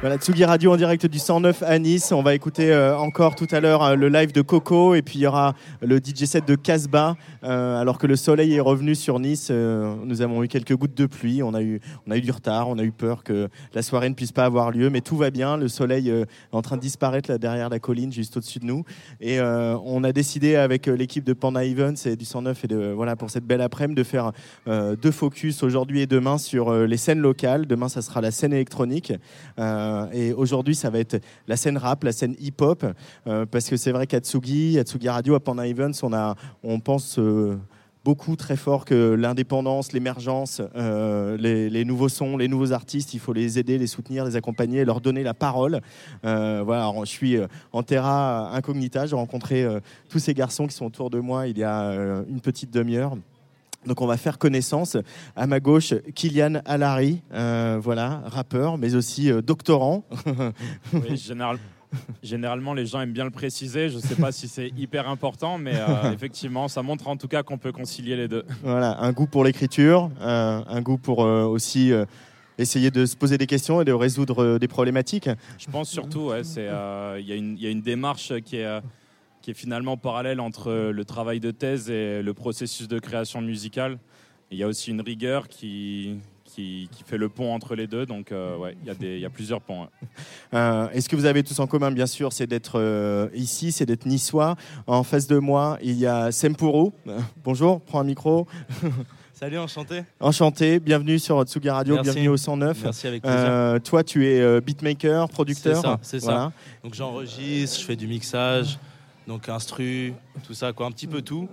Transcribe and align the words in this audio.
Voilà, 0.00 0.16
Tsugi 0.16 0.44
Radio 0.44 0.72
en 0.72 0.76
direct 0.76 1.06
du 1.06 1.18
109 1.18 1.64
à 1.64 1.76
Nice. 1.80 2.12
On 2.12 2.22
va 2.22 2.36
écouter 2.36 2.70
euh, 2.70 2.96
encore 2.96 3.34
tout 3.34 3.48
à 3.50 3.58
l'heure 3.58 3.82
euh, 3.82 3.96
le 3.96 4.08
live 4.08 4.30
de 4.30 4.42
Coco 4.42 4.94
et 4.94 5.02
puis 5.02 5.18
il 5.18 5.22
y 5.22 5.26
aura 5.26 5.54
le 5.82 5.98
DJ 5.98 6.24
set 6.24 6.46
de 6.46 6.54
Casbah. 6.54 7.16
Euh, 7.42 7.80
alors 7.80 7.98
que 7.98 8.06
le 8.06 8.14
soleil 8.14 8.54
est 8.54 8.60
revenu 8.60 8.94
sur 8.94 9.18
Nice, 9.18 9.50
nous 9.50 10.22
avons 10.22 10.44
eu 10.44 10.48
quelques 10.48 10.76
gouttes 10.76 10.96
de 10.96 11.06
pluie. 11.06 11.42
On 11.42 11.52
a, 11.52 11.62
eu, 11.62 11.80
on 12.06 12.12
a 12.12 12.16
eu 12.16 12.20
du 12.20 12.30
retard, 12.30 12.68
on 12.68 12.78
a 12.78 12.84
eu 12.84 12.92
peur 12.92 13.24
que 13.24 13.48
la 13.74 13.82
soirée 13.82 14.08
ne 14.08 14.14
puisse 14.14 14.30
pas 14.30 14.44
avoir 14.44 14.70
lieu, 14.70 14.88
mais 14.88 15.00
tout 15.00 15.16
va 15.16 15.30
bien. 15.30 15.56
Le 15.56 15.66
soleil 15.66 16.10
est 16.10 16.26
en 16.52 16.62
train 16.62 16.76
de 16.76 16.82
disparaître 16.82 17.28
là 17.28 17.38
derrière 17.38 17.68
la 17.68 17.80
colline, 17.80 18.12
juste 18.12 18.36
au-dessus 18.36 18.60
de 18.60 18.66
nous. 18.66 18.84
Et 19.20 19.40
on 19.40 20.04
a 20.04 20.12
décidé 20.12 20.54
avec 20.54 20.86
l'équipe 20.86 21.24
de 21.24 21.32
Panda 21.32 21.64
Events 21.64 22.06
et 22.06 22.14
du 22.14 22.24
109 22.24 22.64
et 22.64 22.68
de, 22.68 22.92
voilà, 22.94 23.16
pour 23.16 23.30
cette 23.30 23.44
belle 23.44 23.62
après-midi 23.62 23.98
de 24.00 24.04
faire 24.04 24.32
deux 24.66 25.10
focus 25.10 25.64
aujourd'hui 25.64 26.02
et 26.02 26.06
demain 26.06 26.38
sur 26.38 26.72
les 26.72 26.96
scènes 26.96 27.20
locales. 27.20 27.66
Demain, 27.66 27.88
ça 27.88 28.02
sera 28.02 28.20
la 28.20 28.30
scène 28.30 28.52
électronique. 28.52 29.12
Et 30.12 30.32
aujourd'hui, 30.32 30.74
ça 30.74 30.90
va 30.90 30.98
être 30.98 31.20
la 31.46 31.56
scène 31.56 31.76
rap, 31.76 32.04
la 32.04 32.12
scène 32.12 32.34
hip-hop. 32.38 32.84
euh, 33.26 33.46
parce 33.46 33.68
que 33.68 33.76
c'est 33.76 33.92
vrai 33.92 34.06
qu'à 34.06 34.20
Tsugi, 34.20 34.78
à 34.78 34.82
Tsugi 34.82 35.08
Radio, 35.08 35.34
à 35.34 35.40
Panda 35.40 35.66
Events, 35.66 36.02
on, 36.02 36.12
a, 36.12 36.34
on 36.62 36.80
pense 36.80 37.18
euh, 37.18 37.56
beaucoup 38.04 38.36
très 38.36 38.56
fort 38.56 38.84
que 38.84 39.12
l'indépendance, 39.12 39.92
l'émergence, 39.92 40.62
euh, 40.76 41.36
les, 41.36 41.84
nouveaux 41.84 42.08
sons, 42.08 42.38
les 42.38 42.48
nouveaux 42.48 42.72
artistes, 42.72 43.12
il 43.12 43.20
faut 43.20 43.34
les 43.34 43.58
aider, 43.58 43.76
les 43.76 43.86
soutenir, 43.86 44.24
les 44.24 44.36
accompagner, 44.36 44.84
leur 44.84 45.00
donner 45.00 45.22
la 45.22 45.34
parole. 45.34 45.80
Euh, 46.24 46.62
voilà, 46.64 46.90
je 47.00 47.10
suis 47.10 47.36
euh, 47.36 47.46
en 47.72 47.82
terra 47.82 48.54
incognita. 48.54 49.06
J'ai 49.06 49.16
rencontré 49.16 49.62
euh, 49.62 49.80
tous 50.08 50.20
ces 50.20 50.32
garçons 50.34 50.66
qui 50.66 50.74
sont 50.74 50.86
autour 50.86 51.10
de 51.10 51.20
moi 51.20 51.48
il 51.48 51.58
y 51.58 51.64
a 51.64 51.82
euh, 51.90 52.22
une 52.28 52.40
petite 52.40 52.70
demi-heure. 52.72 53.14
Donc 53.86 54.00
on 54.00 54.06
va 54.06 54.16
faire 54.16 54.38
connaissance. 54.38 54.96
À 55.36 55.46
ma 55.46 55.60
gauche, 55.60 55.94
Kylian 56.14 56.60
Alari, 56.64 57.22
euh, 57.32 57.78
voilà, 57.80 58.22
rappeur, 58.26 58.76
mais 58.76 58.94
aussi 58.94 59.30
euh, 59.30 59.40
doctorant. 59.40 60.04
Oui, 60.92 61.16
général- 61.16 61.58
Généralement, 62.22 62.74
les 62.74 62.84
gens 62.84 63.00
aiment 63.00 63.14
bien 63.14 63.24
le 63.24 63.30
préciser. 63.30 63.88
Je 63.88 63.96
ne 63.96 64.02
sais 64.02 64.14
pas 64.16 64.30
si 64.30 64.46
c'est 64.46 64.68
hyper 64.76 65.08
important, 65.08 65.56
mais 65.56 65.72
euh, 65.76 66.12
effectivement, 66.12 66.68
ça 66.68 66.82
montre 66.82 67.08
en 67.08 67.16
tout 67.16 67.28
cas 67.28 67.42
qu'on 67.42 67.56
peut 67.56 67.72
concilier 67.72 68.14
les 68.14 68.28
deux. 68.28 68.44
voilà, 68.62 69.00
un 69.00 69.12
goût 69.12 69.26
pour 69.26 69.42
l'écriture, 69.42 70.10
un 70.20 70.82
goût 70.82 70.98
pour 70.98 71.20
aussi 71.20 71.90
essayer 72.58 72.90
de 72.90 73.06
se 73.06 73.16
poser 73.16 73.38
des 73.38 73.46
questions 73.46 73.80
et 73.80 73.86
de 73.86 73.92
résoudre 73.92 74.58
des 74.58 74.68
problématiques. 74.68 75.30
Je 75.58 75.66
pense 75.70 75.88
surtout, 75.88 76.26
ouais, 76.28 76.42
il 76.42 77.26
y, 77.26 77.32
a 77.32 77.36
une- 77.36 77.56
il 77.56 77.62
y 77.62 77.66
a 77.66 77.70
une 77.70 77.80
démarche 77.82 78.34
qui 78.44 78.56
est, 78.56 78.80
qui 79.48 79.52
est 79.52 79.54
finalement 79.54 79.96
parallèle 79.96 80.40
entre 80.40 80.90
le 80.92 81.04
travail 81.06 81.40
de 81.40 81.50
thèse 81.50 81.88
et 81.88 82.20
le 82.22 82.34
processus 82.34 82.86
de 82.86 82.98
création 82.98 83.40
musicale. 83.40 83.96
Il 84.50 84.58
y 84.58 84.62
a 84.62 84.66
aussi 84.66 84.90
une 84.90 85.00
rigueur 85.00 85.48
qui, 85.48 86.16
qui, 86.44 86.86
qui 86.92 87.02
fait 87.02 87.16
le 87.16 87.30
pont 87.30 87.54
entre 87.54 87.74
les 87.74 87.86
deux. 87.86 88.04
Donc, 88.04 88.30
euh, 88.30 88.58
ouais, 88.58 88.76
il 88.82 88.88
y, 88.88 88.90
a 88.90 88.94
des- 88.94 89.14
il 89.14 89.20
y 89.20 89.24
a 89.24 89.30
plusieurs 89.30 89.62
ponts. 89.62 89.84
ouais. 89.84 89.88
Euh, 90.52 90.88
et 90.92 91.00
ce 91.00 91.08
que 91.08 91.16
vous 91.16 91.24
avez 91.24 91.42
tous 91.42 91.58
en 91.60 91.66
commun, 91.66 91.90
bien 91.90 92.04
sûr, 92.04 92.30
c'est 92.34 92.46
d'être 92.46 92.78
euh, 92.78 93.30
ici, 93.32 93.72
c'est 93.72 93.86
d'être 93.86 94.04
niçois. 94.04 94.54
En 94.86 95.02
face 95.02 95.26
de 95.26 95.38
moi, 95.38 95.78
il 95.82 95.98
y 95.98 96.04
a 96.04 96.30
Sempuru. 96.30 96.90
Euh, 97.06 97.18
bonjour, 97.42 97.80
prends 97.80 98.00
un 98.00 98.04
micro. 98.04 98.46
Salut, 99.32 99.56
enchanté. 99.58 100.02
Enchanté, 100.20 100.78
bienvenue 100.78 101.18
sur 101.18 101.40
Tsugi 101.44 101.70
Radio, 101.70 101.94
Merci. 101.94 102.10
bienvenue 102.10 102.28
au 102.28 102.36
109. 102.36 102.80
Merci 102.82 103.06
avec 103.06 103.22
plaisir. 103.22 103.38
Euh, 103.40 103.78
toi, 103.78 104.04
tu 104.04 104.26
es 104.26 104.40
euh, 104.40 104.60
beatmaker, 104.60 105.26
producteur. 105.30 105.76
C'est 105.76 105.80
ça, 105.82 105.98
c'est 106.02 106.20
ça. 106.20 106.26
Voilà. 106.26 106.52
Donc 106.84 106.92
j'enregistre, 106.94 107.80
je 107.80 107.84
fais 107.86 107.96
du 107.96 108.08
mixage, 108.08 108.78
donc 109.28 109.48
instru, 109.48 110.14
tout 110.44 110.54
ça, 110.54 110.72
quoi, 110.72 110.86
un 110.86 110.90
petit 110.90 111.06
peu 111.06 111.20
tout. 111.22 111.48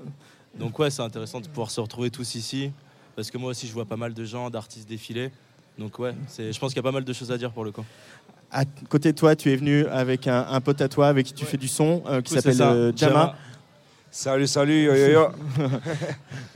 Donc 0.57 0.79
ouais, 0.79 0.89
c'est 0.89 1.01
intéressant 1.01 1.41
de 1.41 1.47
pouvoir 1.47 1.69
se 1.69 1.81
retrouver 1.81 2.09
tous 2.09 2.35
ici, 2.35 2.71
parce 3.15 3.29
que 3.29 3.37
moi 3.37 3.51
aussi 3.51 3.67
je 3.67 3.73
vois 3.73 3.83
pas 3.83 3.97
mal 3.97 4.13
de 4.13 4.23
gens, 4.23 4.49
d'artistes 4.49 4.87
défiler. 4.87 5.29
Donc 5.77 5.99
ouais, 5.99 6.15
c'est, 6.29 6.53
je 6.53 6.59
pense 6.59 6.71
qu'il 6.71 6.77
y 6.77 6.79
a 6.79 6.83
pas 6.83 6.93
mal 6.93 7.03
de 7.03 7.13
choses 7.13 7.31
à 7.33 7.37
dire 7.37 7.51
pour 7.51 7.65
le 7.65 7.71
coup. 7.71 7.83
À 8.49 8.63
côté 8.87 9.11
de 9.11 9.17
toi, 9.17 9.35
tu 9.35 9.51
es 9.51 9.55
venu 9.57 9.85
avec 9.87 10.27
un, 10.27 10.45
un 10.49 10.61
pote 10.61 10.79
à 10.79 10.87
toi 10.87 11.09
avec 11.09 11.25
qui 11.25 11.33
tu 11.33 11.43
fais 11.43 11.57
du 11.57 11.67
son 11.67 12.01
euh, 12.07 12.21
qui 12.21 12.33
s'appelle 12.33 12.61
euh, 12.61 12.93
Jama. 12.95 13.35
Salut, 14.09 14.47
salut, 14.47 14.83
yo 14.85 14.95
yo 14.95 15.07
yo. 15.09 15.27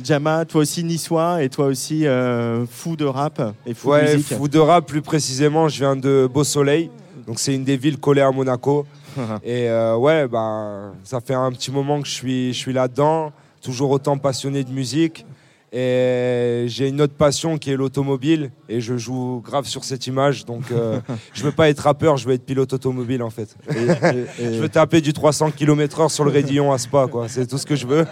Jama, 0.01 0.45
toi 0.45 0.61
aussi 0.61 0.85
niçois 0.85 1.43
et 1.43 1.49
toi 1.49 1.65
aussi 1.65 2.07
euh, 2.07 2.65
fou 2.65 2.95
de 2.95 3.03
rap 3.03 3.41
et 3.65 3.73
fou 3.73 3.87
de 3.89 3.91
Ouais, 3.91 4.15
musique. 4.15 4.37
fou 4.37 4.47
de 4.47 4.59
rap, 4.59 4.85
plus 4.85 5.01
précisément, 5.01 5.67
je 5.67 5.79
viens 5.79 5.97
de 5.97 6.29
Beau 6.31 6.45
Soleil. 6.45 6.89
Donc, 7.27 7.39
c'est 7.39 7.53
une 7.53 7.65
des 7.65 7.75
villes 7.75 7.99
collées 7.99 8.21
à 8.21 8.31
Monaco. 8.31 8.87
Et 9.43 9.69
euh, 9.69 9.95
ouais, 9.95 10.27
bah, 10.27 10.91
ça 11.03 11.21
fait 11.21 11.33
un 11.33 11.51
petit 11.51 11.71
moment 11.71 12.01
que 12.01 12.07
je 12.07 12.13
suis, 12.13 12.53
je 12.53 12.57
suis 12.57 12.73
là-dedans, 12.73 13.31
toujours 13.61 13.91
autant 13.91 14.17
passionné 14.17 14.63
de 14.63 14.71
musique. 14.71 15.25
Et 15.71 16.65
j'ai 16.67 16.87
une 16.89 16.99
autre 16.99 17.13
passion 17.13 17.57
qui 17.59 17.71
est 17.71 17.75
l'automobile. 17.75 18.49
Et 18.69 18.81
je 18.81 18.97
joue 18.97 19.41
grave 19.45 19.65
sur 19.65 19.83
cette 19.83 20.07
image. 20.07 20.45
Donc, 20.45 20.63
euh, 20.71 20.99
je 21.33 21.43
veux 21.43 21.51
pas 21.51 21.69
être 21.69 21.81
rappeur, 21.81 22.17
je 22.17 22.27
veux 22.27 22.33
être 22.33 22.45
pilote 22.45 22.73
automobile 22.73 23.21
en 23.21 23.29
fait. 23.29 23.55
Et- 23.69 23.75
et- 23.75 24.45
et- 24.47 24.53
Je 24.55 24.59
veux 24.61 24.69
taper 24.69 24.99
du 25.01 25.13
300 25.13 25.51
km/h 25.51 26.09
sur 26.09 26.23
le 26.23 26.31
Rédillon 26.31 26.71
à 26.71 26.77
Spa, 26.79 27.07
quoi. 27.07 27.27
C'est 27.27 27.45
tout 27.45 27.57
ce 27.59 27.65
que 27.67 27.75
je 27.75 27.85
veux. 27.85 28.05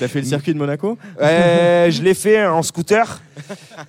T'as 0.00 0.08
fait 0.08 0.20
le 0.20 0.26
circuit 0.26 0.52
de 0.54 0.58
Monaco? 0.58 0.98
Euh, 1.20 1.88
je 1.90 2.02
l'ai 2.02 2.14
fait 2.14 2.44
en 2.46 2.62
scooter. 2.62 3.20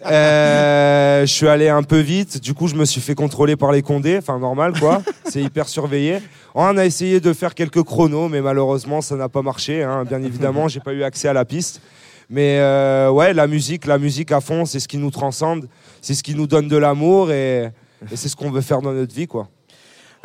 Euh, 0.06 1.22
je 1.26 1.34
suis 1.34 1.48
allé 1.48 1.70
un 1.70 1.84
peu 1.84 2.00
vite. 2.00 2.40
Du 2.42 2.54
coup, 2.54 2.68
je 2.68 2.76
me 2.76 2.86
suis 2.86 3.02
fait 3.02 3.16
contrôler 3.16 3.56
par 3.56 3.72
les 3.72 3.82
condés. 3.82 4.18
Enfin, 4.18 4.38
normal, 4.40 4.74
quoi. 4.80 5.02
C'est 5.26 5.42
hyper 5.42 5.68
surveillé. 5.68 6.20
On 6.56 6.78
a 6.78 6.86
essayé 6.86 7.20
de 7.20 7.34
faire 7.34 7.56
quelques 7.56 7.84
chronos, 7.84 8.30
mais 8.30 8.42
malheureusement, 8.42 9.02
ça 9.02 9.16
n'a 9.16 9.30
pas 9.30 9.42
marché. 9.42 9.84
hein. 9.84 10.04
Bien 10.06 10.22
évidemment, 10.22 10.68
j'ai 10.68 10.80
pas 10.80 10.94
eu 10.94 11.04
accès 11.04 11.28
à 11.28 11.34
la 11.34 11.46
piste. 11.46 11.82
Mais 12.30 12.60
euh, 12.60 13.10
ouais, 13.10 13.34
la 13.34 13.48
musique, 13.48 13.86
la 13.86 13.98
musique 13.98 14.32
à 14.32 14.40
fond, 14.42 14.66
c'est 14.66 14.80
ce 14.80 14.88
qui 14.88 14.98
nous 14.98 15.12
transcende. 15.12 15.68
C'est 16.02 16.14
ce 16.14 16.22
qui 16.24 16.36
nous 16.36 16.48
donne 16.48 16.68
de 16.68 16.78
l'amour 16.78 17.32
et, 17.32 17.72
et 18.12 18.16
c'est 18.16 18.30
ce 18.30 18.36
qu'on 18.36 18.52
veut 18.52 18.62
faire 18.62 18.82
dans 18.82 18.94
notre 18.94 19.14
vie, 19.14 19.28
quoi. 19.28 19.50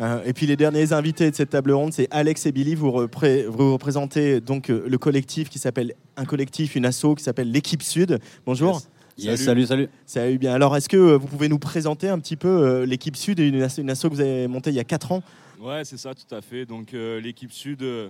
Euh, 0.01 0.19
et 0.25 0.33
puis 0.33 0.45
les 0.45 0.57
derniers 0.57 0.91
invités 0.91 1.31
de 1.31 1.35
cette 1.35 1.51
table 1.51 1.71
ronde, 1.71 1.93
c'est 1.93 2.07
Alex 2.11 2.45
et 2.45 2.51
Billy. 2.51 2.75
Vous, 2.75 2.91
repré- 2.91 3.45
vous 3.47 3.73
représentez 3.73 4.41
donc 4.41 4.69
euh, 4.69 4.83
le 4.87 4.97
collectif 4.97 5.49
qui 5.49 5.57
s'appelle 5.57 5.93
un 6.17 6.25
collectif, 6.25 6.75
une 6.75 6.85
asso 6.85 7.15
qui 7.17 7.23
s'appelle 7.23 7.49
l'équipe 7.49 7.81
Sud. 7.81 8.19
Bonjour. 8.45 8.81
Yes, 9.17 9.41
salut, 9.45 9.65
salut. 9.65 9.87
Salut 10.05 10.37
bien. 10.37 10.53
Alors 10.53 10.75
est-ce 10.75 10.89
que 10.89 10.97
euh, 10.97 11.17
vous 11.17 11.27
pouvez 11.27 11.47
nous 11.47 11.59
présenter 11.59 12.09
un 12.09 12.19
petit 12.19 12.35
peu 12.35 12.49
euh, 12.49 12.85
l'équipe 12.85 13.15
Sud, 13.15 13.39
une 13.39 13.61
asso, 13.61 13.79
une 13.79 13.89
asso 13.89 14.01
que 14.03 14.07
vous 14.15 14.19
avez 14.19 14.47
montée 14.49 14.71
il 14.71 14.75
y 14.75 14.79
a 14.81 14.83
4 14.83 15.13
ans? 15.13 15.23
Ouais, 15.61 15.83
c'est 15.85 15.97
ça, 15.97 16.11
tout 16.13 16.35
à 16.35 16.41
fait. 16.41 16.65
Donc 16.65 16.93
euh, 16.93 17.21
l'équipe 17.21 17.53
Sud, 17.53 17.81
euh, 17.81 18.09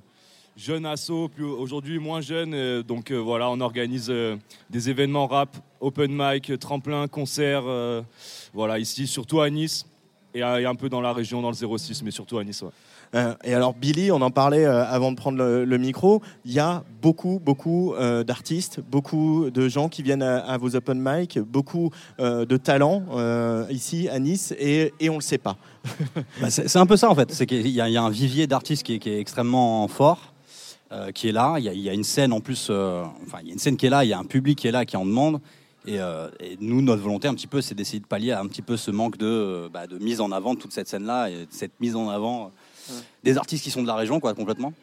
jeune 0.58 0.86
asso, 0.86 1.30
plus 1.34 1.44
aujourd'hui 1.46 2.00
moins 2.00 2.22
jeune. 2.22 2.54
euh, 2.54 2.84
donc 2.84 3.12
euh, 3.12 3.18
voilà, 3.18 3.50
on 3.50 3.60
organise 3.62 4.08
euh, 4.10 4.36
des 4.70 4.90
événements 4.90 5.28
rap, 5.28 5.56
open 5.82 6.12
mic, 6.14 6.58
tremplin, 6.60 7.08
concert. 7.08 7.64
euh, 7.66 8.02
voilà, 8.54 8.80
ici, 8.80 9.08
surtout 9.08 9.42
à 9.42 9.50
Nice 9.50 9.86
et, 10.34 10.42
à- 10.42 10.62
et 10.62 10.66
un 10.66 10.76
peu 10.76 10.90
dans 10.90 11.02
la 11.02 11.14
région, 11.14 11.42
dans 11.42 11.50
le 11.52 11.56
06, 11.78 12.04
mais 12.04 12.12
surtout 12.12 12.38
à 12.38 12.44
Nice. 12.44 12.62
ouais. 12.62 12.70
Euh, 13.14 13.34
et 13.44 13.54
alors 13.54 13.74
Billy, 13.76 14.12
on 14.12 14.20
en 14.22 14.32
parlait 14.32 14.66
euh, 14.66 14.84
avant 14.86 15.12
de 15.12 15.16
prendre 15.16 15.38
le, 15.38 15.64
le 15.64 15.78
micro. 15.78 16.22
Il 16.44 16.52
y 16.52 16.60
a 16.60 16.84
beaucoup, 17.02 17.40
beaucoup 17.44 17.94
euh, 17.94 18.24
d'artistes, 18.24 18.82
beaucoup 18.82 19.50
de 19.52 19.68
gens 19.70 19.90
qui 19.90 20.02
viennent 20.04 20.24
à, 20.24 20.40
à 20.40 20.58
vos 20.58 20.76
open 20.76 21.00
mic, 21.02 21.40
beaucoup 21.40 21.92
euh, 22.20 22.46
de 22.46 22.58
talents 22.58 23.04
euh, 23.14 23.66
ici 23.70 24.10
à 24.10 24.20
Nice, 24.20 24.54
et, 24.58 24.92
et 25.00 25.10
on 25.10 25.16
le 25.16 25.22
sait 25.22 25.38
pas. 25.38 25.58
Bah, 26.42 26.50
c'est 26.50 26.76
un 26.78 26.86
peu 26.88 26.98
ça 26.98 27.10
en 27.10 27.16
fait. 27.16 27.32
C'est 27.32 27.46
qu'il 27.46 27.68
y, 27.70 27.80
a- 27.80 27.88
il 27.88 27.94
y 27.94 27.98
a 27.98 28.04
un 28.04 28.10
vivier 28.10 28.48
d'artistes 28.48 28.84
qui 28.84 28.94
est 28.96 29.20
extrêmement 29.20 29.88
fort, 29.88 30.34
euh, 30.92 31.12
qui 31.12 31.28
est 31.30 31.32
là. 31.32 31.56
Il 31.58 31.66
y, 31.66 31.70
a- 31.70 31.74
il 31.74 31.80
y 31.82 31.90
a 31.90 31.94
une 31.94 32.04
scène 32.04 32.32
en 32.34 32.40
plus, 32.42 32.68
euh, 32.70 33.04
enfin 33.26 33.40
il 33.42 33.48
y 33.48 33.50
a 33.50 33.54
une 33.54 33.60
scène 33.60 33.78
qui 33.78 33.86
est 33.86 33.90
là, 33.90 34.04
il 34.04 34.10
y 34.10 34.14
a 34.14 34.20
un 34.20 34.24
public 34.26 34.58
qui 34.58 34.68
est 34.68 34.72
là, 34.72 34.86
qui 34.86 34.98
en 34.98 35.06
demande. 35.06 35.40
Et, 35.88 36.00
euh, 36.00 36.30
et 36.40 36.58
nous, 36.60 36.82
notre 36.82 37.02
volonté 37.04 37.28
un 37.28 37.36
petit 37.36 37.46
peu, 37.48 37.62
c'est 37.62 37.76
d'essayer 37.76 38.00
de 38.00 38.08
pallier 38.08 38.32
à 38.32 38.40
un 38.40 38.48
petit 38.48 38.64
peu 38.64 38.76
ce 38.76 38.90
manque 38.90 39.18
de, 39.18 39.70
bah, 39.72 39.86
de 39.86 40.00
mise 40.00 40.20
en 40.20 40.32
avant 40.32 40.56
de 40.56 40.60
toute 40.60 40.72
cette 40.74 40.88
scène-là 40.88 41.30
et 41.30 41.46
de 41.46 41.48
cette 41.52 41.80
mise 41.80 41.96
en 41.96 42.10
avant 42.10 42.52
des 43.24 43.38
artistes 43.38 43.64
qui 43.64 43.72
sont 43.72 43.82
de 43.82 43.88
la 43.88 43.96
région, 43.96 44.20
quoi, 44.20 44.34
complètement. 44.36 44.74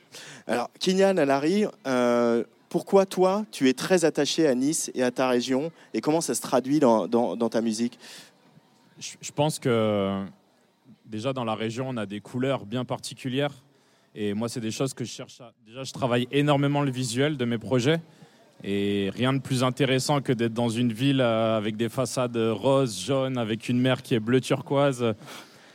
Alors 0.47 0.71
Kinyan 0.81 1.17
Alari, 1.19 1.67
euh, 1.87 2.43
pourquoi 2.69 3.05
toi, 3.07 3.45
tu 3.53 3.69
es 3.69 3.75
très 3.75 4.05
attaché 4.05 4.47
à 4.49 4.55
Nice 4.55 4.91
et 4.95 5.03
à 5.03 5.11
ta 5.11 5.29
région, 5.29 5.71
et 5.95 6.01
comment 6.01 6.21
ça 6.21 6.35
se 6.35 6.41
traduit 6.41 6.81
dans, 6.81 7.07
dans- 7.07 7.37
dans 7.37 7.49
ta 7.49 7.61
musique? 7.61 7.99
Je, 8.99 9.11
je 9.21 9.31
pense 9.33 9.59
que 9.59 10.23
déjà 11.07 11.33
dans 11.33 11.45
la 11.45 11.55
région, 11.55 11.87
on 11.91 11.97
a 11.97 12.07
des 12.07 12.21
couleurs 12.21 12.65
bien 12.65 12.85
particulières. 12.85 13.53
Et 14.15 14.35
moi, 14.35 14.49
c'est 14.49 14.61
des 14.61 14.71
choses 14.71 14.93
que 14.93 15.05
je 15.05 15.11
cherche 15.11 15.41
à... 15.41 15.53
Déjà, 15.67 15.85
je 15.85 15.93
travaille 15.93 16.29
énormément 16.31 16.83
le 16.83 16.91
visuel 16.91 17.37
de 17.37 17.45
mes 17.45 17.59
projets. 17.59 18.01
Et 18.65 19.11
rien 19.15 19.33
de 19.33 19.41
plus 19.41 19.65
intéressant 19.65 20.21
que 20.21 20.33
d'être 20.33 20.55
dans 20.55 20.69
une 20.69 20.93
ville 20.93 21.21
euh, 21.21 21.57
avec 21.57 21.77
des 21.77 21.89
façades 21.89 22.37
roses, 22.37 23.01
jaunes, 23.01 23.39
avec 23.39 23.69
une 23.69 23.81
mer 23.81 24.03
qui 24.03 24.15
est 24.15 24.21
bleu 24.21 24.41
turquoise. 24.41 25.15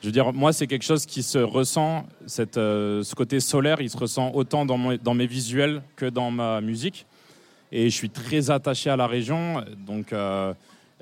Je 0.01 0.05
veux 0.05 0.11
dire, 0.11 0.31
moi, 0.31 0.53
c'est 0.53 0.67
quelque 0.67 0.85
chose 0.85 1.05
qui 1.05 1.23
se 1.23 1.39
ressent, 1.39 2.05
cette, 2.27 2.57
euh, 2.57 3.03
ce 3.03 3.15
côté 3.15 3.39
solaire, 3.39 3.81
il 3.81 3.89
se 3.89 3.97
ressent 3.97 4.31
autant 4.33 4.65
dans, 4.65 4.77
mes 4.77 5.27
visuels 5.27 5.81
que 5.95 6.05
dans 6.05 6.31
ma 6.31 6.61
musique. 6.61 7.05
Et 7.71 7.89
je 7.89 7.95
suis 7.95 8.09
très 8.09 8.51
attaché 8.51 8.89
à 8.89 8.95
la 8.95 9.07
région. 9.07 9.65
Donc, 9.85 10.13
euh, 10.13 10.53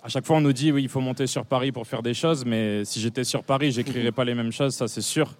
à 0.01 0.07
chaque 0.07 0.25
fois, 0.25 0.37
on 0.37 0.41
nous 0.41 0.53
dit, 0.53 0.71
oui, 0.71 0.83
il 0.83 0.89
faut 0.89 1.01
monter 1.01 1.27
sur 1.27 1.45
Paris 1.45 1.71
pour 1.71 1.85
faire 1.85 2.01
des 2.01 2.13
choses. 2.13 2.45
Mais 2.45 2.85
si 2.85 2.99
j'étais 3.01 3.25
sur 3.25 3.43
Paris, 3.43 3.71
j'écrirais 3.71 4.13
pas 4.13 4.23
les 4.23 4.33
mêmes 4.33 4.51
choses, 4.51 4.73
ça 4.73 4.87
c'est 4.87 5.01
sûr. 5.01 5.35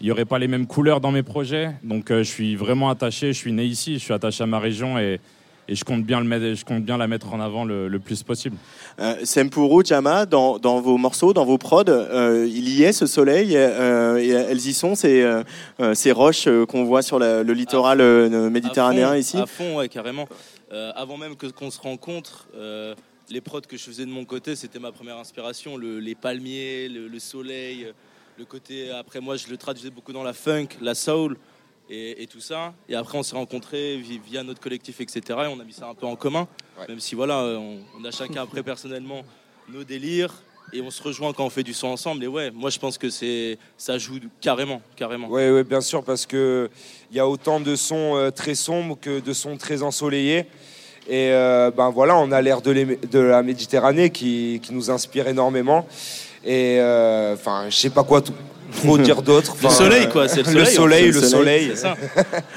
Il 0.00 0.06
n'y 0.06 0.10
aurait 0.12 0.24
pas 0.24 0.38
les 0.38 0.48
mêmes 0.48 0.66
couleurs 0.66 1.00
dans 1.00 1.10
mes 1.10 1.22
projets. 1.22 1.72
Donc, 1.82 2.10
euh, 2.10 2.22
je 2.22 2.28
suis 2.30 2.56
vraiment 2.56 2.88
attaché. 2.88 3.32
Je 3.32 3.38
suis 3.38 3.52
né 3.52 3.64
ici, 3.64 3.94
je 3.94 3.98
suis 3.98 4.14
attaché 4.14 4.42
à 4.42 4.46
ma 4.46 4.58
région 4.58 4.98
et, 4.98 5.20
et 5.68 5.74
je, 5.74 5.84
compte 5.84 6.04
bien 6.04 6.20
le 6.20 6.26
mettre, 6.26 6.54
je 6.58 6.64
compte 6.64 6.82
bien 6.84 6.96
la 6.96 7.06
mettre 7.06 7.34
en 7.34 7.40
avant 7.40 7.64
le, 7.66 7.86
le 7.88 7.98
plus 7.98 8.22
possible. 8.22 8.56
Euh, 8.98 9.16
Sempuru, 9.24 9.84
Jama, 9.84 10.24
dans, 10.24 10.58
dans 10.58 10.80
vos 10.80 10.96
morceaux, 10.96 11.34
dans 11.34 11.44
vos 11.44 11.58
prods, 11.58 11.84
euh, 11.88 12.46
il 12.48 12.70
y 12.70 12.82
est 12.82 12.92
ce 12.92 13.04
soleil, 13.06 13.52
euh, 13.56 14.16
et 14.16 14.28
elles 14.28 14.66
y 14.66 14.72
sont, 14.72 14.94
ces, 14.94 15.22
ces 15.92 16.12
roches 16.12 16.48
qu'on 16.68 16.84
voit 16.84 17.02
sur 17.02 17.18
la- 17.18 17.42
le 17.42 17.52
littoral 17.52 17.98
méditerranéen 18.50 19.08
À 19.08 19.12
fond, 19.12 19.18
ici? 19.18 19.36
À 19.36 19.46
fond, 19.46 19.76
ouais, 19.76 19.88
carrément. 19.90 20.26
Euh, 20.72 20.92
avant 20.94 21.18
même 21.18 21.36
que 21.36 21.46
qu'on 21.48 21.70
se 21.70 21.80
rencontre, 21.80 22.46
euh, 22.56 22.94
les 23.28 23.40
prods 23.42 23.60
que 23.60 23.76
je 23.76 23.82
faisais 23.82 24.06
de 24.06 24.10
mon 24.10 24.24
côté, 24.24 24.56
c'était 24.56 24.78
ma 24.78 24.92
première 24.92 25.18
inspiration. 25.18 25.76
Le- 25.76 25.98
les 26.00 26.14
palmiers, 26.14 26.88
le, 26.88 27.06
le 27.06 27.18
soleil, 27.18 27.84
euh, 27.84 27.92
le 28.40 28.46
côté. 28.46 28.90
Après, 28.90 29.20
moi, 29.20 29.36
je 29.36 29.48
le 29.48 29.56
traduisais 29.58 29.90
beaucoup 29.90 30.14
dans 30.14 30.22
la 30.22 30.32
funk, 30.32 30.68
la 30.80 30.94
soul 30.94 31.36
et, 31.90 32.22
et 32.22 32.26
tout 32.26 32.40
ça. 32.40 32.72
Et 32.88 32.94
après, 32.94 33.18
on 33.18 33.22
s'est 33.22 33.36
rencontrés 33.36 33.98
vi- 33.98 34.18
via 34.18 34.42
notre 34.42 34.60
collectif, 34.60 35.00
etc. 35.02 35.20
Et 35.28 35.46
on 35.46 35.60
a 35.60 35.64
mis 35.64 35.74
ça 35.74 35.86
un 35.86 35.94
peu 35.94 36.06
en 36.06 36.16
commun. 36.16 36.48
Même 36.88 37.00
si, 37.00 37.14
voilà, 37.14 37.36
on, 37.36 37.80
on 38.00 38.04
a 38.04 38.10
chacun 38.10 38.42
après 38.42 38.62
personnellement 38.62 39.22
nos 39.68 39.84
délires. 39.84 40.42
Et 40.72 40.80
on 40.80 40.90
se 40.90 41.02
rejoint 41.02 41.32
quand 41.34 41.44
on 41.44 41.50
fait 41.50 41.64
du 41.64 41.74
son 41.74 41.88
ensemble. 41.88 42.24
Et 42.24 42.28
ouais, 42.28 42.50
moi, 42.50 42.70
je 42.70 42.78
pense 42.78 42.96
que 42.96 43.10
c'est 43.10 43.58
ça 43.76 43.98
joue 43.98 44.20
carrément, 44.40 44.80
carrément. 44.96 45.28
Ouais, 45.28 45.62
bien 45.62 45.82
sûr, 45.82 46.02
parce 46.02 46.24
que 46.24 46.70
il 47.10 47.16
y 47.18 47.20
a 47.20 47.28
autant 47.28 47.60
de 47.60 47.76
sons 47.76 48.16
euh, 48.16 48.30
très 48.30 48.54
sombres 48.54 48.96
que 48.98 49.20
de 49.20 49.32
sons 49.34 49.58
très 49.58 49.82
ensoleillés. 49.82 50.46
Et 51.08 51.30
euh, 51.32 51.70
ben 51.70 51.90
voilà, 51.90 52.16
on 52.16 52.30
a 52.32 52.40
l'air 52.40 52.62
de, 52.62 53.18
la 53.18 53.42
Méditerranée 53.42 54.10
qui, 54.10 54.60
qui 54.62 54.72
nous 54.72 54.90
inspire 54.90 55.26
énormément. 55.28 55.86
Et 56.44 56.76
euh, 56.80 57.34
enfin, 57.34 57.64
je 57.68 57.76
sais 57.76 57.90
pas 57.90 58.02
quoi 58.04 58.20
tout- 58.22 58.32
trop 58.76 58.96
dire 58.98 59.22
d'autre. 59.22 59.54
Le 59.62 59.68
soleil, 59.68 60.08
quoi, 60.08 60.28
c'est 60.28 60.42
le 60.46 60.52
Le 60.54 60.64
soleil, 60.64 60.74
soleil, 60.74 61.10
le 61.12 61.20
soleil. 61.22 61.66
C'est 61.70 61.76
ça. 61.82 61.96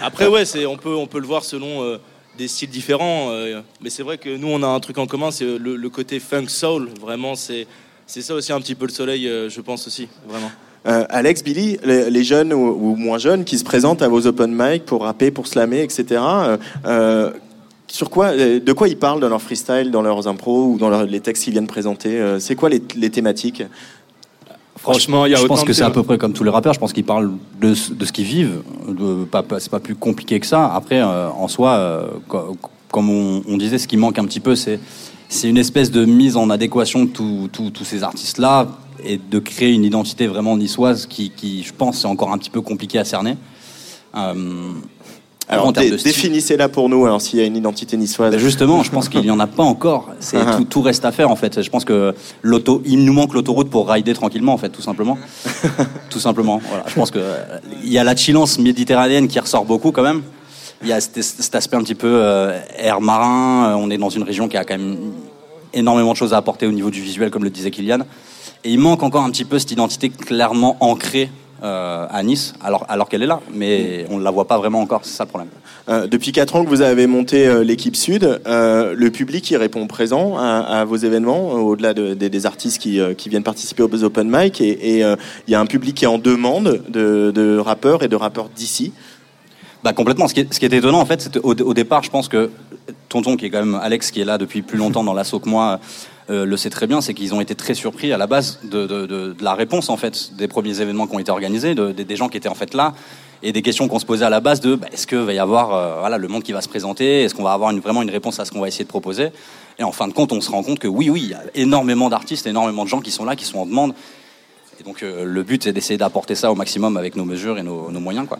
Après, 0.01 0.27
ouais, 0.27 0.45
c'est, 0.45 0.65
on, 0.65 0.77
peut, 0.77 0.95
on 0.95 1.07
peut 1.07 1.19
le 1.19 1.27
voir 1.27 1.43
selon 1.43 1.83
euh, 1.83 1.97
des 2.37 2.47
styles 2.47 2.69
différents. 2.69 3.29
euh, 3.31 3.61
mais 3.81 3.89
c'est 3.89 4.03
vrai 4.03 4.17
que 4.17 4.35
nous, 4.35 4.47
on 4.47 4.63
a 4.63 4.67
un 4.67 4.79
truc 4.79 4.97
en 4.97 5.05
commun, 5.07 5.31
c'est 5.31 5.45
le, 5.45 5.75
le 5.75 5.89
côté 5.89 6.19
funk 6.19 6.47
soul. 6.47 6.89
Vraiment, 7.01 7.35
c'est, 7.35 7.67
c'est 8.07 8.21
ça 8.21 8.35
aussi 8.35 8.53
un 8.53 8.59
petit 8.61 8.75
peu 8.75 8.85
le 8.85 8.91
soleil, 8.91 9.27
euh, 9.27 9.49
je 9.49 9.59
pense 9.61 9.85
aussi. 9.87 10.07
Vraiment. 10.27 10.51
Euh, 10.85 11.05
Alex, 11.09 11.43
Billy, 11.43 11.77
les, 11.83 12.09
les 12.09 12.23
jeunes 12.25 12.53
ou, 12.53 12.91
ou 12.91 12.95
moins 12.95 13.17
jeunes 13.17 13.43
qui 13.45 13.57
se 13.57 13.63
présentent 13.63 14.01
à 14.01 14.07
vos 14.09 14.27
open 14.27 14.51
mic 14.53 14.85
pour 14.85 15.03
rapper, 15.03 15.31
pour 15.31 15.47
slammer, 15.47 15.81
etc. 15.81 16.21
sur 17.93 18.09
quoi, 18.09 18.29
euh, 18.29 18.59
de 18.59 18.73
quoi 18.73 18.87
ils 18.87 18.97
parlent 18.97 19.19
dans 19.19 19.29
leur 19.29 19.39
freestyle, 19.41 19.91
dans 19.91 20.01
leurs 20.01 20.27
impros 20.27 20.65
ou 20.65 20.77
dans 20.79 20.89
leur- 20.89 21.05
les 21.05 21.19
textes 21.19 21.43
qu'ils 21.43 21.53
viennent 21.53 21.67
présenter 21.67 22.19
euh, 22.19 22.39
C'est 22.39 22.55
quoi 22.55 22.67
les, 22.69 22.81
les 22.95 23.11
thématiques? 23.11 23.61
Franchement, 24.77 25.27
il 25.27 25.31
y 25.31 25.35
a 25.35 25.37
je 25.37 25.45
pense 25.45 25.63
que 25.63 25.73
c'est 25.73 25.83
à 25.83 25.91
peu 25.91 26.01
près 26.01 26.17
comme 26.17 26.33
tous 26.33 26.43
les 26.43 26.49
rappeurs. 26.49 26.73
Je 26.73 26.79
pense 26.79 26.91
qu'ils 26.91 27.03
parlent 27.05 27.31
de, 27.61 27.75
ce- 27.75 27.93
de 27.93 28.03
ce 28.03 28.11
qu'ils 28.11 28.25
vivent. 28.25 28.63
C'est 29.59 29.69
pas 29.69 29.79
plus 29.79 29.93
compliqué 29.95 30.39
que 30.39 30.47
ça. 30.47 30.73
Après, 30.73 30.99
euh, 31.01 31.29
en 31.29 31.47
soi, 31.47 31.73
euh, 31.73 32.07
co- 32.27 32.57
comme 32.91 33.11
on, 33.11 33.43
on 33.47 33.57
disait, 33.57 33.77
ce 33.77 33.87
qui 33.87 33.95
manque 33.95 34.17
un 34.17 34.25
petit 34.25 34.39
peu, 34.39 34.55
c'est 34.55 34.79
c'est 35.29 35.47
une 35.47 35.57
espèce 35.57 35.89
de 35.91 36.03
mise 36.05 36.35
en 36.35 36.49
adéquation 36.49 37.05
de 37.05 37.09
tous 37.47 37.85
ces 37.85 38.01
artistes-là 38.03 38.67
et 39.03 39.17
de 39.19 39.39
créer 39.39 39.71
une 39.71 39.83
identité 39.83 40.25
vraiment 40.27 40.57
niçoise 40.57 41.05
qui, 41.05 41.29
qui, 41.29 41.61
je 41.63 41.73
pense, 41.73 41.99
c'est 42.01 42.07
encore 42.07 42.31
un 42.31 42.37
petit 42.39 42.49
peu 42.51 42.61
compliqué 42.61 42.97
à 42.99 43.05
cerner. 43.05 43.35
Euh, 44.15 44.33
Alors, 45.49 45.73
dé- 45.73 45.89
définissez-la 45.91 46.69
pour 46.69 46.87
nous, 46.89 47.05
alors 47.05 47.21
s'il 47.21 47.39
y 47.39 47.41
a 47.41 47.45
une 47.45 47.57
identité 47.57 47.97
niçoise. 47.97 48.31
Bah, 48.31 48.37
justement, 48.37 48.81
je 48.81 48.89
pense 48.91 49.09
qu'il 49.09 49.21
n'y 49.21 49.29
en 49.31 49.39
a 49.39 49.47
pas 49.47 49.63
encore. 49.63 50.09
C'est 50.19 50.37
Ah. 50.37 50.55
tout, 50.57 50.63
tout 50.63 50.81
reste 50.81 51.03
à 51.05 51.11
faire 51.11 51.29
en 51.29 51.35
fait. 51.35 51.61
Je 51.61 51.69
pense 51.69 51.83
que 51.85 52.13
l'auto, 52.41 52.81
il 52.85 53.03
nous 53.03 53.13
manque 53.13 53.33
l'autoroute 53.33 53.69
pour 53.69 53.89
rider 53.89 54.13
tranquillement 54.13 54.53
en 54.53 54.57
fait, 54.57 54.69
tout 54.69 54.81
simplement. 54.81 55.17
tout 56.09 56.19
simplement. 56.19 56.61
Voilà. 56.69 56.85
Je 56.87 56.95
pense 56.95 57.11
que 57.11 57.19
il 57.83 57.91
y 57.91 57.97
a 57.97 58.03
la 58.03 58.15
chillance 58.15 58.57
méditerranéenne 58.57 59.27
qui 59.27 59.39
ressort 59.39 59.65
beaucoup 59.65 59.91
quand 59.91 60.03
même. 60.03 60.21
Il 60.81 60.87
y 60.89 60.93
a 60.93 60.99
cet, 61.01 61.21
cet 61.21 61.55
aspect 61.55 61.77
un 61.77 61.83
petit 61.83 61.95
peu 61.95 62.07
euh, 62.11 62.57
air 62.77 62.99
marin. 63.01 63.71
Euh, 63.71 63.75
On 63.77 63.89
est 63.89 63.97
dans 63.97 64.09
une 64.09 64.23
région 64.23 64.47
qui 64.47 64.57
a 64.57 64.63
quand 64.65 64.77
même 64.77 64.97
énormément 65.73 66.11
de 66.11 66.17
choses 66.17 66.33
à 66.33 66.37
apporter 66.37 66.67
au 66.67 66.71
niveau 66.71 66.89
du 66.89 67.01
visuel, 67.01 67.31
comme 67.31 67.43
le 67.43 67.49
disait 67.49 67.71
Kylian. 67.71 67.99
Et 68.63 68.71
il 68.71 68.79
manque 68.79 69.03
encore 69.03 69.23
un 69.23 69.29
petit 69.31 69.45
peu 69.45 69.59
cette 69.59 69.71
identité 69.71 70.09
clairement 70.09 70.77
ancrée 70.79 71.29
euh, 71.63 72.05
à 72.09 72.23
Nice, 72.23 72.53
alors, 72.61 72.85
alors 72.89 73.07
qu'elle 73.09 73.23
est 73.23 73.27
là, 73.27 73.39
mais 73.53 74.05
on 74.09 74.17
ne 74.17 74.23
la 74.23 74.31
voit 74.31 74.47
pas 74.47 74.57
vraiment 74.57 74.81
encore. 74.81 75.01
C'est 75.03 75.15
ça 75.15 75.23
le 75.23 75.29
problème. 75.29 75.49
Euh, 75.89 76.07
depuis 76.07 76.31
4 76.31 76.55
ans 76.55 76.63
que 76.63 76.69
vous 76.69 76.81
avez 76.81 77.07
monté 77.07 77.47
euh, 77.47 77.63
l'équipe 77.63 77.95
Sud, 77.95 78.41
le 78.45 79.09
public 79.09 79.49
y 79.51 79.57
répond 79.57 79.87
présent 79.87 80.37
à, 80.37 80.59
à 80.59 80.85
vos 80.85 80.95
événements, 80.97 81.51
au-delà 81.53 81.93
de- 81.93 82.13
des- 82.13 82.29
des 82.29 82.45
artistes 82.45 82.79
qui, 82.81 82.99
qui 83.17 83.29
viennent 83.29 83.43
participer 83.43 83.83
aux 83.83 84.03
open 84.03 84.27
mic. 84.29 84.59
Et 84.61 84.99
il 84.99 85.51
y 85.51 85.55
a 85.55 85.59
un 85.59 85.65
public 85.65 85.95
qui 85.95 86.03
est 86.05 86.07
en 86.07 86.17
demande 86.17 86.83
de, 86.89 87.31
de 87.33 87.57
rappeurs 87.57 88.03
et 88.03 88.07
de 88.07 88.15
rappeurs 88.15 88.49
d'ici. 88.49 88.93
Bah 89.83 89.91
complètement. 89.93 90.27
Ce 90.29 90.33
qui 90.33 90.39
est, 90.41 90.53
ce 90.53 90.59
qui 90.59 90.65
est 90.65 90.73
étonnant 90.73 90.99
en 91.01 91.05
fait, 91.05 91.21
c'est 91.21 91.37
au, 91.37 91.53
au 91.53 91.73
départ, 91.73 92.03
je 92.03 92.09
pense 92.09 92.29
que 92.29 92.49
Tonton, 93.09 93.35
qui 93.35 93.45
est 93.45 93.49
quand 93.49 93.59
même 93.65 93.75
Alex, 93.81 94.11
qui 94.11 94.21
est 94.21 94.25
là 94.25 94.37
depuis 94.37 94.61
plus 94.61 94.77
longtemps 94.77 95.03
dans 95.03 95.13
l'assaut 95.13 95.39
que 95.39 95.49
moi, 95.49 95.79
euh, 96.29 96.45
le 96.45 96.57
sait 96.57 96.69
très 96.69 96.87
bien, 96.87 97.01
c'est 97.01 97.13
qu'ils 97.13 97.33
ont 97.33 97.41
été 97.41 97.55
très 97.55 97.73
surpris 97.73 98.11
à 98.13 98.17
la 98.17 98.27
base 98.27 98.59
de, 98.63 98.85
de- 98.87 99.35
la 99.41 99.53
réponse 99.55 99.89
en 99.89 99.97
fait 99.97 100.35
des 100.37 100.47
premiers 100.47 100.79
événements 100.81 101.07
qui 101.07 101.15
ont 101.15 101.19
été 101.19 101.31
organisés, 101.31 101.75
de- 101.75 101.91
des- 101.91 102.05
des 102.05 102.15
gens 102.15 102.29
qui 102.29 102.37
étaient 102.37 102.49
en 102.49 102.55
fait 102.55 102.73
là 102.73 102.93
et 103.45 103.51
des 103.51 103.61
questions 103.61 103.89
qu'on 103.89 103.99
se 103.99 104.05
posait 104.05 104.23
à 104.23 104.29
la 104.29 104.39
base 104.39 104.61
de 104.61 104.75
bah, 104.75 104.87
est-ce 104.93 105.05
que 105.05 105.17
va 105.17 105.33
y 105.33 105.39
avoir 105.39 105.73
euh, 105.73 105.99
voilà 105.99 106.17
le 106.17 106.27
monde 106.29 106.43
qui 106.43 106.53
va 106.53 106.61
se 106.61 106.69
présenter, 106.69 107.23
est-ce 107.23 107.35
qu'on 107.35 107.43
va 107.43 107.51
avoir 107.53 107.71
une- 107.71 107.81
vraiment 107.81 108.01
une 108.01 108.09
réponse 108.11 108.39
à 108.39 108.45
ce 108.45 108.51
qu'on 108.51 108.61
va 108.61 108.67
essayer 108.69 108.85
de 108.85 108.89
proposer? 108.89 109.29
Et 109.79 109.83
en 109.83 109.91
fin 109.91 110.07
de 110.07 110.13
compte, 110.13 110.31
on 110.31 110.39
se 110.39 110.49
rend 110.51 110.63
compte 110.63 110.79
que 110.79 110.87
oui, 110.87 111.09
oui, 111.09 111.21
il 111.23 111.29
y 111.31 111.33
a 111.33 111.41
énormément 111.55 112.09
d'artistes, 112.09 112.45
énormément 112.47 112.83
de 112.83 112.89
gens 112.89 113.01
qui 113.01 113.11
sont 113.11 113.25
là, 113.25 113.35
qui 113.35 113.43
sont 113.45 113.57
en 113.59 113.65
demande. 113.65 113.93
Et 114.79 114.83
donc 114.83 115.03
euh, 115.03 115.25
le 115.25 115.43
but, 115.43 115.63
c'est 115.63 115.73
d'essayer 115.73 115.97
d'apporter 115.97 116.35
ça 116.35 116.51
au 116.51 116.55
maximum 116.55 116.95
avec 116.95 117.15
nos 117.15 117.25
mesures 117.25 117.57
et 117.57 117.63
nos, 117.63 117.91
nos 117.91 117.99
moyens, 117.99 118.27
quoi. 118.27 118.39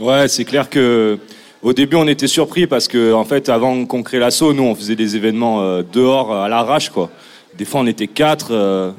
Ouais, 0.00 0.26
c'est 0.28 0.44
clair 0.46 0.70
que 0.70 1.18
au 1.62 1.72
début 1.72 1.96
on 1.96 2.08
était 2.08 2.26
surpris 2.26 2.66
parce 2.66 2.88
que 2.88 3.12
en 3.12 3.24
fait 3.24 3.48
avant 3.48 3.86
qu'on 3.86 4.02
crée 4.02 4.18
l'assaut, 4.18 4.52
nous 4.52 4.64
on 4.64 4.74
faisait 4.74 4.96
des 4.96 5.16
événements 5.16 5.62
euh, 5.62 5.82
dehors 5.92 6.34
à 6.34 6.48
l'arrache 6.48 6.90
quoi. 6.90 7.10
Des 7.56 7.64
fois 7.64 7.80
on 7.80 7.86
était 7.86 8.08
quatre 8.08 8.48
euh, 8.50 8.90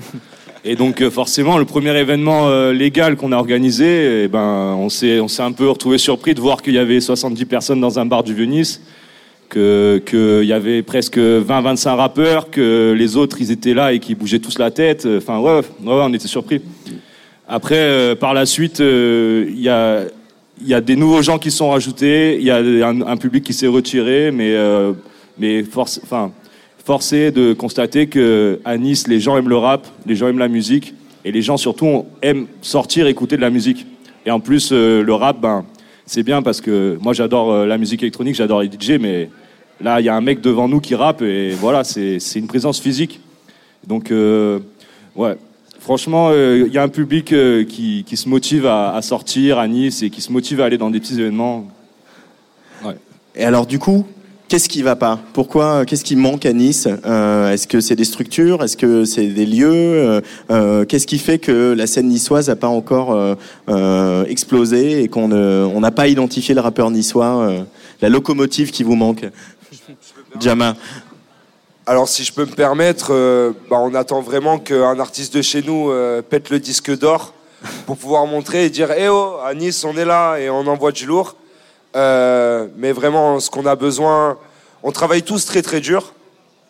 et 0.63 0.75
donc 0.75 1.01
euh, 1.01 1.11
forcément 1.11 1.57
le 1.57 1.65
premier 1.65 1.95
événement 1.97 2.49
légal 2.71 3.17
qu'on 3.17 3.31
a 3.31 3.37
organisé, 3.37 4.23
eh 4.23 4.27
ben 4.27 4.75
on 4.77 4.89
s'est 4.89 5.19
on 5.19 5.27
s'est 5.27 5.43
un 5.43 5.51
peu 5.51 5.69
retrouvé 5.69 5.97
surpris 5.97 6.33
de 6.33 6.41
voir 6.41 6.61
qu'il 6.61 6.73
y 6.73 6.79
avait 6.79 7.01
70 7.01 7.45
personnes 7.45 7.81
dans 7.81 7.99
un 7.99 8.05
bar 8.05 8.23
du 8.23 8.33
Venise. 8.33 8.81
Que 9.49 10.01
qu'il 10.03 10.47
y 10.47 10.53
avait 10.53 10.81
presque 10.81 11.19
20-25 11.19 11.95
rappeurs, 11.95 12.49
que 12.49 12.95
les 12.97 13.17
autres 13.17 13.37
ils 13.39 13.51
étaient 13.51 13.75
là 13.75 13.93
et 13.93 13.99
qui 13.99 14.15
bougeaient 14.15 14.39
tous 14.39 14.57
la 14.57 14.71
tête. 14.71 15.07
Enfin 15.17 15.37
ouais, 15.37 15.57
ouais, 15.57 15.61
on 15.83 16.11
était 16.11 16.29
surpris. 16.29 16.59
Après, 17.47 18.15
par 18.15 18.33
la 18.33 18.47
suite, 18.47 18.79
il 18.79 19.59
y 19.59 19.69
a 19.69 20.05
il 20.61 20.67
y 20.67 20.73
a 20.73 20.81
des 20.81 20.95
nouveaux 20.95 21.21
gens 21.21 21.39
qui 21.39 21.51
sont 21.51 21.69
rajoutés, 21.69 22.37
il 22.37 22.43
y 22.43 22.51
a 22.51 22.87
un, 22.87 23.17
public 23.17 23.43
qui 23.43 23.53
s'est 23.53 23.67
retiré, 23.67 24.31
mais, 24.31 24.53
euh, 24.53 24.93
mais 25.37 25.63
force, 25.63 25.99
enfin, 26.03 26.31
forcé 26.83 27.31
de 27.31 27.53
constater 27.53 28.07
que 28.07 28.59
à 28.65 28.77
Nice, 28.77 29.07
les 29.07 29.19
gens 29.19 29.37
aiment 29.37 29.49
le 29.49 29.57
rap, 29.57 29.87
les 30.05 30.15
gens 30.15 30.27
aiment 30.27 30.39
la 30.39 30.47
musique, 30.47 30.93
et 31.25 31.31
les 31.31 31.41
gens 31.41 31.57
surtout 31.57 32.05
aiment 32.21 32.47
sortir, 32.61 33.07
écouter 33.07 33.35
de 33.35 33.41
la 33.41 33.49
musique. 33.49 33.85
Et 34.25 34.31
en 34.31 34.39
plus, 34.39 34.69
euh, 34.71 35.01
le 35.01 35.13
rap, 35.13 35.39
ben, 35.39 35.65
c'est 36.05 36.23
bien 36.23 36.41
parce 36.41 36.61
que 36.61 36.97
moi 37.01 37.13
j'adore 37.13 37.51
euh, 37.51 37.65
la 37.65 37.77
musique 37.77 38.03
électronique, 38.03 38.35
j'adore 38.35 38.61
les 38.61 38.67
DJ, 38.69 38.99
mais 38.99 39.29
là, 39.81 40.01
il 40.01 40.05
y 40.05 40.09
a 40.09 40.15
un 40.15 40.21
mec 40.21 40.41
devant 40.41 40.67
nous 40.67 40.79
qui 40.79 40.95
rappe, 40.95 41.21
et 41.21 41.51
voilà, 41.51 41.83
c'est 41.83 42.19
c'est 42.19 42.39
une 42.39 42.47
présence 42.47 42.79
physique. 42.79 43.19
Donc, 43.87 44.11
euh, 44.11 44.59
ouais. 45.15 45.35
Franchement, 45.83 46.29
euh, 46.31 46.63
il 46.65 46.73
y 46.73 46.77
a 46.77 46.83
un 46.83 46.87
public 46.87 47.33
euh, 47.33 47.65
qui, 47.65 48.05
qui 48.07 48.15
se 48.15 48.29
motive 48.29 48.65
à, 48.65 48.95
à 48.95 49.01
sortir 49.01 49.59
à 49.59 49.67
Nice 49.67 50.01
et 50.01 50.09
qui 50.09 50.21
se 50.21 50.31
motive 50.31 50.61
à 50.61 50.65
aller 50.65 50.77
dans 50.77 50.89
des 50.89 51.01
petits 51.01 51.19
événements. 51.19 51.67
Et 53.35 53.43
alors 53.43 53.65
du 53.65 53.79
coup, 53.79 54.05
qu'est-ce 54.47 54.69
qui 54.69 54.81
va 54.83 54.95
pas? 54.95 55.19
Pourquoi 55.33 55.85
Qu'est-ce 55.85 56.03
qui 56.05 56.15
manque 56.15 56.45
à 56.45 56.53
Nice? 56.53 56.87
Euh, 57.05 57.51
Est-ce 57.51 57.67
que 57.67 57.81
c'est 57.81 57.95
des 57.97 58.05
structures? 58.05 58.63
Est-ce 58.63 58.77
que 58.77 59.03
c'est 59.05 59.25
des 59.27 59.45
lieux? 59.47 59.71
Euh, 59.73 60.21
euh, 60.51 60.85
Qu'est-ce 60.85 61.07
qui 61.07 61.17
fait 61.17 61.39
que 61.39 61.73
la 61.73 61.85
scène 61.87 62.07
niçoise 62.07 62.47
n'a 62.47 62.55
pas 62.55 62.67
encore 62.67 63.11
euh, 63.11 63.33
euh, 63.69 64.23
explosé 64.25 65.01
et 65.03 65.07
qu'on 65.09 65.27
ne- 65.27 65.67
on 65.73 65.79
n'a 65.81 65.91
pas 65.91 66.07
identifié 66.07 66.53
le 66.55 66.61
rappeur 66.61 66.91
niçois, 66.91 67.41
euh, 67.49 67.63
la 68.01 68.07
locomotive 68.09 68.69
qui 68.71 68.83
vous 68.83 68.95
manque? 68.95 69.25
Jama. 70.39 70.75
Alors, 71.85 72.07
si 72.07 72.23
je 72.23 72.31
peux 72.31 72.45
me 72.45 72.55
permettre, 72.55 73.07
euh, 73.11 73.51
bah, 73.69 73.77
on 73.77 73.93
attend 73.93 74.21
vraiment 74.21 74.57
qu'un 74.57 74.99
artiste 75.01 75.35
de 75.35 75.41
chez 75.41 75.61
nous 75.61 75.91
euh, 75.91 76.21
pète 76.21 76.49
le 76.49 76.59
disque 76.59 76.97
d'or 76.97 77.33
pour 77.85 77.97
pouvoir 77.97 78.25
montrer 78.25 78.65
et 78.65 78.69
dire 78.69 78.89
Eh 78.91 79.09
oh, 79.09 79.35
à 79.43 79.53
Nice, 79.53 79.83
on 79.83 79.97
est 79.97 80.05
là 80.05 80.37
et 80.37 80.49
on 80.49 80.65
envoie 80.67 80.93
du 80.93 81.05
lourd. 81.05 81.35
Euh, 81.97 82.67
mais 82.77 82.93
vraiment, 82.93 83.41
ce 83.41 83.49
qu'on 83.49 83.65
a 83.65 83.75
besoin, 83.75 84.37
on 84.81 84.93
travaille 84.93 85.23
tous 85.23 85.45
très 85.45 85.61
très 85.61 85.81
dur. 85.81 86.13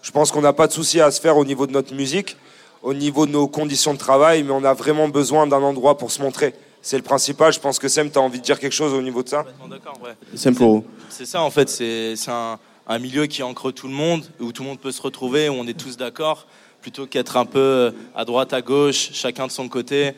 Je 0.01 0.09
pense 0.09 0.31
qu'on 0.31 0.41
n'a 0.41 0.51
pas 0.51 0.65
de 0.65 0.73
souci 0.73 0.99
à 0.99 1.11
se 1.11 1.21
faire 1.21 1.37
au 1.37 1.45
niveau 1.45 1.67
de 1.67 1.73
notre 1.73 1.93
musique, 1.93 2.35
au 2.81 2.95
niveau 2.95 3.27
de 3.27 3.31
nos 3.31 3.47
conditions 3.47 3.93
de 3.93 3.99
travail, 3.99 4.41
mais 4.41 4.51
on 4.51 4.63
a 4.63 4.73
vraiment 4.73 5.09
besoin 5.09 5.45
d'un 5.45 5.61
endroit 5.61 5.95
pour 5.95 6.09
se 6.11 6.23
montrer. 6.23 6.55
C'est 6.81 6.97
le 6.97 7.03
principal. 7.03 7.53
Je 7.53 7.59
pense 7.59 7.77
que 7.77 7.87
Sem, 7.87 8.09
tu 8.09 8.17
as 8.17 8.21
envie 8.21 8.39
de 8.39 8.43
dire 8.43 8.59
quelque 8.59 8.73
chose 8.73 8.93
au 8.93 9.01
niveau 9.01 9.21
de 9.21 9.29
ça? 9.29 9.45
D'accord, 9.69 9.99
ouais. 10.03 10.15
Sam 10.35 10.55
pour 10.55 10.83
C'est 11.09 11.27
ça 11.27 11.43
en 11.43 11.51
fait, 11.51 11.69
c'est 11.69 12.15
c'est 12.15 12.31
un, 12.31 12.57
un 12.87 12.99
milieu 12.99 13.25
qui 13.25 13.43
ancre 13.43 13.71
tout 13.71 13.87
le 13.87 13.93
monde, 13.93 14.25
où 14.39 14.51
tout 14.51 14.63
le 14.63 14.69
monde 14.69 14.79
peut 14.79 14.91
se 14.91 15.01
retrouver, 15.01 15.49
où 15.49 15.53
on 15.53 15.67
est 15.67 15.77
tous 15.77 15.97
d'accord, 15.97 16.47
plutôt 16.81 17.07
qu'être 17.07 17.37
un 17.37 17.45
peu 17.45 17.93
à 18.15 18.25
droite, 18.25 18.53
à 18.53 18.61
gauche, 18.61 19.11
chacun 19.13 19.47
de 19.47 19.51
son 19.51 19.69
côté. 19.69 20.13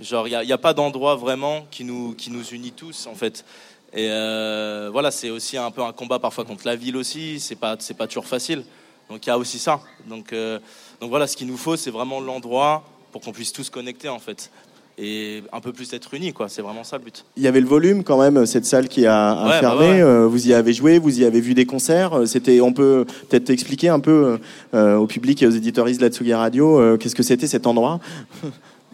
Genre, 0.00 0.28
il 0.28 0.38
n'y 0.46 0.52
a, 0.52 0.58
pas 0.58 0.74
d'endroit 0.74 1.16
vraiment 1.16 1.66
qui 1.70 1.84
nous, 1.84 2.14
qui 2.14 2.30
nous 2.30 2.44
unit 2.48 2.72
tous 2.72 3.06
en 3.06 3.14
fait. 3.14 3.44
Et 3.92 4.08
euh, 4.10 4.90
voilà, 4.92 5.10
c'est 5.10 5.30
aussi 5.30 5.56
un 5.56 5.70
peu 5.70 5.82
un 5.82 5.92
combat 5.92 6.18
parfois 6.18 6.44
contre 6.44 6.66
la 6.66 6.76
ville 6.76 6.96
aussi, 6.96 7.40
c'est 7.40 7.56
pas, 7.56 7.76
pas 7.96 8.06
toujours 8.06 8.26
facile. 8.26 8.64
Donc 9.08 9.24
il 9.24 9.28
y 9.28 9.32
a 9.32 9.38
aussi 9.38 9.58
ça. 9.58 9.80
Donc, 10.06 10.32
euh, 10.32 10.58
donc 11.00 11.10
voilà, 11.10 11.26
ce 11.26 11.36
qu'il 11.36 11.46
nous 11.46 11.56
faut, 11.56 11.76
c'est 11.76 11.90
vraiment 11.90 12.20
l'endroit 12.20 12.84
pour 13.12 13.22
qu'on 13.22 13.32
puisse 13.32 13.52
tous 13.52 13.70
connecter 13.70 14.08
en 14.08 14.18
fait. 14.18 14.50
Et 14.98 15.42
un 15.52 15.60
peu 15.60 15.72
plus 15.72 15.92
être 15.92 16.14
unis, 16.14 16.32
quoi. 16.32 16.48
C'est 16.48 16.62
vraiment 16.62 16.82
ça 16.82 16.96
le 16.96 17.04
but. 17.04 17.24
Il 17.36 17.42
y 17.42 17.46
avait 17.46 17.60
le 17.60 17.66
volume 17.66 18.02
quand 18.02 18.18
même, 18.18 18.46
cette 18.46 18.64
salle 18.64 18.88
qui 18.88 19.04
a, 19.04 19.32
a 19.32 19.44
Ouais, 19.44 19.50
bah 19.50 19.60
fermé. 19.60 19.86
ouais. 19.86 20.00
Euh, 20.00 20.26
vous 20.26 20.48
y 20.48 20.54
avez 20.54 20.72
joué, 20.72 20.98
vous 20.98 21.20
y 21.20 21.24
avez 21.24 21.40
vu 21.40 21.52
des 21.52 21.66
concerts. 21.66 22.20
Euh, 22.20 22.24
C'était, 22.26 22.62
on 22.62 22.72
peut 22.72 23.04
peut-être 23.28 23.50
expliquer 23.50 23.90
un 23.90 24.00
peu 24.00 24.38
euh, 24.72 24.96
au 24.96 25.06
public 25.06 25.42
et 25.42 25.46
aux 25.46 25.50
éditoristes 25.50 26.00
de 26.00 26.06
la 26.06 26.10
Tsugi 26.10 26.32
Radio 26.32 26.80
euh, 26.80 26.96
qu'est-ce 26.96 27.14
que 27.14 27.22
c'était 27.22 27.46
cet 27.46 27.66
endroit? 27.66 28.00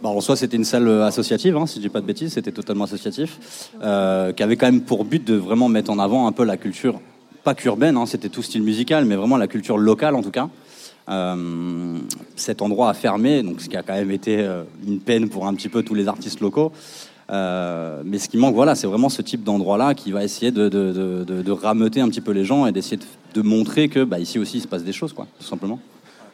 Bah, 0.02 0.09
en 0.09 0.21
soi, 0.21 0.35
c'était 0.35 0.56
une 0.56 0.64
salle 0.64 0.88
associative, 1.02 1.56
hein, 1.56 1.66
si 1.68 1.76
je 1.76 1.82
dis 1.82 1.88
pas 1.88 2.00
de 2.00 2.06
bêtises, 2.06 2.32
c'était 2.32 2.50
totalement 2.50 2.82
associatif, 2.85 3.38
euh, 3.85 4.32
qui 4.32 4.42
avait 4.42 4.56
quand 4.56 4.66
même 4.66 4.80
pour 4.80 5.04
but 5.04 5.25
de 5.25 5.35
vraiment 5.37 5.68
mettre 5.68 5.92
en 5.92 6.00
avant 6.00 6.26
un 6.26 6.32
peu 6.32 6.42
la 6.42 6.56
culture, 6.56 7.00
pas 7.44 7.54
qu'urbaine, 7.54 7.97
hein, 7.97 8.06
c'était 8.06 8.28
tout 8.28 8.42
style 8.42 8.64
musical, 8.64 9.04
mais 9.04 9.14
vraiment 9.14 9.37
la 9.37 9.47
culture 9.47 9.78
locale 9.78 10.16
en 10.16 10.23
tout 10.25 10.32
cas. 10.32 10.49
Euh, 11.09 11.99
cet 12.37 12.62
endroit 12.62 12.90
a 12.90 12.94
fermé, 12.94 13.42
donc 13.42 13.61
ce 13.61 13.68
qui 13.68 13.76
a 13.76 13.82
quand 13.82 13.94
même 13.94 14.11
été 14.11 14.38
euh, 14.38 14.62
une 14.87 15.00
peine 15.00 15.28
pour 15.28 15.47
un 15.47 15.54
petit 15.54 15.68
peu 15.68 15.82
tous 15.82 15.94
les 15.94 16.09
artistes 16.09 16.40
locaux. 16.40 16.73
Euh, 17.30 18.02
mais 18.04 18.18
ce 18.18 18.28
qui 18.28 18.37
manque, 18.37 18.54
voilà, 18.54 18.75
c'est 18.75 18.87
vraiment 18.87 19.09
ce 19.09 19.23
type 19.23 19.42
d'endroit-là 19.42 19.94
qui 19.94 20.12
va 20.12 20.23
essayer 20.23 20.50
de, 20.50 20.68
de, 20.68 21.50
rameuter 21.50 22.00
un 22.00 22.09
petit 22.09 22.21
peu 22.21 22.32
les 22.32 22.44
gens 22.44 22.66
et 22.66 22.73
d'essayer 22.73 23.00
de, 23.35 23.42
montrer 23.42 23.88
que 23.88 24.04
bah, 24.04 24.18
ici 24.18 24.38
aussi 24.38 24.59
il 24.59 24.61
se 24.61 24.68
passe 24.68 24.85
des 24.85 24.92
choses, 24.92 25.12
quoi, 25.12 25.26
tout 25.38 25.47
simplement. 25.47 25.80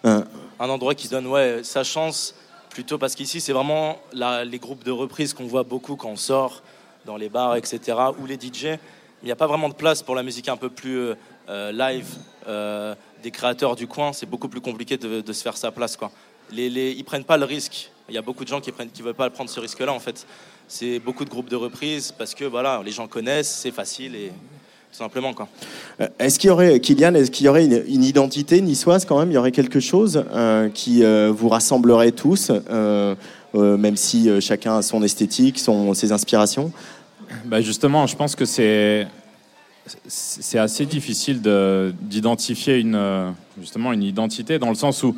Un 0.05 0.25
endroit 0.59 0.95
qui 0.95 1.09
donne 1.09 1.27
ouais, 1.27 1.61
sa 1.63 1.85
chance, 1.85 2.35
plutôt 2.71 2.99
parce 2.99 3.15
qu'ici, 3.15 3.41
c'est 3.41 3.53
vraiment 3.53 3.99
les 4.13 4.59
groupes 4.59 4.85
de 4.85 4.91
reprises 4.91 5.35
qu'on 5.35 5.47
voit 5.47 5.63
beaucoup 5.63 5.97
quand 5.97 6.11
on 6.11 6.17
sort 6.17 6.63
dans 7.07 7.17
les 7.17 7.29
bars, 7.29 7.57
etc., 7.57 7.97
ou 8.21 8.27
les 8.27 8.35
DJ. 8.35 8.79
Il 9.23 9.27
n'y 9.27 9.33
a 9.33 9.37
pas 9.37 9.47
vraiment 9.47 9.69
de 9.69 9.75
place 9.75 10.03
pour 10.03 10.15
la 10.15 10.23
musique 10.23 10.49
un 10.49 10.57
peu 10.57 10.69
plus 10.69 11.13
live 11.49 12.07
des 13.23 13.31
créateurs 13.31 13.77
du 13.77 13.87
coin. 13.87 14.13
C'est 14.13 14.29
beaucoup 14.29 14.49
plus 14.49 14.61
compliqué 14.61 14.97
de, 14.97 15.21
de 15.21 15.33
se 15.33 15.43
faire 15.43 15.57
sa 15.57 15.71
place. 15.71 15.97
Quoi. 15.97 16.11
Les, 16.51 16.71
les, 16.71 16.93
ils 16.93 17.05
prennent 17.05 17.25
pas 17.25 17.37
le 17.37 17.45
risque. 17.45 17.91
Il 18.09 18.15
y 18.15 18.19
a 18.19 18.23
beaucoup 18.23 18.45
de 18.45 18.49
gens 18.49 18.61
qui 18.61 18.71
ne 18.71 18.85
qui 18.87 19.03
veulent 19.03 19.15
pas 19.15 19.29
prendre 19.31 19.51
ce 19.51 19.61
risque-là, 19.61 19.93
en 19.93 20.01
fait. 20.01 20.27
C'est 20.67 20.99
beaucoup 20.99 21.25
de 21.25 21.31
groupes 21.31 21.51
de 21.51 21.57
reprises 21.57 22.13
parce 22.17 22.35
que 22.35 22.45
voilà, 22.45 22.83
les 22.85 22.91
gens 22.91 23.07
connaissent, 23.07 23.61
c'est 23.63 23.71
facile 23.71 24.15
et 24.15 24.29
tout 24.29 24.99
simplement. 24.99 25.35
Quoi. 25.35 25.49
Euh, 26.01 26.09
Est-ce 26.19 26.39
qu'il 26.39 26.49
y 26.49 26.51
aurait, 26.51 26.81
Kylian, 26.81 27.15
est-ce 27.15 27.31
qu'il 27.31 27.47
y 27.47 27.49
aurait 27.49 27.65
une, 27.65 27.85
une 27.87 28.05
identité 28.05 28.61
niçoise 28.61 29.05
quand 29.05 29.19
même? 29.19 29.31
Il 29.31 29.35
y 29.35 29.39
aurait 29.39 29.53
quelque 29.53 29.81
chose 29.81 30.25
euh, 30.33 30.71
qui 30.71 31.05
euh, 31.05 31.31
vous 31.31 31.49
rassemblerait 31.49 32.13
tous, 32.13 32.51
euh, 32.51 33.15
euh, 33.55 33.77
même 33.77 33.97
si 33.97 34.29
euh, 34.29 34.41
chacun 34.41 34.79
a 34.79 34.83
son 34.83 35.03
esthétique, 35.03 35.59
son, 35.59 35.93
ses 35.93 36.13
inspirations? 36.13 36.73
Bah 37.45 37.61
justement, 37.61 38.07
je 38.07 38.17
pense 38.17 38.35
que 38.35 38.47
c'est 38.47 39.07
c'est 40.07 40.59
assez 40.59 40.87
difficile 40.87 41.41
de- 41.43 41.95
d'identifier 42.01 42.79
une 42.79 42.95
euh, 42.95 43.31
justement 43.61 43.93
une 43.93 44.03
identité 44.03 44.59
dans 44.59 44.69
le 44.69 44.75
sens 44.75 45.03
où 45.03 45.17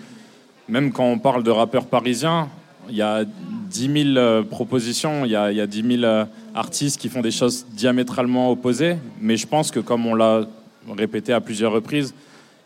même 0.68 0.92
quand 0.92 1.04
on 1.04 1.18
parle 1.18 1.42
de 1.42 1.50
rappeurs 1.50 1.86
parisiens, 1.86 2.48
il 2.88 2.96
y 2.96 3.02
a 3.02 3.24
10 3.24 4.04
000 4.04 4.16
euh, 4.16 4.42
propositions, 4.42 5.24
il 5.24 5.32
y 5.32 5.36
a, 5.36 5.50
y 5.52 5.60
a 5.60 5.66
10 5.66 5.82
000 5.98 6.04
euh, 6.04 6.24
artistes 6.54 7.00
qui 7.00 7.08
font 7.08 7.20
des 7.20 7.30
choses 7.30 7.66
diamétralement 7.72 8.50
opposées. 8.50 8.96
Mais 9.20 9.36
je 9.36 9.46
pense 9.46 9.70
que 9.70 9.80
comme 9.80 10.06
on 10.06 10.14
l'a 10.14 10.46
répété 10.96 11.32
à 11.32 11.40
plusieurs 11.40 11.72
reprises, 11.72 12.14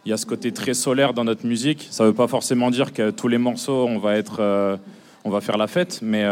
il 0.04 0.10
y 0.10 0.12
a 0.12 0.16
ce 0.18 0.26
côté 0.26 0.52
très 0.52 0.74
solaire 0.74 1.14
dans 1.14 1.24
notre 1.24 1.46
musique. 1.46 1.88
Ça 1.90 2.04
ne 2.04 2.08
veut 2.10 2.14
pas 2.14 2.28
forcément 2.28 2.70
dire 2.70 2.92
que 2.92 3.10
tous 3.10 3.28
les 3.28 3.38
morceaux, 3.38 3.88
on 3.88 3.98
va 3.98 5.40
faire 5.40 5.56
la 5.56 5.66
fête, 5.66 6.00
mais 6.02 6.24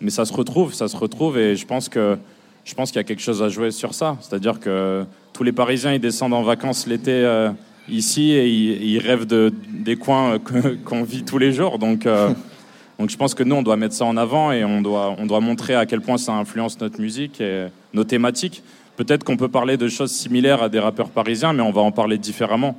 mais 0.00 0.10
ça 0.10 0.24
se 0.24 0.32
retrouve, 0.32 0.74
ça 0.74 0.88
se 0.88 0.96
retrouve, 0.96 1.38
et 1.38 1.56
je 1.56 1.66
pense 1.66 1.88
que 1.88 2.18
je 2.66 2.74
pense 2.74 2.90
qu'il 2.90 2.98
y 2.98 3.00
a 3.00 3.04
quelque 3.04 3.22
chose 3.22 3.42
à 3.42 3.48
jouer 3.48 3.70
sur 3.70 3.94
ça. 3.94 4.18
C'est-à-dire 4.20 4.58
que 4.58 5.04
tous 5.32 5.44
les 5.44 5.52
Parisiens, 5.52 5.92
ils 5.92 6.00
descendent 6.00 6.34
en 6.34 6.42
vacances 6.42 6.88
l'été 6.88 7.12
euh, 7.12 7.50
ici 7.88 8.32
et 8.32 8.48
ils, 8.48 8.82
ils 8.82 8.98
rêvent 8.98 9.24
de, 9.24 9.54
des 9.68 9.94
coins 9.94 10.38
euh, 10.52 10.76
qu'on 10.84 11.04
vit 11.04 11.22
tous 11.22 11.38
les 11.38 11.52
jours. 11.52 11.78
Donc, 11.78 12.06
euh, 12.06 12.30
donc 12.98 13.08
je 13.08 13.16
pense 13.16 13.34
que 13.34 13.44
nous, 13.44 13.54
on 13.54 13.62
doit 13.62 13.76
mettre 13.76 13.94
ça 13.94 14.04
en 14.04 14.16
avant 14.16 14.50
et 14.50 14.64
on 14.64 14.82
doit, 14.82 15.14
on 15.16 15.26
doit 15.26 15.38
montrer 15.38 15.76
à 15.76 15.86
quel 15.86 16.00
point 16.00 16.18
ça 16.18 16.32
influence 16.32 16.80
notre 16.80 17.00
musique 17.00 17.40
et 17.40 17.68
nos 17.94 18.02
thématiques. 18.02 18.64
Peut-être 18.96 19.22
qu'on 19.22 19.36
peut 19.36 19.48
parler 19.48 19.76
de 19.76 19.88
choses 19.88 20.10
similaires 20.10 20.62
à 20.62 20.68
des 20.68 20.80
rappeurs 20.80 21.10
parisiens, 21.10 21.52
mais 21.52 21.62
on 21.62 21.70
va 21.70 21.82
en 21.82 21.92
parler 21.92 22.18
différemment. 22.18 22.76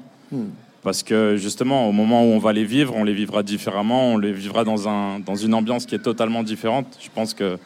Parce 0.83 1.01
que 1.03 1.37
justement, 1.37 1.87
au 1.87 1.91
moment 1.93 2.23
où 2.23 2.33
on 2.33 2.39
va 2.39 2.51
les 2.51 2.65
vivre, 2.65 2.93
on 2.95 3.05
les 3.05 3.13
vivra 3.13 3.41
différemment, 3.41 4.13
on 4.13 4.17
les 4.17 4.33
vivra 4.33 4.65
dans, 4.65 4.89
un, 4.89 5.19
dans 5.19 5.35
une 5.35 5.53
ambiance 5.53 5.85
qui 5.85 5.95
est 5.95 5.99
totalement 5.99 6.43
différente. 6.43 6.87
Je 6.99 7.09
pense 7.13 7.33
que 7.33 7.57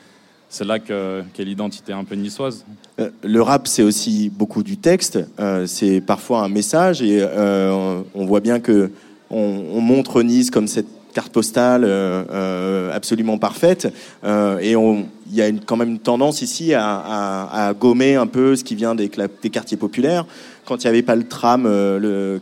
c'est 0.53 0.65
là 0.65 0.79
que- 0.79 1.23
qu'est 1.33 1.45
l'identité 1.45 1.93
un 1.93 2.03
peu 2.03 2.15
niçoise. 2.15 2.65
Euh, 2.99 3.09
Le 3.23 3.41
rap, 3.41 3.67
c'est 3.67 3.83
aussi 3.83 4.29
beaucoup 4.29 4.63
du 4.63 4.75
texte. 4.77 5.17
euh, 5.39 5.65
c'est 5.65 6.01
parfois 6.01 6.43
un 6.43 6.49
message 6.49 7.01
et 7.01 7.19
euh, 7.21 8.01
on 8.13 8.25
voit 8.25 8.41
bien 8.41 8.59
que 8.59 8.91
on, 9.29 9.63
on 9.73 9.79
montre 9.79 10.21
Nice 10.23 10.51
comme 10.51 10.67
cette 10.67 10.87
carte 11.11 11.31
postale 11.31 11.83
euh, 11.83 12.23
euh, 12.31 12.95
absolument 12.95 13.37
parfaite. 13.37 13.93
Euh, 14.23 14.59
et 14.59 14.73
il 14.73 15.37
y 15.37 15.41
a 15.41 15.49
quand 15.65 15.77
même 15.77 15.89
une 15.89 15.99
tendance 15.99 16.41
ici 16.41 16.73
à, 16.73 17.73
gommer 17.79 18.15
un 18.15 18.27
peu 18.27 18.55
ce 18.55 18.63
qui 18.63 18.75
vient 18.75 18.95
des, 18.95 19.09
quartiers 19.09 19.77
populaires. 19.77 20.25
Quand 20.65 20.83
il 20.83 20.87
n'y 20.87 20.89
avait 20.89 21.01
pas 21.01 21.15
le 21.15 21.23
tram 21.23 21.69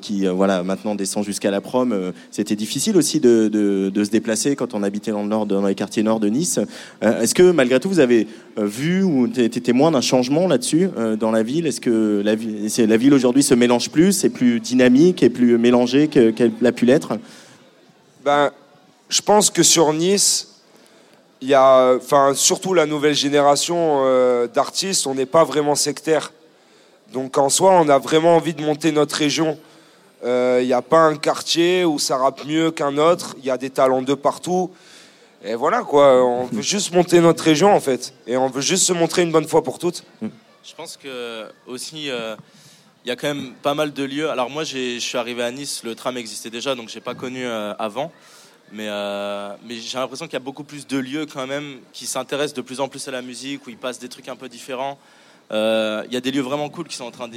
qui 0.02 0.26
voilà 0.28 0.64
maintenant 0.64 0.96
descend 0.96 1.24
jusqu'à 1.24 1.52
la 1.52 1.62
prom, 1.62 1.96
c'était 2.32 2.56
difficile 2.56 2.98
aussi 2.98 3.20
de, 3.20 3.92
se 3.96 4.10
déplacer 4.10 4.56
quand 4.56 4.74
on 4.74 4.82
habitait 4.82 5.12
dans 5.12 5.22
le 5.22 5.30
nord, 5.30 5.46
dans 5.46 5.66
les 5.66 5.76
quartiers 5.76 6.04
nord 6.04 6.20
de 6.20 6.30
Nice. 6.30 6.60
Est-ce 7.02 7.36
que 7.36 7.52
malgré 7.52 7.80
tout 7.80 7.90
vous 7.90 8.00
avez 8.00 8.28
vu 8.58 9.04
ou 9.04 9.28
été 9.28 9.62
témoin 9.62 9.92
d'un 9.92 10.02
changement 10.02 10.48
là-dessus 10.48 10.90
dans 11.20 11.32
la 11.32 11.44
ville? 11.44 11.68
Est-ce 11.68 11.82
que 11.82 12.24
la, 12.24 12.98
ville 12.98 13.14
aujourd'hui 13.14 13.44
se 13.44 13.54
mélange 13.54 13.90
plus, 13.92 14.14
c'est 14.14 14.30
plus 14.30 14.60
dynamique 14.60 15.22
et 15.22 15.30
plus 15.30 15.58
mélangée 15.60 16.08
que- 16.08 16.32
qu'elle 16.32 16.52
a 16.66 16.72
pu 16.72 16.86
l'être? 16.86 17.20
Ben, 18.29 18.51
je 19.09 19.24
pense 19.24 19.50
que 19.50 19.63
sur 19.63 19.91
Nice, 19.91 20.50
il 21.41 21.48
y 21.48 21.55
a, 21.55 21.95
enfin, 21.95 22.36
surtout 22.36 22.75
la 22.75 22.86
nouvelle 22.86 23.15
génération 23.15 24.03
euh, 24.03 24.45
d'artistes, 24.45 25.07
on 25.07 25.15
n'est 25.15 25.25
pas 25.25 25.43
vraiment 25.43 25.74
sectaire. 25.74 26.31
Donc 27.12 27.39
en 27.39 27.50
soi, 27.50 27.71
on 27.71 27.89
a 27.89 27.98
vraiment 27.98 28.36
envie 28.36 28.53
de 28.53 28.63
monter 28.63 28.91
notre 28.91 29.15
région. 29.15 29.57
Euh, 30.24 30.59
Il 30.62 30.67
n'y 30.67 30.74
a 30.74 30.83
pas 30.83 31.00
un 31.00 31.15
quartier 31.15 31.86
où 31.86 31.98
ça 31.98 32.17
rappe 32.17 32.45
mieux 32.45 32.69
qu'un 32.69 33.00
autre. 33.00 33.36
Il 33.39 33.45
y 33.45 33.50
a 33.50 33.57
des 33.57 33.71
talents 33.71 34.03
de 34.03 34.13
partout. 34.13 34.69
Et 35.43 35.55
voilà 35.55 35.81
quoi, 35.81 36.24
on 36.24 36.45
veut 36.45 36.62
juste 36.75 36.93
monter 36.93 37.21
notre 37.21 37.43
région 37.43 37.74
en 37.74 37.79
fait. 37.79 38.13
Et 38.27 38.38
on 38.38 38.48
veut 38.48 38.62
juste 38.62 38.86
se 38.86 38.93
montrer 38.93 39.24
une 39.24 39.31
bonne 39.31 39.48
fois 39.48 39.63
pour 39.63 39.79
toutes. 39.79 40.03
Je 40.21 40.75
pense 40.77 40.98
que 40.98 41.48
aussi 41.65 42.12
euh, 42.12 42.36
il 43.10 43.13
y 43.13 43.13
a 43.13 43.16
quand 43.16 43.34
même 43.34 43.54
pas 43.63 43.74
mal 43.74 43.92
de 43.92 44.04
lieux. 44.04 44.30
Alors 44.30 44.51
moi 44.51 44.63
je 44.63 45.00
suis 45.00 45.18
arrivé 45.18 45.42
à 45.42 45.50
Nice, 45.50 45.82
le 45.84 45.96
tram 45.96 46.16
existait 46.16 46.51
déjà 46.51 46.75
donc 46.75 46.89
j'ai 46.89 47.01
pas 47.01 47.16
connu 47.16 47.44
euh, 47.44 47.74
avant. 47.80 48.12
Mais, 48.72 48.86
euh, 48.88 49.56
mais 49.66 49.78
j'ai 49.78 49.98
l'impression 49.98 50.28
qu'il 50.28 50.34
y 50.34 50.38
a 50.38 50.42
beaucoup 50.42 50.63
plus 50.63 50.86
de 50.86 51.00
lieux 51.00 51.25
quand 51.25 51.48
même 51.48 51.80
qui 51.92 52.06
s'intéressent 52.06 52.54
de 52.54 52.62
plus 52.62 52.80
en 52.80 52.88
plus 52.88 53.08
à 53.08 53.12
la 53.12 53.24
musique, 53.24 53.66
où 53.66 53.72
ils 53.72 53.80
passent 53.80 53.98
des 53.98 54.10
trucs 54.10 54.30
un 54.30 54.36
peu 54.36 54.48
différents. 54.48 55.00
Euh, 55.51 56.04
Il 56.06 56.13
y 56.13 56.18
a 56.18 56.22
des 56.22 56.30
lieux 56.30 56.44
vraiment 56.44 56.70
cool 56.70 56.88
qui 56.88 56.96
sont 56.96 57.06
en 57.06 57.10
train 57.10 57.28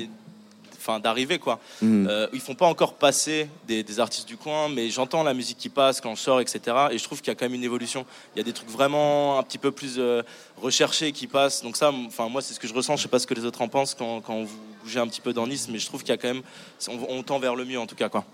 d'arriver 0.98 1.38
quoi. 1.38 1.58
Euh, 1.82 2.26
ils 2.34 2.40
font 2.40 2.54
pas 2.54 2.66
encore 2.66 2.92
passer 2.92 3.48
des, 3.66 3.82
des 3.82 3.98
artistes 3.98 4.28
du 4.28 4.36
coin, 4.36 4.68
mais 4.68 4.90
j'entends 4.90 5.22
la 5.22 5.32
musique 5.32 5.56
qui 5.56 5.70
passe 5.70 6.02
quand 6.02 6.14
je 6.14 6.20
sors, 6.20 6.42
etc. 6.42 6.60
Et 6.90 6.98
je 6.98 7.04
trouve 7.04 7.22
qu'il 7.22 7.28
y 7.28 7.30
a 7.30 7.34
quand 7.34 7.46
même 7.46 7.54
une 7.54 7.64
évolution. 7.64 8.04
Il 8.34 8.40
y 8.40 8.42
a 8.42 8.44
des 8.44 8.52
trucs 8.52 8.68
vraiment 8.68 9.38
un 9.38 9.42
petit 9.42 9.56
peu 9.56 9.70
plus 9.70 9.94
euh, 9.96 10.22
recherchés 10.58 11.12
qui 11.12 11.26
passent. 11.28 11.62
Donc 11.62 11.78
ça, 11.78 11.90
enfin 12.06 12.28
moi, 12.28 12.42
c'est 12.42 12.52
ce 12.52 12.60
que 12.60 12.68
je 12.68 12.74
ressens. 12.74 12.96
Je 12.96 13.04
sais 13.04 13.08
pas 13.08 13.18
ce 13.18 13.26
que 13.26 13.32
les 13.32 13.46
autres 13.46 13.62
en 13.62 13.68
pensent 13.68 13.94
quand, 13.94 14.20
quand 14.20 14.42
vous 14.42 14.58
bougez 14.82 14.98
un 15.00 15.06
petit 15.06 15.20
peu 15.20 15.32
dans 15.32 15.46
Nice, 15.46 15.68
mais 15.70 15.78
je 15.78 15.86
trouve 15.86 16.02
qu'il 16.02 16.10
y 16.10 16.12
a 16.12 16.16
quand 16.16 16.28
même, 16.28 16.42
on, 16.88 17.18
on 17.18 17.22
tend 17.22 17.38
vers 17.38 17.54
le 17.56 17.64
mieux 17.64 17.78
en 17.78 17.86
tout 17.86 17.94
cas 17.96 18.08
quoi. 18.08 18.24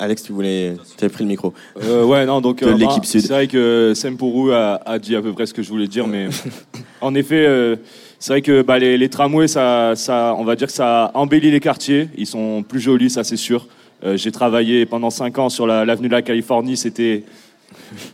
Alex, 0.00 0.22
tu 0.22 0.32
voulais, 0.32 0.76
tu 0.96 1.04
as 1.04 1.08
pris 1.08 1.24
le 1.24 1.28
micro. 1.28 1.52
Euh, 1.82 2.04
ouais, 2.04 2.24
non, 2.24 2.40
donc 2.40 2.60
De 2.62 2.68
euh, 2.68 2.74
l'équipe 2.76 3.02
bah, 3.02 3.08
sud. 3.08 3.20
C'est 3.20 3.28
vrai 3.32 3.48
que 3.48 3.92
Sempourou 3.96 4.50
a, 4.52 4.80
a 4.86 4.98
dit 5.00 5.16
à 5.16 5.22
peu 5.22 5.32
près 5.32 5.44
ce 5.46 5.52
que 5.52 5.60
je 5.62 5.68
voulais 5.70 5.88
dire, 5.88 6.06
mais 6.06 6.28
en 7.00 7.16
effet, 7.16 7.44
euh, 7.44 7.74
c'est 8.20 8.32
vrai 8.34 8.42
que 8.42 8.62
bah, 8.62 8.78
les, 8.78 8.96
les 8.96 9.08
tramways, 9.08 9.48
ça, 9.48 9.94
ça, 9.96 10.36
on 10.38 10.44
va 10.44 10.54
dire 10.54 10.68
que 10.68 10.72
ça 10.72 11.10
embellit 11.14 11.50
les 11.50 11.58
quartiers. 11.58 12.08
Ils 12.16 12.28
sont 12.28 12.62
plus 12.62 12.78
jolis, 12.78 13.10
ça 13.10 13.24
c'est 13.24 13.36
sûr. 13.36 13.66
Euh, 14.04 14.16
J'ai 14.16 14.30
travaillé 14.30 14.86
pendant 14.86 15.10
5 15.10 15.36
ans 15.38 15.48
sur 15.48 15.66
la- 15.66 15.84
l'avenue 15.84 16.06
de 16.06 16.12
la 16.12 16.22
Californie. 16.22 16.76
C'était 16.76 17.24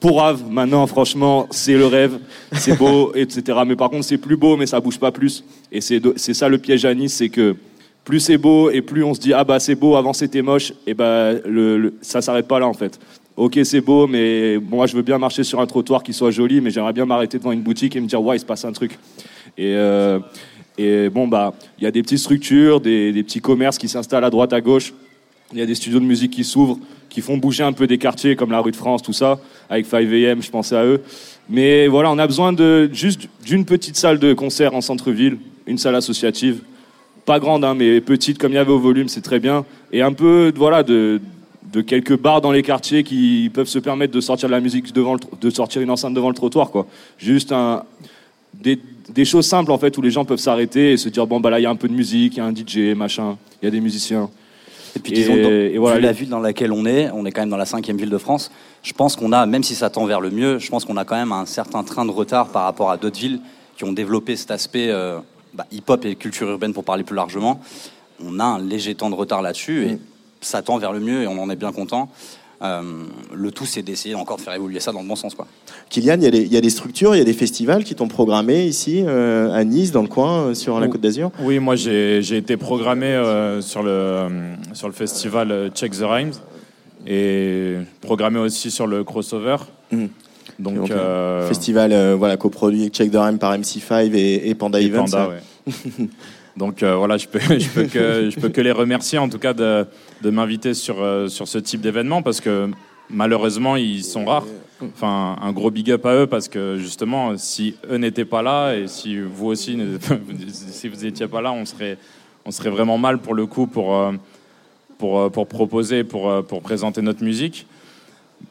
pour 0.00 0.20
Rave, 0.20 0.42
maintenant, 0.50 0.86
franchement, 0.86 1.46
c'est 1.50 1.74
le 1.76 1.86
rêve, 1.86 2.18
c'est 2.52 2.76
beau, 2.78 3.12
etc. 3.16 3.58
Mais 3.66 3.76
par 3.76 3.90
contre, 3.90 4.04
c'est 4.04 4.18
plus 4.18 4.36
beau, 4.36 4.56
mais 4.56 4.66
ça 4.66 4.80
bouge 4.80 4.98
pas 4.98 5.10
plus. 5.12 5.44
Et 5.72 5.80
c'est 5.80 6.00
ça 6.34 6.48
le 6.48 6.58
piège 6.58 6.84
à 6.84 6.94
Nice, 6.94 7.14
c'est 7.14 7.28
que 7.28 7.56
plus 8.04 8.20
c'est 8.20 8.36
beau 8.38 8.68
et 8.70 8.82
plus 8.82 9.02
on 9.02 9.14
se 9.14 9.20
dit 9.20 9.32
ah 9.32 9.44
bah 9.44 9.58
c'est 9.58 9.74
beau, 9.74 9.96
avant 9.96 10.12
c'était 10.12 10.42
moche, 10.42 10.74
et 10.86 10.92
bah 10.92 11.32
le, 11.46 11.78
le- 11.78 11.94
ça 12.02 12.20
s'arrête 12.20 12.46
pas 12.46 12.58
là 12.58 12.66
en 12.68 12.74
fait. 12.74 12.98
Ok, 13.36 13.58
c'est 13.64 13.80
beau, 13.80 14.06
mais 14.06 14.58
moi 14.58 14.86
je 14.86 14.94
veux 14.94 15.02
bien 15.02 15.16
marcher 15.18 15.42
sur 15.42 15.58
un 15.60 15.66
trottoir 15.66 16.02
qui 16.02 16.12
soit 16.12 16.30
joli, 16.30 16.60
mais 16.60 16.70
j'aimerais 16.70 16.92
bien 16.92 17.06
m'arrêter 17.06 17.38
devant 17.38 17.50
une 17.52 17.62
boutique 17.62 17.96
et 17.96 18.00
me 18.00 18.06
dire 18.06 18.22
ouais, 18.22 18.36
il 18.36 18.40
se 18.40 18.44
passe 18.44 18.64
un 18.64 18.72
truc. 18.72 18.98
Et, 19.56 19.74
euh, 19.74 20.18
bon, 21.12 21.26
bah, 21.28 21.54
il 21.78 21.84
y 21.84 21.86
a 21.86 21.90
des 21.90 22.02
petites 22.02 22.18
structures, 22.18 22.80
des 22.80 23.22
petits 23.22 23.40
commerces 23.40 23.78
qui 23.78 23.88
s'installent 23.88 24.24
à 24.24 24.30
droite, 24.30 24.52
à 24.52 24.60
gauche. 24.60 24.92
Il 25.52 25.58
y 25.58 25.62
a 25.62 25.66
des 25.66 25.74
studios 25.74 26.00
de 26.00 26.04
musique 26.04 26.32
qui 26.32 26.44
s'ouvrent, 26.44 26.78
qui 27.14 27.20
font 27.20 27.36
bouger 27.36 27.62
un 27.62 27.72
peu 27.72 27.86
des 27.86 27.96
quartiers 27.96 28.34
comme 28.34 28.50
la 28.50 28.58
rue 28.58 28.72
de 28.72 28.76
France, 28.76 29.00
tout 29.00 29.12
ça. 29.12 29.38
Avec 29.70 29.86
5am, 29.86 30.42
je 30.42 30.50
pensais 30.50 30.76
à 30.76 30.84
eux. 30.84 31.00
Mais 31.48 31.86
voilà, 31.86 32.10
on 32.10 32.18
a 32.18 32.26
besoin 32.26 32.52
de 32.52 32.90
juste 32.92 33.28
d'une 33.44 33.64
petite 33.64 33.96
salle 33.96 34.18
de 34.18 34.34
concert 34.34 34.74
en 34.74 34.80
centre-ville, 34.80 35.38
une 35.66 35.78
salle 35.78 35.94
associative. 35.94 36.62
Pas 37.24 37.38
grande, 37.38 37.64
hein, 37.64 37.74
mais 37.74 38.00
petite, 38.00 38.38
comme 38.38 38.50
il 38.50 38.56
y 38.56 38.58
avait 38.58 38.72
au 38.72 38.80
volume, 38.80 39.08
c'est 39.08 39.20
très 39.20 39.38
bien. 39.38 39.64
Et 39.92 40.02
un 40.02 40.12
peu, 40.12 40.52
voilà, 40.56 40.82
de, 40.82 41.20
quelques 41.86 42.18
bars 42.18 42.40
dans 42.40 42.50
les 42.50 42.62
quartiers 42.62 43.04
qui 43.04 43.48
peuvent 43.54 43.68
se 43.68 43.78
permettre 43.78 44.12
de 44.12 44.20
sortir 44.20 44.48
de 44.48 44.54
la 44.54 44.60
musique 44.60 44.92
devant 44.92 45.16
de 45.40 45.50
sortir 45.50 45.82
une 45.82 45.90
enceinte 45.90 46.14
devant 46.14 46.28
le 46.28 46.34
trottoir, 46.34 46.70
quoi. 46.70 46.86
Juste 47.16 47.54
des, 48.54 48.80
des 49.08 49.24
choses 49.24 49.46
simples, 49.46 49.70
en 49.70 49.78
fait, 49.78 49.96
où 49.96 50.02
les 50.02 50.10
gens 50.10 50.24
peuvent 50.24 50.38
s'arrêter 50.38 50.92
et 50.92 50.96
se 50.96 51.08
dire, 51.08 51.28
bon, 51.28 51.38
bah 51.38 51.50
là, 51.50 51.60
il 51.60 51.62
y 51.62 51.66
a 51.66 51.70
un 51.70 51.76
peu 51.76 51.88
de 51.88 51.94
musique, 51.94 52.34
il 52.34 52.38
y 52.38 52.40
a 52.40 52.44
un 52.44 52.54
DJ, 52.54 52.96
machin, 52.96 53.36
il 53.62 53.66
y 53.66 53.68
a 53.68 53.70
des 53.70 53.80
musiciens. 53.80 54.28
Et 54.96 55.00
puis 55.00 55.12
Et- 55.12 55.14
disons, 55.16 55.34
dans- 55.36 55.50
et 55.50 55.76
voilà, 55.78 55.96
vu 55.96 56.02
la 56.02 56.12
ville 56.12 56.28
dans 56.28 56.40
laquelle 56.40 56.72
on 56.72 56.86
est, 56.86 57.10
on 57.10 57.26
est 57.26 57.32
quand 57.32 57.42
même 57.42 57.50
dans 57.50 57.56
la 57.56 57.66
cinquième 57.66 57.96
ville 57.96 58.10
de 58.10 58.18
France. 58.18 58.50
Je 58.82 58.92
pense 58.92 59.16
qu'on 59.16 59.32
a, 59.32 59.44
même 59.46 59.62
si 59.62 59.74
ça 59.74 59.90
tend 59.90 60.04
vers 60.06 60.20
le 60.20 60.30
mieux, 60.30 60.58
je 60.58 60.70
pense 60.70 60.84
qu'on 60.84 60.96
a 60.96 61.04
quand 61.04 61.16
même 61.16 61.32
un 61.32 61.46
certain 61.46 61.82
train 61.82 62.04
de 62.04 62.10
retard 62.10 62.48
par 62.48 62.64
rapport 62.64 62.90
à 62.90 62.96
d'autres 62.96 63.18
villes 63.18 63.40
qui 63.76 63.84
ont 63.84 63.92
développé 63.92 64.36
cet 64.36 64.50
aspect 64.50 64.88
euh, 64.90 65.18
bah, 65.52 65.66
hip-hop 65.72 66.04
et 66.04 66.14
culture 66.14 66.48
urbaine 66.48 66.72
pour 66.72 66.84
parler 66.84 67.02
plus 67.02 67.16
largement. 67.16 67.60
On 68.24 68.38
a 68.38 68.44
un 68.44 68.58
léger 68.60 68.94
temps 68.94 69.10
de 69.10 69.14
retard 69.16 69.42
là-dessus 69.42 69.86
et 69.86 69.98
ça 70.40 70.62
tend 70.62 70.78
vers 70.78 70.92
le 70.92 71.00
mieux 71.00 71.22
et 71.22 71.26
on 71.26 71.42
en 71.42 71.50
est 71.50 71.56
bien 71.56 71.72
content. 71.72 72.08
Euh, 72.62 72.82
le 73.32 73.50
tout, 73.50 73.66
c'est 73.66 73.82
d'essayer 73.82 74.14
encore 74.14 74.36
de 74.36 74.42
faire 74.42 74.54
évoluer 74.54 74.78
ça 74.80 74.92
dans 74.92 75.02
le 75.02 75.08
bon 75.08 75.16
sens. 75.16 75.34
Quoi. 75.34 75.46
Kylian, 75.94 76.16
il 76.16 76.24
y, 76.24 76.26
a 76.26 76.30
des- 76.32 76.42
il 76.42 76.52
y 76.52 76.56
a 76.56 76.60
des 76.60 76.70
structures, 76.70 77.14
il 77.14 77.18
y 77.18 77.20
a 77.20 77.24
des 77.24 77.32
festivals 77.32 77.84
qui 77.84 77.94
t'ont 77.94 78.08
programmé 78.08 78.64
ici, 78.64 79.04
euh, 79.06 79.52
à 79.52 79.62
Nice, 79.62 79.92
dans 79.92 80.02
le 80.02 80.08
coin, 80.08 80.46
euh, 80.46 80.54
sur 80.54 80.80
la. 80.80 80.88
Côte 80.88 81.00
d'Azur? 81.00 81.30
Oui, 81.40 81.60
moi 81.60 81.76
j'ai 81.76 82.18
été 82.36 82.56
programmé 82.56 83.06
euh, 83.06 83.60
sur, 83.60 83.84
le, 83.84 84.26
sur 84.72 84.88
le 84.88 84.92
festival 84.92 85.70
Check 85.72 85.92
the 85.92 86.02
Rhymes 86.02 86.32
et 87.06 87.76
programmé 88.00 88.40
aussi 88.40 88.72
sur 88.72 88.88
le 88.88 89.04
crossover. 89.04 89.56
Mhm. 89.92 90.08
Donc, 90.58 90.90
euh, 90.90 91.46
Festival 91.46 92.14
voilà, 92.14 92.36
coproduit 92.36 92.82
avec 92.82 92.94
Check 92.94 93.12
the 93.12 93.16
Rhyme 93.16 93.38
par 93.38 93.56
MC5 93.56 94.12
et, 94.14 94.48
et 94.48 94.54
Panda 94.56 94.80
et 94.80 94.86
Events. 94.86 95.04
Panda, 95.12 95.28
ouais. 95.28 95.72
Donc 96.56 96.82
voilà, 96.82 97.18
je 97.18 97.28
peux, 97.28 97.38
je, 97.58 97.68
peux 97.68 97.84
que, 97.84 98.30
je 98.30 98.40
peux 98.40 98.48
que 98.48 98.60
les 98.60 98.72
remercier 98.72 99.18
en 99.18 99.28
tout 99.28 99.38
cas 99.38 99.52
de, 99.52 99.86
de 100.22 100.30
m'inviter 100.30 100.74
sur, 100.74 100.96
sur 101.28 101.46
ce 101.46 101.58
type 101.58 101.80
d'événement 101.80 102.20
parce 102.22 102.40
que 102.40 102.68
malheureusement 103.10 103.76
ils 103.76 104.04
sont 104.04 104.24
rares. 104.24 104.46
Enfin, 104.82 105.36
un 105.40 105.52
gros 105.52 105.70
big 105.70 105.90
up 105.90 106.04
à 106.04 106.14
eux 106.14 106.26
parce 106.26 106.48
que 106.48 106.76
justement, 106.76 107.36
si 107.38 107.76
eux 107.90 107.96
n'étaient 107.96 108.24
pas 108.24 108.42
là 108.42 108.74
et 108.74 108.86
si 108.88 109.18
vous 109.18 109.46
aussi, 109.46 109.78
si 110.48 110.88
vous 110.88 111.04
n'étiez 111.04 111.28
pas 111.28 111.40
là, 111.40 111.52
on 111.52 111.64
serait, 111.64 111.96
on 112.44 112.50
serait 112.50 112.70
vraiment 112.70 112.98
mal 112.98 113.18
pour 113.18 113.34
le 113.34 113.46
coup 113.46 113.66
pour, 113.66 113.94
euh, 113.94 114.12
pour, 114.98 115.20
euh, 115.20 115.28
pour 115.28 115.46
proposer, 115.46 116.04
pour, 116.04 116.30
euh, 116.30 116.42
pour 116.42 116.62
présenter 116.62 117.02
notre 117.02 117.22
musique. 117.22 117.66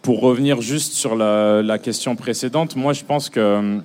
Pour 0.02 0.22
revenir 0.22 0.62
juste 0.62 0.94
sur 0.94 1.16
la, 1.16 1.78
question 1.78 2.16
précédente, 2.16 2.76
moi 2.76 2.94
je 2.94 3.04
pense 3.04 3.30
que 3.30 3.40
euh, 3.40 3.80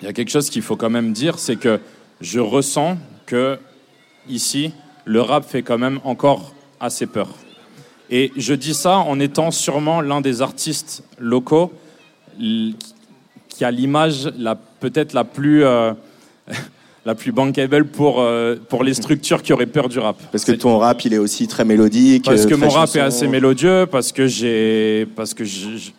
il 0.00 0.06
y 0.06 0.08
a 0.08 0.12
quelque 0.12 0.30
chose 0.30 0.50
qu'il 0.50 0.62
faut 0.62 0.76
quand 0.76 0.90
même 0.90 1.12
dire, 1.12 1.38
c'est 1.38 1.56
que 1.56 1.80
je 2.20 2.40
ressens 2.40 2.98
que 3.26 3.58
ici, 4.28 4.72
le 5.04 5.20
rap 5.20 5.44
fait 5.44 5.62
quand 5.62 5.78
même 5.78 6.00
encore 6.04 6.54
assez 6.80 7.06
peur. 7.06 7.28
Et 8.14 8.30
je 8.36 8.52
dis 8.52 8.74
ça 8.74 8.98
en 8.98 9.18
étant 9.18 9.50
sûrement 9.50 10.02
l'un 10.02 10.20
des 10.20 10.42
artistes 10.42 11.02
locaux 11.18 11.72
qui 12.38 13.64
a 13.64 13.70
l'image 13.70 14.30
la 14.38 14.54
peut-être 14.54 15.14
la 15.14 15.24
plus 15.24 15.64
euh, 15.64 15.94
la 17.06 17.14
plus 17.14 17.32
bankable 17.32 17.86
pour 17.86 18.20
euh, 18.20 18.56
pour 18.68 18.84
les 18.84 18.92
structures 18.92 19.42
qui 19.42 19.54
auraient 19.54 19.64
peur 19.64 19.88
du 19.88 19.98
rap. 19.98 20.16
Parce 20.30 20.44
que 20.44 20.52
ton 20.52 20.76
rap, 20.76 21.02
il 21.06 21.14
est 21.14 21.18
aussi 21.18 21.48
très 21.48 21.64
mélodique. 21.64 22.26
parce 22.26 22.42
euh, 22.42 22.50
que 22.50 22.54
très 22.54 22.66
mon 22.66 22.68
rap 22.68 22.88
chanson. 22.88 22.98
est 22.98 23.02
assez 23.02 23.28
mélodieux, 23.28 23.86
parce 23.90 24.12
que 24.12 24.26
j'ai, 24.26 25.06
parce 25.16 25.32
que 25.32 25.44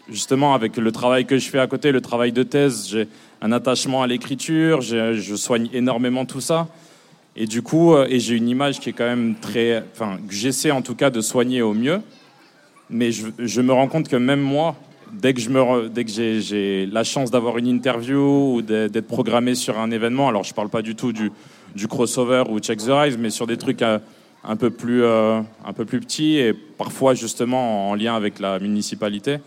justement 0.07 0.53
avec 0.53 0.77
le 0.77 0.91
travail 0.91 1.25
que 1.25 1.39
je 1.39 1.49
fais 1.49 1.59
à 1.59 1.65
côté, 1.65 1.91
le 1.91 2.01
travail 2.01 2.31
de 2.31 2.43
thèse, 2.43 2.89
j'ai 2.91 3.07
un 3.41 3.51
attachement 3.51 4.03
à 4.03 4.07
l'écriture, 4.07 4.81
je 4.81 5.35
soigne 5.35 5.67
énormément 5.73 6.25
tout 6.25 6.41
ça, 6.41 6.67
et 7.35 7.45
du 7.47 7.61
coup, 7.61 7.93
euh, 7.93 8.05
et 8.09 8.19
j'ai 8.19 8.35
une 8.35 8.47
image 8.49 8.79
qui 8.79 8.89
est 8.89 8.93
quand 8.93 9.05
même 9.05 9.35
très, 9.39 9.83
enfin, 9.93 10.17
que 10.27 10.33
j'essaie 10.33 10.71
en 10.71 10.81
tout 10.81 10.95
cas 10.95 11.09
de 11.09 11.21
soigner 11.21 11.61
au 11.61 11.73
mieux, 11.73 12.01
mais 12.89 13.11
je, 13.11 13.27
je 13.39 13.61
me 13.61 13.73
rends 13.73 13.87
compte 13.87 14.07
que 14.07 14.15
même 14.15 14.41
moi, 14.41 14.75
dès 15.11 15.33
que 15.33 15.39
je 15.41 15.49
me, 15.49 15.89
dès 15.89 16.03
que 16.05 16.11
j'ai, 16.11 16.41
j'ai 16.41 16.85
la 16.91 17.03
chance 17.03 17.31
d'avoir 17.31 17.57
une 17.57 17.67
interview 17.67 18.55
ou 18.55 18.61
d'être 18.61 19.07
programmé 19.07 19.55
sur 19.55 19.79
un 19.79 19.91
événement, 19.91 20.27
alors 20.27 20.43
je 20.43 20.53
parle 20.53 20.69
pas 20.69 20.81
du 20.81 20.95
tout 20.95 21.11
du, 21.11 21.31
du 21.75 21.87
crossover 21.87 22.43
ou 22.49 22.59
Check 22.59 22.79
the 22.79 22.89
Rise, 22.89 23.17
mais 23.17 23.29
sur 23.29 23.47
des 23.47 23.57
trucs 23.57 23.81
un 23.81 24.55
peu 24.57 24.69
plus, 24.69 25.03
euh, 25.03 25.39
un 25.65 25.73
peu 25.73 25.85
plus 25.85 25.99
petits 26.01 26.35
et 26.37 26.53
parfois 26.53 27.13
justement 27.13 27.89
en 27.89 27.95
lien 27.95 28.15
avec 28.15 28.39
la 28.39 28.59
municipalité. 28.59 29.37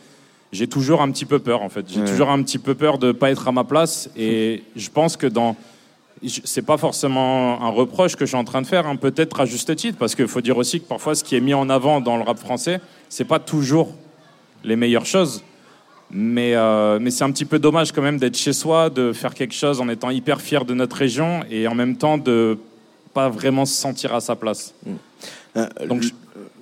J'ai 0.52 0.68
toujours 0.68 1.02
un 1.02 1.10
petit 1.10 1.26
peu 1.26 1.38
peur 1.38 1.62
en 1.62 1.68
fait. 1.68 1.84
J'ai 1.88 2.00
Ouais. 2.00 2.06
toujours 2.06 2.30
un 2.30 2.42
petit 2.42 2.58
peu 2.58 2.74
peur 2.74 2.98
de 2.98 3.12
pas 3.12 3.30
être 3.30 3.46
à 3.46 3.52
ma 3.52 3.64
place 3.64 4.08
et 4.16 4.62
je 4.74 4.88
pense 4.88 5.16
que 5.16 5.26
dans 5.26 5.54
c'est 6.44 6.62
pas 6.62 6.76
forcément 6.76 7.60
un 7.62 7.68
reproche 7.68 8.16
que 8.16 8.24
je 8.24 8.30
suis 8.30 8.36
en 8.36 8.44
train 8.44 8.62
de 8.62 8.66
faire, 8.66 8.86
hein, 8.86 8.96
peut-être 8.96 9.40
à 9.40 9.44
juste 9.46 9.74
titre, 9.76 9.98
parce 9.98 10.14
qu'il 10.14 10.28
faut 10.28 10.40
dire 10.40 10.56
aussi 10.56 10.80
que 10.80 10.86
parfois 10.86 11.14
ce 11.14 11.22
qui 11.24 11.36
est 11.36 11.40
mis 11.40 11.54
en 11.54 11.68
avant 11.70 12.00
dans 12.00 12.16
le 12.16 12.22
rap 12.22 12.38
français, 12.38 12.80
c'est 13.08 13.24
pas 13.24 13.38
toujours 13.38 13.94
les 14.64 14.76
meilleures 14.76 15.06
choses. 15.06 15.42
Mais, 16.10 16.54
euh, 16.54 16.98
mais 17.00 17.10
c'est 17.10 17.24
un 17.24 17.32
petit 17.32 17.44
peu 17.44 17.58
dommage 17.58 17.90
quand 17.92 18.02
même 18.02 18.18
d'être 18.18 18.36
chez 18.36 18.52
soi, 18.52 18.90
de 18.90 19.12
faire 19.12 19.34
quelque 19.34 19.54
chose 19.54 19.80
en 19.80 19.88
étant 19.88 20.10
hyper 20.10 20.40
fier 20.40 20.64
de 20.64 20.72
notre 20.74 20.96
région 20.96 21.40
et 21.50 21.66
en 21.66 21.74
même 21.74 21.96
temps 21.96 22.16
de 22.16 22.58
pas 23.12 23.28
vraiment 23.28 23.64
se 23.64 23.74
sentir 23.74 24.14
à 24.14 24.20
sa 24.20 24.36
place. 24.36 24.74
Euh, 25.56 25.66
Donc, 25.88 26.02
l- 26.04 26.10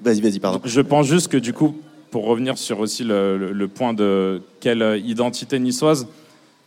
Vas-y, 0.02 0.20
vas-y, 0.20 0.38
pardon. 0.38 0.60
Je 0.64 0.80
pense 0.80 1.06
juste 1.06 1.28
que 1.28 1.36
du 1.38 1.52
coup, 1.52 1.76
pour 2.10 2.24
revenir 2.26 2.56
sur 2.58 2.78
aussi 2.80 3.04
le, 3.04 3.36
le- 3.38 3.52
le 3.52 3.68
point 3.68 3.92
de 3.94 4.40
quelle 4.60 4.82
euh, 4.82 4.96
identité 4.98 5.58
niçoise, 5.58 6.06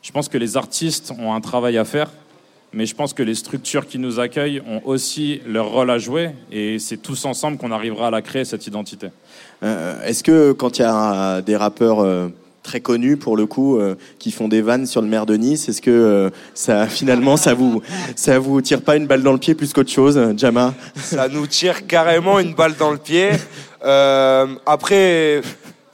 je 0.03 0.11
pense 0.11 0.27
que 0.27 0.37
les 0.37 0.57
artistes 0.57 1.11
ont 1.19 1.33
un 1.33 1.41
travail 1.41 1.77
à 1.77 1.85
faire, 1.85 2.09
mais 2.73 2.85
je 2.85 2.95
pense 2.95 3.13
que 3.13 3.23
les 3.23 3.35
structures 3.35 3.87
qui 3.87 3.97
nous 3.99 4.19
accueillent 4.19 4.61
ont 4.67 4.81
aussi 4.85 5.41
leur 5.47 5.69
rôle 5.69 5.89
à 5.89 5.97
jouer, 5.97 6.31
et 6.51 6.79
c'est 6.79 6.97
tous 6.97 7.25
ensemble 7.25 7.57
qu'on 7.57 7.71
arrivera 7.71 8.07
à 8.07 8.11
la 8.11 8.21
créer, 8.21 8.45
cette 8.45 8.67
identité. 8.67 9.07
Euh, 9.63 10.03
Est-ce 10.05 10.23
que 10.23 10.51
quand 10.51 10.77
il 10.77 10.81
y 10.81 10.85
a 10.85 11.13
euh, 11.37 11.41
des 11.41 11.55
rappeurs 11.55 12.01
euh, 12.01 12.27
très 12.63 12.81
connus 12.81 13.15
pour 13.17 13.37
le 13.37 13.45
coup 13.45 13.79
euh, 13.79 13.95
qui 14.19 14.29
font 14.31 14.49
des 14.49 14.61
vannes 14.61 14.85
sur 14.85 15.01
le 15.01 15.07
maire 15.07 15.25
de 15.25 15.35
Nice, 15.35 15.69
est-ce 15.69 15.81
que 15.81 15.89
euh, 15.89 16.29
ça 16.53 16.85
finalement 16.99 17.37
ça 17.37 17.53
vous 17.53 17.81
ça 18.15 18.37
vous 18.39 18.61
tire 18.61 18.81
pas 18.81 18.97
une 18.97 19.07
balle 19.07 19.23
dans 19.23 19.31
le 19.31 19.37
pied 19.39 19.55
plus 19.55 19.71
qu'autre 19.73 19.89
chose, 19.91 20.17
euh, 20.17 20.33
Jama? 20.35 20.73
Ça 20.97 21.29
nous 21.29 21.47
tire 21.47 21.87
carrément 21.87 22.39
une 22.39 22.53
balle 22.53 22.75
dans 22.77 22.91
le 22.91 22.97
pied. 22.97 23.29
Euh, 23.85 24.47
après, 24.65 25.41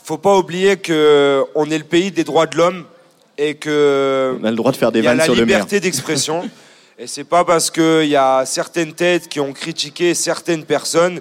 faut 0.04 0.18
pas 0.18 0.36
oublier 0.38 0.78
que 0.78 1.44
on 1.54 1.70
est 1.70 1.78
le 1.78 1.84
pays 1.84 2.12
des 2.12 2.24
droits 2.24 2.48
de 2.48 2.58
l'homme 2.58 2.84
et 3.38 3.54
que 3.56 4.36
On 4.42 4.44
a 4.44 4.50
le 4.50 4.58
droit 4.58 4.72
de 4.72 4.78
faire 4.78 4.92
des 4.92 5.00
il 5.00 5.06
y 5.06 5.08
a 5.08 5.12
vannes 5.12 5.20
la 5.20 5.24
sur 5.26 5.36
le 5.36 5.46
maire. 5.46 5.60
liberté 5.60 5.80
d'expression. 5.80 6.42
Et 7.04 7.08
c'est 7.08 7.26
pas 7.26 7.44
parce 7.44 7.70
qu'il 7.70 8.06
y 8.06 8.16
a 8.16 8.46
certaines 8.46 8.94
têtes 8.94 9.28
qui 9.28 9.42
ont 9.42 9.52
critiqué 9.52 10.14
certaines 10.14 10.64
personnes 10.64 11.20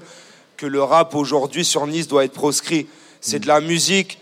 que 0.57 0.65
le 0.65 0.81
rap 0.81 1.13
aujourd'hui 1.17 1.65
sur 1.65 1.89
Nice 1.89 2.07
doit 2.07 2.25
être 2.25 2.35
proscrit. 2.35 2.87
C'est 3.21 3.41
de 3.41 3.49
la 3.49 3.61
musique. 3.61 4.21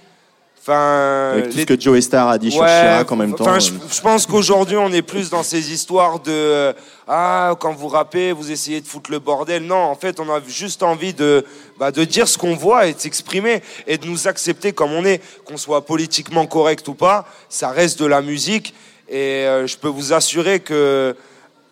Enfin, 0.63 1.33
Avec 1.35 1.51
tout 1.51 1.57
les- 1.59 1.63
ce 1.65 1.67
que 1.67 1.79
Joe 1.79 2.01
Star 2.01 2.31
a 2.31 2.39
dit 2.39 2.51
sur 2.51 2.63
Ouais, 2.63 2.67
Chirac 2.81 3.13
en 3.13 3.17
même 3.17 3.35
temps. 3.35 3.59
je 3.61 4.01
pense 4.01 4.25
qu'aujourd'hui, 4.25 4.79
on 4.79 4.91
est 4.91 5.03
plus 5.03 5.29
dans 5.29 5.43
ces 5.43 5.71
histoires 5.71 6.21
de 6.21 6.31
euh, 6.33 6.73
ah 7.07 7.55
quand 7.61 7.75
vous 7.75 7.89
rappez, 7.89 8.33
vous 8.33 8.51
essayez 8.51 8.81
de 8.81 8.87
foutre 8.87 9.11
le 9.11 9.19
bordel. 9.19 9.63
Non, 9.65 9.77
en 9.77 9.97
fait, 9.97 10.19
on 10.19 10.33
a 10.33 10.41
juste 10.49 10.83
envie 10.83 11.13
de 11.13 11.45
bah, 11.79 11.91
de 11.91 12.05
dire 12.05 12.27
ce 12.27 12.39
qu'on 12.39 12.57
voit 12.57 12.87
et 12.87 12.95
de 12.95 12.99
s'exprimer 12.99 13.63
et 13.87 13.99
de 13.99 14.07
nous 14.07 14.29
accepter 14.29 14.73
comme 14.73 14.93
on 14.93 15.05
est, 15.05 15.21
qu'on 15.45 15.59
soit 15.59 15.85
politiquement 15.85 16.47
correct 16.47 16.89
ou 16.89 16.95
pas. 16.95 17.27
Ça 17.51 17.69
reste 17.69 17.99
de 18.01 18.07
la 18.07 18.23
musique 18.23 18.73
et 19.11 19.45
euh, 19.47 19.67
je 19.67 19.77
peux 19.77 19.89
vous 19.89 20.15
assurer 20.15 20.61
que 20.61 21.15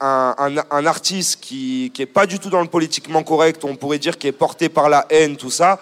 un, 0.01 0.35
un- 0.39 0.65
un 0.71 0.87
artiste 0.87 1.41
qui 1.41 1.91
qui 1.95 2.03
est 2.03 2.07
pas 2.07 2.27
du 2.27 2.39
tout 2.39 2.51
dans 2.51 2.61
le 2.63 2.69
politiquement 2.69 3.23
correct, 3.23 3.65
on 3.65 3.77
pourrait 3.77 3.99
dire 3.99 4.17
qui 4.19 4.27
est 4.29 4.33
porté 4.33 4.69
par 4.69 4.89
la 4.89 5.07
haine, 5.11 5.37
tout 5.37 5.51
ça. 5.51 5.81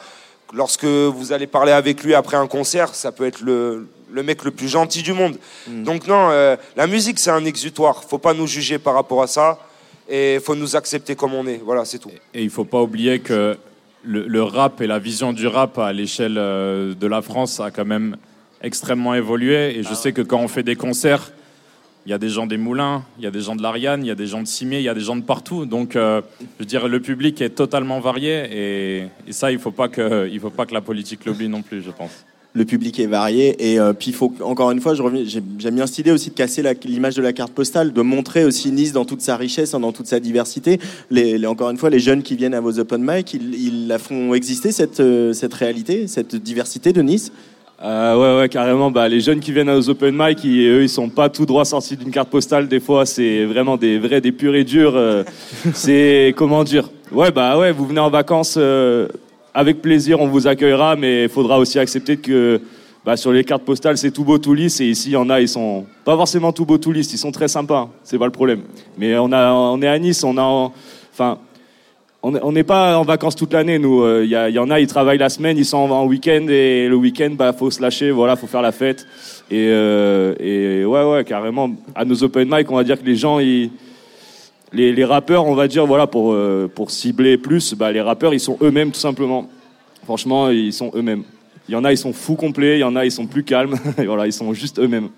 Lorsque 0.53 0.85
vous 0.85 1.33
allez 1.33 1.47
parler 1.47 1.73
avec 1.73 2.03
lui 2.05 2.15
après 2.15 2.37
un 2.37 2.47
concert, 2.47 2.95
ça 2.95 3.11
peut 3.13 3.27
être 3.27 3.41
le, 3.41 3.89
le 4.13 4.23
mec 4.23 4.45
le 4.45 4.53
plus 4.53 4.69
gentil 4.69 5.03
du 5.03 5.13
monde. 5.13 5.37
Donc 5.67 6.07
non, 6.07 6.29
euh, 6.31 6.57
la 6.77 6.87
musique 6.87 7.19
c'est 7.19 7.31
un 7.31 7.45
exutoire. 7.45 8.05
Faut 8.05 8.19
pas 8.19 8.33
nous 8.33 8.47
juger 8.47 8.79
par 8.79 8.95
rapport 8.95 9.23
à 9.23 9.27
ça 9.27 9.59
et 10.09 10.39
faut 10.45 10.55
nous 10.55 10.77
accepter 10.77 11.17
comme 11.17 11.35
on 11.35 11.47
est. 11.49 11.61
Voilà, 11.65 11.85
c'est 11.85 11.99
tout. 11.99 12.13
Et 12.33 12.43
il 12.45 12.51
faut 12.51 12.65
pas 12.65 12.81
oublier 12.81 13.19
que 13.19 13.59
le, 14.05 14.27
le 14.29 14.43
rap 14.45 14.81
et 14.81 14.87
la 14.87 15.01
vision 15.01 15.33
du 15.33 15.49
rap 15.49 15.79
à 15.79 15.93
l'échelle 15.93 16.37
euh, 16.39 16.95
de 16.95 17.07
la 17.09 17.23
France 17.23 17.59
a 17.59 17.73
quand 17.73 17.85
même 17.85 18.17
extrêmement 18.63 19.15
évolué. 19.15 19.77
Et 19.77 19.83
je 19.83 19.89
Ah 19.91 19.95
sais 19.97 20.13
que 20.13 20.23
quand 20.23 20.39
on 20.39 20.49
fait 20.49 20.63
des 20.63 20.77
concerts, 20.77 21.33
il 22.07 22.11
y 22.11 22.13
a 22.13 22.19
des 22.19 22.29
gens 22.29 22.47
des 22.47 22.57
Moulins, 22.57 23.03
il 23.19 23.25
y 23.25 23.27
a 23.27 23.31
des 23.33 23.41
gens 23.41 23.57
de 23.57 23.63
l'Ariane, 23.63 24.05
il 24.05 24.07
y 24.07 24.13
a 24.13 24.15
des 24.15 24.27
gens 24.29 24.41
de 24.41 24.47
Cimier, 24.47 24.79
il 24.79 24.85
y 24.85 24.89
a 24.89 24.95
des 24.95 25.01
gens 25.01 25.17
de 25.17 25.23
partout. 25.23 25.67
Donc, 25.67 25.97
euh, 25.97 26.23
je 26.61 26.65
dire, 26.65 26.87
le 26.87 27.01
public 27.01 27.41
est 27.43 27.51
totalement 27.51 27.99
varié. 28.01 28.45
Et, 28.53 29.33
ça, 29.33 29.51
il 29.51 29.55
ne 29.57 29.61
faut, 29.61 29.73
pas 29.73 29.89
que- 29.89 30.29
faut 30.41 30.51
pas 30.51 30.67
que 30.67 30.75
la 30.75 30.81
politique 30.81 31.25
l'oublie 31.25 31.49
non 31.49 31.63
plus, 31.63 31.83
je 31.83 31.91
pense. 31.91 32.13
le 32.55 32.65
public 32.65 32.99
est 33.01 33.07
varié 33.07 33.55
et 33.73 33.79
euh, 33.79 33.93
puis 33.93 34.09
il 34.13 34.15
faut 34.15 34.33
encore 34.41 34.71
une 34.71 34.81
fois 34.81 34.95
j'aime 34.95 35.75
bien 35.75 35.87
cette 35.87 35.99
idée 35.99 36.11
aussi 36.11 36.31
de 36.31 36.35
casser 36.35 36.63
l'image 36.85 37.15
de 37.15 37.21
la 37.21 37.35
carte 37.35 37.53
postale 37.53 37.93
de 37.93 38.01
montrer 38.01 38.47
aussi 38.47 38.73
Nice 38.73 38.93
dans 38.93 39.05
toute 39.05 39.21
sa 39.21 39.37
richesse 39.37 39.75
hein, 39.75 39.81
dans 39.81 39.93
toute 39.93 40.07
sa 40.07 40.21
diversité 40.21 40.81
les- 41.11 41.45
encore 41.47 41.69
une 41.69 41.77
fois 41.77 41.91
les 41.91 41.99
jeunes 41.99 42.23
qui 42.23 42.35
viennent 42.35 42.55
à 42.55 42.63
vos 42.63 42.79
open 42.79 43.03
mic 43.05 43.35
ils, 43.35 43.55
ils 43.55 43.89
la 43.89 43.99
font 43.99 44.33
exister 44.33 44.73
cette 44.73 45.01
euh, 45.01 45.35
cette 45.35 45.53
réalité 45.53 46.07
cette 46.07 46.35
diversité 46.35 46.95
de 46.95 47.03
Nice 47.03 47.31
Euh, 47.83 48.17
ouais, 48.37 48.41
ouais, 48.43 48.49
carrément. 48.49 48.91
Bah, 48.91 49.09
les 49.09 49.21
jeunes 49.21 49.41
qui 49.41 49.53
viennent 49.53 49.69
aux 49.69 49.89
open 49.91 50.15
mic, 50.17 50.43
ils, 50.45 50.67
eux, 50.67 50.83
ils 50.83 50.89
sont 50.89 51.09
pas 51.11 51.29
tout 51.29 51.45
droit 51.45 51.65
sortis 51.65 51.97
d'une 51.97 52.11
carte 52.11 52.31
postale. 52.31 52.69
Des 52.69 52.81
fois, 52.81 53.05
c'est 53.05 53.45
vraiment 53.45 53.77
des 53.77 53.99
vrais, 53.99 54.21
des 54.21 54.33
purs 54.33 54.55
et 54.55 54.65
durs. 54.65 54.97
euh, 54.97 55.25
c'est 55.75 56.33
comment 56.37 56.65
dire? 56.65 56.89
Ouais, 57.13 57.31
bah 57.31 57.59
ouais, 57.59 57.73
vous 57.73 57.87
venez 57.87 58.01
en 58.01 58.11
vacances 58.11 58.57
euh, 58.59 59.09
avec 59.55 59.81
plaisir, 59.83 60.21
on 60.21 60.27
vous 60.27 60.47
accueillera, 60.47 60.97
mais 60.97 61.25
il 61.25 61.29
faudra 61.29 61.59
aussi 61.59 61.79
accepter 61.79 62.17
que 62.17 62.61
bah, 63.05 63.17
sur 63.17 63.31
les 63.31 63.45
cartes 63.45 63.63
postales, 63.63 63.97
c'est 63.99 64.11
tout 64.11 64.25
beau, 64.25 64.39
tout 64.39 64.55
lisse. 64.55 64.81
Et 64.81 64.87
ici, 64.87 65.11
il 65.11 65.13
y 65.13 65.17
en 65.17 65.29
a, 65.29 65.41
ils 65.41 65.49
sont 65.49 65.85
pas 66.05 66.17
forcément 66.17 66.53
tout 66.53 66.65
beau, 66.65 66.79
tout 66.79 66.93
lisse. 66.93 67.13
Ils 67.13 67.19
sont 67.19 67.31
très 67.31 67.49
sympas. 67.49 67.81
hein, 67.81 67.89
c'est 68.05 68.19
pas 68.19 68.25
le 68.27 68.33
problème. 68.33 68.63
Mais 68.97 69.17
on 69.19 69.31
a, 69.33 69.53
on 69.53 69.81
est 69.83 69.87
à 69.89 69.99
Nice, 69.99 70.25
on 70.25 70.37
a, 70.39 70.43
en- 70.43 70.73
enfin. 71.13 71.39
On 72.23 72.35
est- 72.35 72.41
on 72.43 72.53
n'est 72.53 72.65
pas 72.65 72.99
en 72.99 73.03
vacances 73.05 73.37
toute 73.37 73.53
l'année, 73.53 73.79
nous. 73.79 74.05
Il 74.23 74.29
y, 74.31 74.59
en 74.59 74.71
a, 74.71 74.81
ils 74.81 74.87
travaillent 74.87 75.19
la 75.19 75.29
semaine, 75.29 75.57
ils 75.59 75.65
sont 75.65 75.77
en, 75.79 75.91
en 75.91 76.07
week-end 76.07 76.47
et 76.49 76.89
le 76.89 76.97
week-end, 76.97 77.31
bah, 77.37 77.53
faut 77.53 77.71
se 77.71 77.81
lâcher, 77.81 78.11
voilà, 78.11 78.35
faut 78.37 78.47
faire 78.49 78.63
la 78.63 78.73
fête. 78.73 79.07
Et, 79.51 79.69
euh, 79.71 80.35
et 80.41 80.85
ouais, 80.85 81.05
ouais, 81.05 81.25
carrément. 81.25 81.71
À 81.95 82.05
nos 82.05 82.25
open 82.25 82.49
mic, 82.51 82.71
on 82.71 82.77
va 82.77 82.85
dire 82.85 83.01
que 83.01 83.07
les 83.07 83.15
gens, 83.17 83.39
ils, 83.39 83.71
les, 84.73 84.93
les 84.93 85.05
rappeurs, 85.05 85.47
on 85.47 85.55
va 85.55 85.69
dire, 85.69 85.87
voilà, 85.87 86.07
pour 86.09 86.33
euh, 86.33 86.69
pour 86.75 86.91
cibler 86.91 87.39
plus, 87.39 87.75
bah, 87.75 87.93
les 87.93 88.01
rappeurs, 88.01 88.35
ils 88.35 88.41
sont 88.41 88.59
eux-mêmes 88.61 88.91
tout 88.91 88.99
simplement. 89.01 89.49
Franchement, 90.05 90.51
ils 90.51 90.73
sont 90.73 90.91
eux-mêmes. 90.95 91.23
Il 91.69 91.73
y 91.73 91.77
en 91.77 91.85
a, 91.85 91.93
ils 91.93 91.99
sont 91.99 92.13
fous 92.13 92.35
complets. 92.37 92.77
Il 92.79 92.81
y 92.81 92.85
en 92.85 92.97
a, 92.97 93.05
ils 93.05 93.13
sont 93.13 93.27
plus 93.27 93.45
calmes. 93.45 93.77
Et 93.99 94.07
voilà, 94.07 94.27
ils 94.27 94.33
sont 94.33 94.53
juste 94.53 94.79
eux-mêmes. 94.81 95.09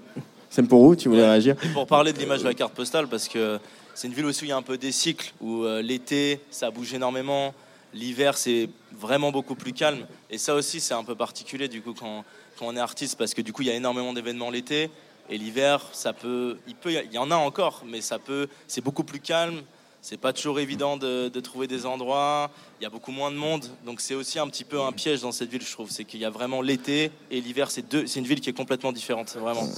C'est 0.51 0.67
pour 0.67 0.83
vous 0.85 0.97
tu 0.97 1.09
voulais 1.09 1.25
réagir? 1.29 1.55
Et 1.63 1.69
pour 1.69 1.87
parler 1.87 2.13
de 2.13 2.19
l'image 2.19 2.41
de 2.41 2.47
la 2.47 2.55
carte 2.55 2.73
postale, 2.75 3.07
parce 3.07 3.29
que 3.29 3.59
c'est 3.99 4.07
une 4.07 4.15
ville 4.15 4.27
aussi 4.27 4.43
où 4.43 4.45
il 4.45 4.51
y 4.51 4.53
a 4.53 4.57
un 4.57 4.63
peu 4.63 4.79
des 4.79 4.93
cycles, 4.93 5.33
où 5.41 5.65
euh, 5.65 5.83
l'été, 5.83 6.39
ça 6.53 6.71
bouge 6.71 6.95
énormément, 6.95 7.53
l'hiver, 7.93 8.39
c'est 8.39 8.71
vraiment 8.93 9.33
beaucoup 9.33 9.57
plus 9.57 9.73
calme. 9.73 10.07
Et 10.31 10.39
ça 10.39 10.55
aussi, 10.55 10.79
c'est 10.79 10.95
un 10.95 11.03
peu 11.03 11.17
particulier, 11.17 11.67
du 11.67 11.83
coup, 11.83 11.95
quand, 11.95 12.25
quand 12.57 12.67
on 12.67 12.77
est 12.77 12.81
artiste, 12.81 13.19
parce 13.19 13.35
que 13.35 13.43
du 13.43 13.53
coup, 13.53 13.63
il 13.63 13.67
y 13.67 13.73
a 13.73 13.75
énormément 13.75 14.13
d'événements 14.13 14.51
l'été, 14.51 14.93
et 15.29 15.37
l'hiver, 15.37 15.85
ça 15.91 16.13
peut, 16.13 16.59
il 16.69 16.77
peut, 16.77 16.93
il 16.93 17.13
y 17.13 17.19
en 17.19 17.33
a 17.33 17.35
encore, 17.35 17.83
mais 17.89 18.01
ça 18.01 18.21
peut, 18.21 18.47
c'est 18.69 18.83
beaucoup 18.83 19.03
plus 19.03 19.19
calme. 19.19 19.63
C'est 20.11 20.17
pas 20.17 20.33
toujours 20.33 20.59
évident 20.59 20.97
de, 20.97 21.29
de 21.29 21.41
trouver 21.41 21.67
des 21.67 21.85
endroits. 21.85 22.51
Il 22.81 22.85
y 22.85 22.87
a 22.87 22.89
beaucoup 22.89 23.13
moins 23.13 23.31
de 23.31 23.37
monde, 23.37 23.67
donc 23.85 24.01
c'est 24.01 24.15
aussi 24.15 24.39
un 24.39 24.47
petit 24.49 24.65
peu 24.65 24.81
un 24.81 24.91
piège 24.91 25.21
dans 25.21 25.33
cette 25.33 25.51
ville, 25.51 25.61
je 25.61 25.71
trouve. 25.71 25.91
C'est 25.91 26.05
qu'il 26.05 26.19
y 26.19 26.25
a 26.25 26.31
vraiment 26.31 26.63
l'été 26.63 27.11
et 27.31 27.43
l'hiver. 27.43 27.71
C'est 27.71 27.87
deux. 27.87 28.07
C'est 28.07 28.21
une 28.21 28.27
ville 28.27 28.41
qui 28.41 28.49
est 28.49 28.55
complètement 28.55 28.91
différente, 28.91 29.37
vraiment. 29.39 29.69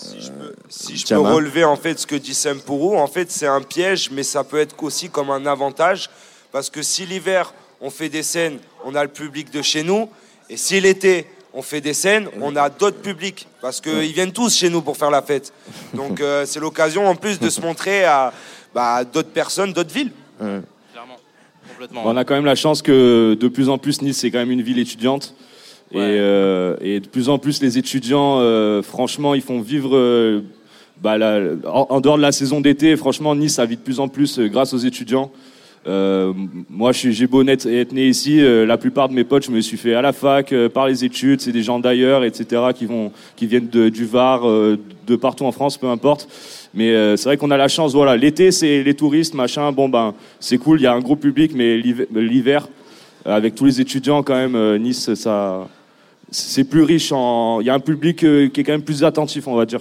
Si 0.69 0.97
je 0.97 1.05
peux 1.09 1.19
relever 1.19 1.64
en 1.64 1.75
fait 1.75 1.99
ce 1.99 2.07
que 2.07 2.14
dit 2.14 2.35
Sempourou, 2.35 2.97
en 2.97 3.09
fait 3.09 3.29
c'est 3.29 3.49
un 3.49 3.61
piège, 3.61 4.12
mais 4.12 4.23
ça 4.23 4.45
peut 4.45 4.61
être 4.61 4.81
aussi 4.85 5.11
comme 5.11 5.31
un 5.31 5.47
avantage, 5.47 6.09
parce 6.53 6.71
que 6.71 6.81
si 6.81 7.07
l'hiver 7.07 7.53
on 7.81 7.90
fait 7.90 8.09
des 8.09 8.23
scènes, 8.23 8.61
on 8.85 8.95
a 8.95 9.03
le 9.03 9.11
public 9.11 9.51
de 9.51 9.62
chez 9.62 9.83
nous, 9.83 10.09
et 10.49 10.57
si 10.57 10.81
l'été 10.81 11.27
on 11.53 11.62
fait 11.62 11.81
des 11.81 11.93
scènes, 11.93 12.29
on 12.40 12.55
a 12.55 12.71
d'autres 12.71 13.01
publics, 13.03 13.49
parce 13.61 13.81
qu'ils 13.81 14.12
viennent 14.12 14.33
tous 14.33 14.55
chez 14.55 14.71
nous 14.71 14.81
pour 14.81 14.97
faire 14.97 15.11
la 15.11 15.23
fête. 15.23 15.53
Donc 15.93 16.21
euh, 16.21 16.47
c'est 16.47 16.61
l'occasion 16.61 17.09
en 17.09 17.16
plus 17.16 17.40
de 17.40 17.51
se 17.51 17.61
montrer 17.61 18.05
à 18.05 18.33
bah, 18.73 19.03
d'autres 19.03 19.31
personnes, 19.31 19.73
d'autres 19.73 19.93
villes. 19.93 20.12
Clairement, 20.92 21.16
complètement. 21.68 22.03
On 22.07 22.16
a 22.16 22.24
quand 22.24 22.35
même 22.35 22.44
la 22.44 22.55
chance 22.55 22.83
que 22.83 23.35
de 23.35 23.48
plus 23.48 23.68
en 23.68 23.79
plus 23.79 24.03
Nice 24.03 24.18
c'est 24.18 24.31
quand 24.31 24.38
même 24.38 24.50
une 24.50 24.62
ville 24.62 24.79
étudiante 24.79 25.35
et, 25.92 25.96
euh, 25.98 26.76
et 26.81 27.00
de 27.00 27.09
plus 27.09 27.29
en 27.29 27.38
plus 27.38 27.61
les 27.62 27.76
étudiants 27.79 28.38
euh, 28.40 28.81
franchement 28.83 29.35
ils 29.35 29.42
font 29.42 29.61
vivre 29.61 29.96
euh, 29.96 30.40
bah, 31.03 31.18
la- 31.18 31.40
en, 31.66 31.87
en 31.90 32.00
dehors 32.00 32.16
de 32.16 32.22
la 32.22 32.33
saison 32.33 32.61
d'été 32.61 32.96
franchement 32.96 33.35
Nice 33.35 33.55
ça 33.55 33.66
vit 33.66 33.76
de 33.76 33.83
plus 33.83 34.00
en 34.00 34.09
plus 34.09 34.38
euh, 34.38 34.48
grâce 34.48 34.72
aux 34.72 34.79
étudiants. 34.79 35.31
Euh, 35.87 36.35
moi 36.68 36.92
j'ai 36.92 37.26
beau 37.26 37.42
être, 37.46 37.66
être 37.66 37.92
né 37.92 38.07
ici, 38.09 38.38
euh, 38.40 38.66
la 38.66 38.76
plupart 38.76 39.09
de 39.09 39.14
mes 39.14 39.24
potes 39.24 39.46
je 39.46 39.50
me 39.50 39.62
suis 39.62 39.79
fait 39.79 39.94
à 39.94 40.03
la 40.03 40.12
fac 40.12 40.53
euh, 40.53 40.68
par 40.68 40.87
les 40.87 41.07
études, 41.07 41.40
c'est 41.40 41.53
des 41.53 41.62
gens 41.62 41.79
d'ailleurs 41.79 42.22
etc 42.22 42.62
qui 42.74 42.85
vont 42.85 43.11
qui 43.35 43.46
viennent 43.46 43.68
de- 43.70 43.88
du 43.88 44.05
Var, 44.05 44.46
euh, 44.46 44.79
de 45.07 45.16
partout 45.16 45.44
en 45.46 45.53
France 45.53 45.79
peu 45.79 45.87
importe. 45.88 46.29
Mais 46.74 46.90
euh, 46.90 47.16
c'est 47.16 47.24
vrai 47.24 47.37
qu'on 47.37 47.50
a 47.50 47.56
la 47.56 47.68
chance, 47.68 47.92
voilà, 47.94 48.16
l'été 48.16 48.52
c'est 48.52 48.83
les 48.83 48.94
touristes, 48.94 49.35
machin, 49.35 49.72
bon 49.72 49.88
ben 49.88 50.14
c'est 50.38 50.59
cool, 50.59 50.80
il 50.80 50.85
y 50.85 50.87
a 50.87 50.92
un 50.92 51.00
gros 51.00 51.16
public, 51.16 51.52
mais 51.54 51.76
l'hiver- 51.78 52.06
l'hiver, 52.14 52.68
euh, 53.26 53.35
avec 53.35 53.56
tous 53.56 53.64
les 53.64 53.80
étudiants 53.80 54.22
quand 54.22 54.37
même, 54.37 54.54
euh, 54.54 54.78
Nice, 54.78 55.12
ça, 55.14 55.66
c'est 56.30 56.62
plus 56.64 56.83
riche, 56.85 57.11
en... 57.12 57.61
il 57.61 57.66
y 57.66 57.70
a 57.70 57.74
un 57.74 57.80
public 57.80 58.22
euh, 58.22 58.48
qui 58.48 58.61
est 58.61 58.64
quand 58.64 58.72
même 58.72 58.83
plus 58.85 59.02
attentif, 59.02 59.48
on 59.48 59.56
va 59.56 59.66
dire. 59.66 59.80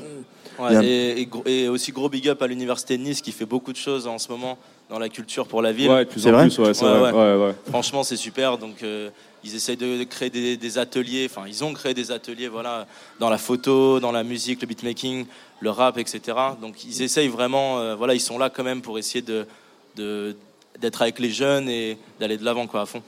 Ouais, 0.57 0.83
et, 0.85 1.21
et 1.21 1.25
gros- 1.25 1.43
et 1.45 1.69
aussi 1.69 1.91
gros 1.91 2.09
big 2.09 2.27
up 2.27 2.41
à 2.41 2.47
l'université 2.47 2.97
de 2.97 3.03
Nice 3.03 3.21
qui 3.21 3.31
fait 3.31 3.45
beaucoup 3.45 3.71
de 3.71 3.77
choses 3.77 4.07
en 4.07 4.17
ce 4.17 4.29
moment 4.29 4.57
dans 4.89 4.99
la 4.99 5.07
culture 5.07 5.47
pour 5.47 5.61
la 5.61 5.71
ville. 5.71 5.89
Ouais, 5.89 6.03
de 6.05 6.09
plus 6.09 6.25
en 6.27 6.31
vrai 6.31 6.47
plus, 6.47 6.57
ouais, 6.59 6.73
c'est 6.73 6.83
Ouais, 6.85 6.97
vrai. 6.99 7.11
ouais. 7.13 7.17
Ouais, 7.37 7.45
ouais. 7.45 7.53
Franchement, 7.69 8.03
c'est 8.03 8.17
super. 8.17 8.57
Donc, 8.57 8.83
euh, 8.83 9.09
ils 9.45 9.55
essayent 9.55 9.77
de, 9.77 9.97
de 9.99 10.03
créer 10.03 10.29
des, 10.29 10.57
des 10.57 10.77
ateliers. 10.77 11.29
Enfin, 11.31 11.47
ils 11.47 11.63
ont 11.63 11.71
créé 11.73 11.93
des 11.93 12.11
ateliers, 12.11 12.49
voilà, 12.49 12.87
dans 13.21 13.29
la 13.29 13.37
photo, 13.37 14.01
dans 14.01 14.11
la 14.11 14.23
musique, 14.25 14.59
le 14.59 14.67
beatmaking, 14.67 15.27
le 15.61 15.69
rap, 15.69 15.97
etc. 15.97 16.21
Donc, 16.61 16.83
ils 16.85 17.01
essayent 17.01 17.27
vraiment. 17.27 17.79
euh, 17.79 17.95
voilà, 17.95 18.13
ils 18.13 18.19
sont 18.19 18.37
là 18.37 18.49
quand 18.49 18.63
même 18.63 18.81
pour 18.81 18.97
essayer 18.97 19.23
de 19.23 19.45
d'être 20.79 21.01
avec 21.01 21.19
les 21.19 21.29
jeunes 21.29 21.67
et 21.67 21.97
d'aller 22.21 22.37
de 22.37 22.45
l'avant, 22.45 22.65
quoi, 22.65 22.81
à 22.81 22.85
fond. 22.85 23.01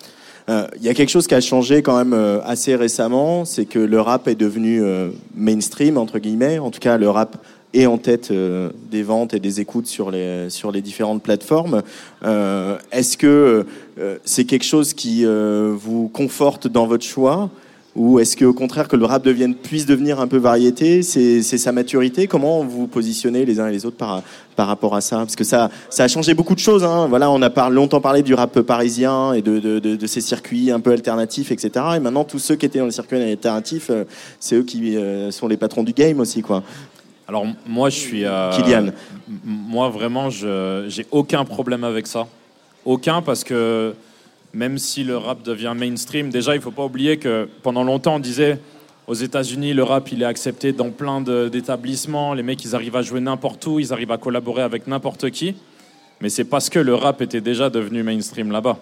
Euh, 0.49 0.67
Il 0.75 0.83
y 0.83 0.89
a 0.89 0.93
quelque 0.93 1.09
chose 1.09 1.25
qui 1.25 1.35
a 1.35 1.39
changé 1.39 1.81
quand 1.81 1.95
même 1.95 2.11
euh, 2.11 2.41
assez 2.43 2.75
récemment, 2.75 3.45
c'est 3.45 3.63
que 3.65 3.79
le 3.79 4.01
rap 4.01 4.27
est 4.27 4.35
devenu 4.35 4.81
mainstream 5.35 5.97
entre 5.97 6.19
guillemets. 6.19 6.59
En 6.59 6.69
tout 6.69 6.79
cas, 6.79 6.97
le 6.97 7.09
rap 7.09 7.37
est 7.73 7.85
en 7.85 7.97
tête 7.97 8.33
des 8.33 9.03
ventes 9.03 9.33
et 9.33 9.39
des 9.39 9.61
écoutes 9.61 9.87
sur 9.87 10.11
les 10.11 10.49
sur 10.49 10.73
les 10.73 10.81
différentes 10.81 11.23
plateformes. 11.23 11.81
Est-ce 12.91 13.15
que 13.15 13.65
c'est 14.25 14.43
quelque 14.43 14.65
chose 14.65 14.93
qui 14.93 15.23
vous 15.23 16.09
conforte 16.09 16.67
dans 16.67 16.87
votre 16.87 17.05
choix? 17.05 17.49
Ou 17.93 18.19
est-ce 18.19 18.37
que 18.37 18.45
au 18.45 18.53
contraire 18.53 18.87
que 18.87 18.95
le 18.95 19.03
rap 19.03 19.23
devienne 19.23 19.53
puisse 19.53 19.85
devenir 19.85 20.21
un 20.21 20.27
peu 20.27 20.37
variété, 20.37 21.03
c'est 21.03 21.41
sa 21.41 21.71
maturité? 21.73 22.25
Comment 22.25 22.63
vous 22.63 22.87
positionnez 22.87 23.43
les 23.45 23.59
uns 23.59 23.67
et 23.67 23.71
les 23.71 23.85
autres 23.85 23.97
par 23.97 24.23
par 24.55 24.67
rapport 24.67 24.95
à 24.95 25.01
ça? 25.01 25.17
Parce 25.17 25.35
que 25.35 25.43
ça 25.43 25.69
ça 25.89 26.05
a 26.05 26.07
changé 26.07 26.33
beaucoup 26.33 26.55
de 26.55 26.59
choses. 26.59 26.85
Hein. 26.85 27.07
Voilà, 27.09 27.29
on 27.29 27.41
a 27.41 27.49
par- 27.49 27.69
longtemps 27.69 27.99
parlé 27.99 28.21
du 28.23 28.33
rap 28.33 28.61
parisien 28.61 29.33
et 29.33 29.41
de 29.41 29.59
de, 29.59 29.79
de, 29.79 29.95
de 29.97 30.07
ces 30.07 30.21
circuits 30.21 30.71
un 30.71 30.79
peu 30.79 30.91
alternatifs, 30.91 31.51
etc. 31.51 31.85
Et 31.97 31.99
maintenant 31.99 32.23
tous 32.23 32.39
ceux 32.39 32.55
qui 32.55 32.65
étaient 32.65 32.79
dans 32.79 32.85
les 32.85 32.91
circuits 32.91 33.17
alternatifs, 33.17 33.89
euh, 33.89 34.05
c'est 34.39 34.55
eux 34.55 34.63
qui 34.63 34.95
euh, 34.95 35.29
sont 35.31 35.49
les 35.49 35.57
patrons 35.57 35.83
du 35.83 35.91
game 35.91 36.19
aussi, 36.21 36.41
quoi. 36.41 36.63
Alors 37.27 37.45
moi 37.67 37.89
je 37.89 37.97
suis 37.97 38.25
euh, 38.25 38.51
Kylian. 38.51 38.87
moi 39.45 39.89
vraiment 39.89 40.29
je 40.29 40.85
j'ai 40.87 41.05
aucun 41.11 41.43
problème 41.43 41.83
avec 41.83 42.07
ça. 42.07 42.27
Aucun 42.85 43.21
parce 43.21 43.43
que 43.43 43.93
même 44.53 44.77
si 44.77 45.03
le 45.03 45.17
rap 45.17 45.43
devient 45.43 45.73
mainstream, 45.75 46.29
déjà 46.29 46.55
il 46.55 46.61
faut 46.61 46.71
pas 46.71 46.85
oublier 46.85 47.17
que 47.17 47.47
pendant 47.63 47.83
longtemps 47.83 48.15
on 48.15 48.19
disait 48.19 48.59
aux 49.07 49.13
États-Unis 49.13 49.73
le 49.73 49.83
rap 49.83 50.11
il 50.11 50.21
est 50.21 50.25
accepté 50.25 50.73
dans 50.73 50.89
plein 50.89 51.21
d'établissements, 51.21 52.33
les 52.33 52.43
mecs 52.43 52.63
ils 52.63 52.75
arrivent 52.75 52.95
à 52.95 53.01
jouer 53.01 53.21
n'importe 53.21 53.65
où, 53.67 53.79
ils 53.79 53.93
arrivent 53.93 54.11
à 54.11 54.17
collaborer 54.17 54.61
avec 54.61 54.87
n'importe 54.87 55.29
qui. 55.31 55.55
Mais 56.21 56.29
c'est 56.29 56.43
parce 56.43 56.69
que 56.69 56.79
le 56.79 56.93
rap 56.93 57.21
était 57.21 57.41
déjà 57.41 57.69
devenu 57.69 58.03
mainstream 58.03 58.51
là-bas. 58.51 58.77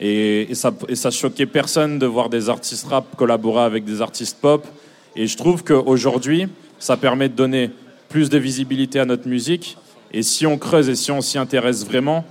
Et, 0.00 0.42
et 0.50 0.54
ça, 0.54 0.72
et 0.88 0.94
ça 0.94 1.10
choquait 1.10 1.46
personne 1.46 1.98
de 1.98 2.06
voir 2.06 2.28
des 2.28 2.48
artistes 2.48 2.86
rap 2.86 3.16
collaborer 3.16 3.62
avec 3.62 3.84
des 3.84 4.00
artistes 4.00 4.38
pop. 4.40 4.64
Et 5.16 5.26
je 5.26 5.36
trouve 5.36 5.64
qu'aujourd'hui, 5.64 6.46
ça 6.78 6.96
permet 6.96 7.28
de 7.28 7.34
donner 7.34 7.70
plus 8.08 8.30
de 8.30 8.38
visibilité 8.38 9.00
à 9.00 9.04
notre 9.04 9.28
musique. 9.28 9.76
Et 10.12 10.22
si 10.22 10.46
on 10.46 10.58
creuse 10.58 10.88
et 10.88 10.94
si 10.94 11.10
on 11.10 11.20
s'y 11.20 11.38
intéresse 11.38 11.84
vraiment, 11.84 12.24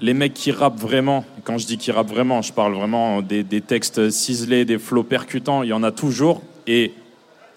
les 0.00 0.14
mecs 0.14 0.34
qui 0.34 0.50
rappent 0.50 0.80
vraiment, 0.80 1.24
quand 1.44 1.58
je 1.58 1.66
dis 1.66 1.78
qui 1.78 1.92
rappent 1.92 2.10
vraiment, 2.10 2.42
je 2.42 2.52
parle 2.52 2.74
vraiment 2.74 3.22
des, 3.22 3.42
des 3.42 3.60
textes 3.60 4.10
ciselés, 4.10 4.64
des 4.64 4.78
flots 4.78 5.04
percutants, 5.04 5.62
il 5.62 5.68
y 5.68 5.72
en 5.72 5.82
a 5.82 5.92
toujours. 5.92 6.42
Et 6.66 6.92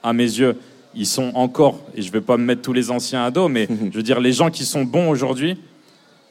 à 0.04 0.14
mes 0.14 0.24
yeux, 0.24 0.58
ils 0.96 1.06
sont 1.06 1.32
encore, 1.36 1.80
et 1.96 2.02
je 2.02 2.08
ne 2.08 2.14
vais 2.14 2.22
pas 2.22 2.38
me 2.38 2.44
mettre 2.44 2.62
tous 2.62 2.74
les 2.74 2.92
anciens 2.92 3.24
à 3.24 3.32
dos, 3.32 3.48
mais 3.48 3.68
je 3.92 3.96
veux 3.96 4.04
dire, 4.04 4.20
les 4.20 4.34
gens 4.34 4.50
qui 4.50 4.66
sont 4.66 4.84
bons 4.84 5.10
aujourd'hui, 5.10 5.58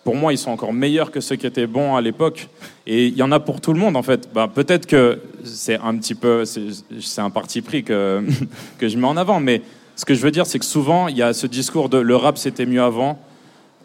pour 0.04 0.14
moi, 0.14 0.32
ils 0.32 0.38
sont 0.38 0.52
encore 0.52 0.72
meilleurs 0.72 1.10
que 1.10 1.20
ceux 1.20 1.34
qui 1.34 1.48
étaient 1.48 1.66
bons 1.66 1.96
à 1.96 2.00
l'époque. 2.00 2.48
Et 2.86 3.08
il 3.08 3.16
y 3.16 3.22
en 3.24 3.32
a 3.32 3.40
pour 3.40 3.60
tout 3.60 3.72
le 3.72 3.80
monde, 3.80 3.96
en 3.96 4.04
fait. 4.04 4.28
Bah, 4.32 4.48
Peut-être 4.52 4.86
que 4.86 5.18
c'est 5.42 5.80
un 5.80 5.96
petit 5.96 6.14
peu, 6.14 6.44
c'est 6.44 6.68
c'est 7.00 7.20
un 7.20 7.30
parti 7.30 7.60
pris 7.60 7.82
que, 7.82 8.22
que 8.78 8.86
je 8.86 8.96
mets 8.98 9.06
en 9.08 9.16
avant, 9.16 9.40
mais 9.40 9.62
ce 9.96 10.04
que 10.04 10.14
je 10.14 10.20
veux 10.20 10.30
dire, 10.30 10.46
c'est 10.46 10.60
que 10.60 10.64
souvent, 10.64 11.08
il 11.08 11.16
y 11.16 11.22
a 11.22 11.32
ce 11.32 11.48
discours 11.48 11.88
de 11.88 11.98
le 11.98 12.14
rap, 12.14 12.38
c'était 12.38 12.66
mieux 12.66 12.82
avant, 12.82 13.18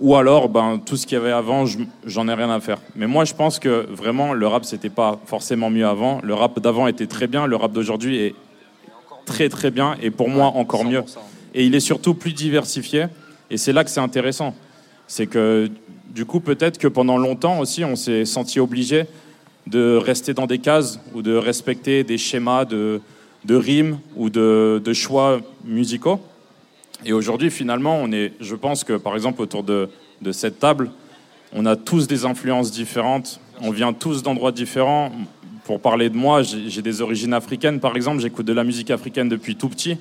ou 0.01 0.15
alors, 0.15 0.49
ben, 0.49 0.81
tout 0.83 0.97
ce 0.97 1.05
qu'il 1.05 1.17
y 1.17 1.21
avait 1.21 1.31
avant, 1.31 1.65
je- 1.65 1.77
j'en 2.05 2.27
ai 2.27 2.33
rien 2.33 2.49
à 2.49 2.59
faire. 2.59 2.79
Mais 2.95 3.07
moi, 3.07 3.23
je 3.23 3.33
pense 3.33 3.59
que 3.59 3.85
vraiment, 3.89 4.33
le 4.33 4.47
rap, 4.47 4.65
c'était 4.65 4.89
pas 4.89 5.19
forcément 5.25 5.69
mieux 5.69 5.85
avant. 5.87 6.19
Le 6.23 6.33
rap 6.33 6.59
d'avant 6.59 6.87
était 6.87 7.05
très 7.07 7.27
bien, 7.27 7.45
le 7.45 7.55
rap 7.55 7.71
d'aujourd'hui 7.71 8.17
est 8.17 8.35
très 9.25 9.47
très 9.47 9.69
bien 9.71 9.95
et 10.01 10.09
pour 10.11 10.27
moi 10.29 10.47
encore 10.47 10.83
mieux. 10.83 11.01
100%. 11.01 11.19
Et 11.53 11.65
il 11.65 11.75
est 11.75 11.79
surtout 11.79 12.13
plus 12.15 12.33
diversifié. 12.33 13.05
Et 13.51 13.57
c'est 13.57 13.73
là 13.73 13.83
que 13.83 13.89
c'est 13.89 13.99
intéressant. 13.99 14.55
C'est 15.07 15.27
que 15.27 15.69
du 16.09 16.25
coup, 16.25 16.39
peut-être 16.39 16.77
que 16.77 16.87
pendant 16.87 17.17
longtemps 17.17 17.59
aussi, 17.59 17.85
on 17.85 17.95
s'est 17.95 18.25
senti 18.25 18.59
obligé 18.59 19.05
de 19.67 19.95
rester 19.97 20.33
dans 20.33 20.47
des 20.47 20.57
cases 20.57 20.99
ou 21.13 21.21
de 21.21 21.35
respecter 21.35 22.03
des 22.03 22.17
schémas 22.17 22.65
de, 22.65 23.01
de 23.45 23.55
rimes 23.55 23.99
ou 24.15 24.29
de, 24.29 24.81
de 24.83 24.93
choix 24.93 25.39
musicaux. 25.63 26.19
Et 27.05 27.13
aujourd'hui, 27.13 27.49
finalement, 27.49 27.97
on 28.01 28.11
est, 28.11 28.33
je 28.39 28.55
pense 28.55 28.83
que 28.83 28.93
par 28.93 29.15
exemple, 29.15 29.41
autour 29.41 29.63
de, 29.63 29.89
de 30.21 30.31
cette 30.31 30.59
table, 30.59 30.91
on 31.53 31.65
a 31.65 31.75
tous 31.75 32.07
des 32.07 32.25
influences 32.25 32.71
différentes, 32.71 33.39
on 33.61 33.71
vient 33.71 33.93
tous 33.93 34.23
d'endroits 34.23 34.51
différents. 34.51 35.11
Pour 35.65 35.79
parler 35.79 36.09
de 36.09 36.15
moi, 36.17 36.41
j'ai 36.43 36.81
des 36.81 37.01
origines 37.01 37.33
africaines, 37.33 37.79
par 37.79 37.95
exemple, 37.95 38.19
j'écoute 38.21 38.45
de 38.45 38.53
la 38.53 38.63
musique 38.63 38.91
africaine 38.91 39.29
depuis 39.29 39.55
tout 39.55 39.69
petit, 39.69 39.97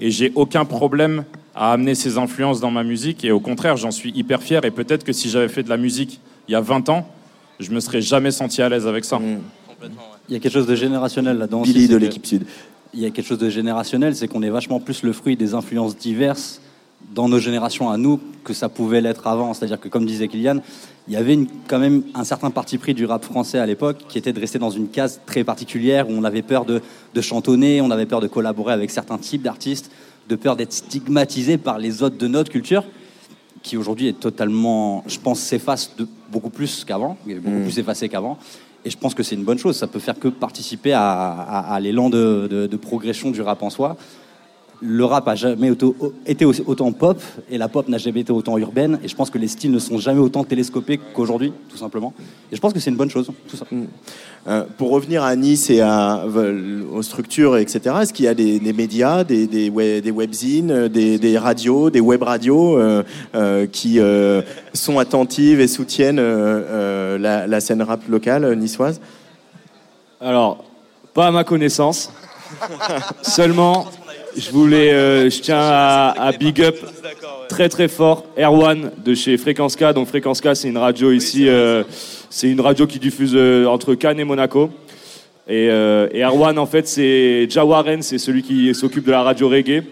et 0.00 0.10
j'ai 0.10 0.32
aucun 0.34 0.64
problème 0.64 1.24
à 1.54 1.72
amener 1.72 1.94
ces 1.94 2.18
influences 2.18 2.60
dans 2.60 2.70
ma 2.70 2.82
musique, 2.82 3.24
et 3.24 3.30
au 3.30 3.40
contraire, 3.40 3.76
j'en 3.76 3.90
suis 3.92 4.10
hyper 4.10 4.42
fier, 4.42 4.64
et 4.64 4.70
peut-être 4.70 5.04
que 5.04 5.12
si 5.12 5.28
j'avais 5.30 5.48
fait 5.48 5.62
de 5.62 5.68
la 5.68 5.76
musique 5.76 6.20
il 6.48 6.52
y 6.52 6.54
a 6.54 6.60
20 6.60 6.88
ans, 6.88 7.06
je 7.60 7.70
me 7.70 7.80
serais 7.80 8.00
jamais 8.02 8.30
senti 8.30 8.62
à 8.62 8.68
l'aise 8.68 8.86
avec 8.86 9.04
ça. 9.04 9.16
Complètement, 9.68 10.02
ouais. 10.02 10.18
Il 10.28 10.32
y 10.34 10.36
a 10.36 10.40
quelque 10.40 10.52
chose 10.52 10.66
de 10.66 10.74
générationnel 10.74 11.38
là-dedans. 11.38 11.62
Billy 11.62 11.86
de 11.88 11.94
que- 11.98 12.02
l'équipe 12.02 12.26
Sud. 12.26 12.44
Il 12.94 13.00
y 13.00 13.06
a 13.06 13.10
quelque 13.10 13.26
chose 13.26 13.38
de 13.38 13.48
générationnel, 13.50 14.14
c'est 14.16 14.28
qu'on 14.28 14.42
est 14.42 14.50
vachement 14.50 14.80
plus 14.80 15.02
le 15.02 15.12
fruit 15.12 15.36
des 15.36 15.54
influences 15.54 15.96
diverses 15.96 16.60
dans 17.14 17.28
nos 17.28 17.38
générations 17.38 17.88
à 17.90 17.96
nous 17.96 18.20
que 18.44 18.52
ça 18.52 18.68
pouvait 18.68 19.00
l'être 19.00 19.26
avant. 19.26 19.54
C'est-à-dire 19.54 19.80
que, 19.80 19.88
comme 19.88 20.04
disait 20.06 20.28
Kylian, 20.28 20.58
il 21.08 21.14
y 21.14 21.16
avait 21.16 21.34
une- 21.34 21.46
quand 21.66 21.78
même 21.78 22.02
un 22.14 22.24
certain 22.24 22.50
parti 22.50 22.78
pris 22.78 22.92
du 22.94 23.04
rap 23.06 23.24
français 23.24 23.58
à 23.58 23.66
l'époque 23.66 24.04
qui 24.08 24.18
était 24.18 24.32
de 24.32 24.40
rester 24.40 24.58
dans 24.58 24.70
une 24.70 24.88
case 24.88 25.20
très 25.26 25.42
particulière 25.44 26.08
où 26.08 26.12
on 26.12 26.24
avait 26.24 26.42
peur 26.42 26.64
de, 26.64 26.82
de 27.14 27.20
chantonner, 27.20 27.80
on 27.80 27.90
avait 27.90 28.06
peur 28.06 28.20
de 28.20 28.26
collaborer 28.28 28.72
avec 28.74 28.90
certains 28.90 29.18
types 29.18 29.42
d'artistes, 29.42 29.90
de 30.28 30.36
peur 30.36 30.56
d'être 30.56 30.72
stigmatisé 30.72 31.58
par 31.58 31.78
les 31.78 32.02
autres 32.02 32.18
de 32.18 32.26
notre 32.28 32.50
culture 32.50 32.84
qui 33.62 33.76
aujourd'hui 33.76 34.06
est 34.08 34.18
totalement, 34.20 35.04
je 35.06 35.18
pense, 35.18 35.40
s'efface 35.40 35.94
beaucoup 36.30 36.50
plus 36.50 36.84
qu'avant, 36.84 37.16
beaucoup 37.26 37.50
Mm. 37.50 37.62
plus 37.64 37.78
effacé 37.78 38.08
qu'avant. 38.08 38.38
Et 38.84 38.90
je 38.90 38.96
pense 38.96 39.14
que 39.14 39.22
c'est 39.22 39.34
une 39.34 39.44
bonne 39.44 39.58
chose. 39.58 39.76
Ça 39.76 39.86
peut 39.86 39.98
faire 39.98 40.18
que 40.18 40.28
participer 40.28 40.92
à, 40.94 41.78
l'élan 41.80 42.10
de 42.10 42.76
progression 42.76 43.30
du 43.30 43.42
rap 43.42 43.62
en 43.62 43.70
soi. 43.70 43.96
Le 44.82 45.04
rap 45.04 45.28
a 45.28 45.34
jamais 45.34 45.70
auto- 45.70 45.94
été 46.26 46.46
autant 46.46 46.90
pop 46.92 47.20
et 47.50 47.58
la 47.58 47.68
pop 47.68 47.86
n'a 47.88 47.98
jamais 47.98 48.20
été 48.20 48.32
autant 48.32 48.56
urbaine. 48.56 48.98
Et 49.04 49.08
je 49.08 49.14
pense 49.14 49.28
que 49.28 49.36
les 49.36 49.46
styles 49.48 49.70
ne 49.70 49.78
sont 49.78 49.98
jamais 49.98 50.20
autant 50.20 50.42
télescopés 50.42 50.98
qu'aujourd'hui, 51.12 51.52
tout 51.68 51.76
simplement. 51.76 52.14
Et 52.50 52.56
je 52.56 52.60
pense 52.62 52.72
que 52.72 52.80
c'est 52.80 52.88
une 52.88 52.96
bonne 52.96 53.10
chose, 53.10 53.30
tout 53.46 53.56
ça. 53.58 53.66
Euh, 54.48 54.64
pour 54.78 54.88
revenir 54.90 55.22
à 55.22 55.36
Nice 55.36 55.68
et 55.68 55.80
à, 55.82 56.24
euh, 56.24 56.80
aux 56.94 57.02
structures, 57.02 57.58
etc., 57.58 57.94
est-ce 58.00 58.14
qu'il 58.14 58.24
y 58.24 58.28
a 58.28 58.32
des, 58.34 58.58
des 58.58 58.72
médias, 58.72 59.22
des, 59.22 59.46
des, 59.46 59.68
web, 59.68 60.02
des 60.02 60.10
webzines, 60.10 60.70
euh, 60.70 60.88
des, 60.88 61.18
des 61.18 61.36
radios, 61.36 61.90
des 61.90 62.00
web 62.00 62.22
radios 62.22 62.78
euh, 62.78 63.02
euh, 63.34 63.66
qui 63.66 64.00
euh, 64.00 64.40
sont 64.72 64.98
attentives 64.98 65.60
et 65.60 65.68
soutiennent 65.68 66.18
euh, 66.18 66.62
euh, 66.70 67.18
la, 67.18 67.46
la 67.46 67.60
scène 67.60 67.82
rap 67.82 68.08
locale 68.08 68.56
niçoise? 68.56 68.98
Alors, 70.22 70.64
pas 71.12 71.26
à 71.26 71.30
ma 71.30 71.44
connaissance. 71.44 72.10
Seulement, 73.22 73.86
je 74.36 74.50
voulais, 74.50 74.92
euh, 74.92 75.30
je 75.30 75.40
tiens 75.40 75.58
à, 75.58 76.14
à 76.16 76.32
big 76.32 76.60
up 76.62 76.76
très 77.48 77.68
très 77.68 77.88
fort 77.88 78.26
Erwan 78.38 78.90
de 79.04 79.14
chez 79.14 79.36
Fréquence 79.36 79.76
K. 79.76 79.92
Donc 79.92 80.08
Fréquence 80.08 80.40
K, 80.40 80.54
c'est 80.54 80.68
une 80.68 80.78
radio 80.78 81.12
ici, 81.12 81.48
euh, 81.48 81.82
c'est 82.30 82.48
une 82.50 82.60
radio 82.60 82.86
qui 82.86 82.98
diffuse 82.98 83.32
euh, 83.34 83.66
entre 83.66 83.94
Cannes 83.94 84.20
et 84.20 84.24
Monaco. 84.24 84.70
Et, 85.48 85.64
et 85.64 86.22
Erwan, 86.22 86.56
en 86.60 86.66
fait, 86.66 86.86
c'est 86.86 87.50
Jawaren, 87.50 88.02
c'est 88.02 88.18
celui 88.18 88.42
qui 88.42 88.72
s'occupe 88.72 89.04
de 89.04 89.10
la 89.10 89.22
radio 89.22 89.48
reggae, 89.48 89.82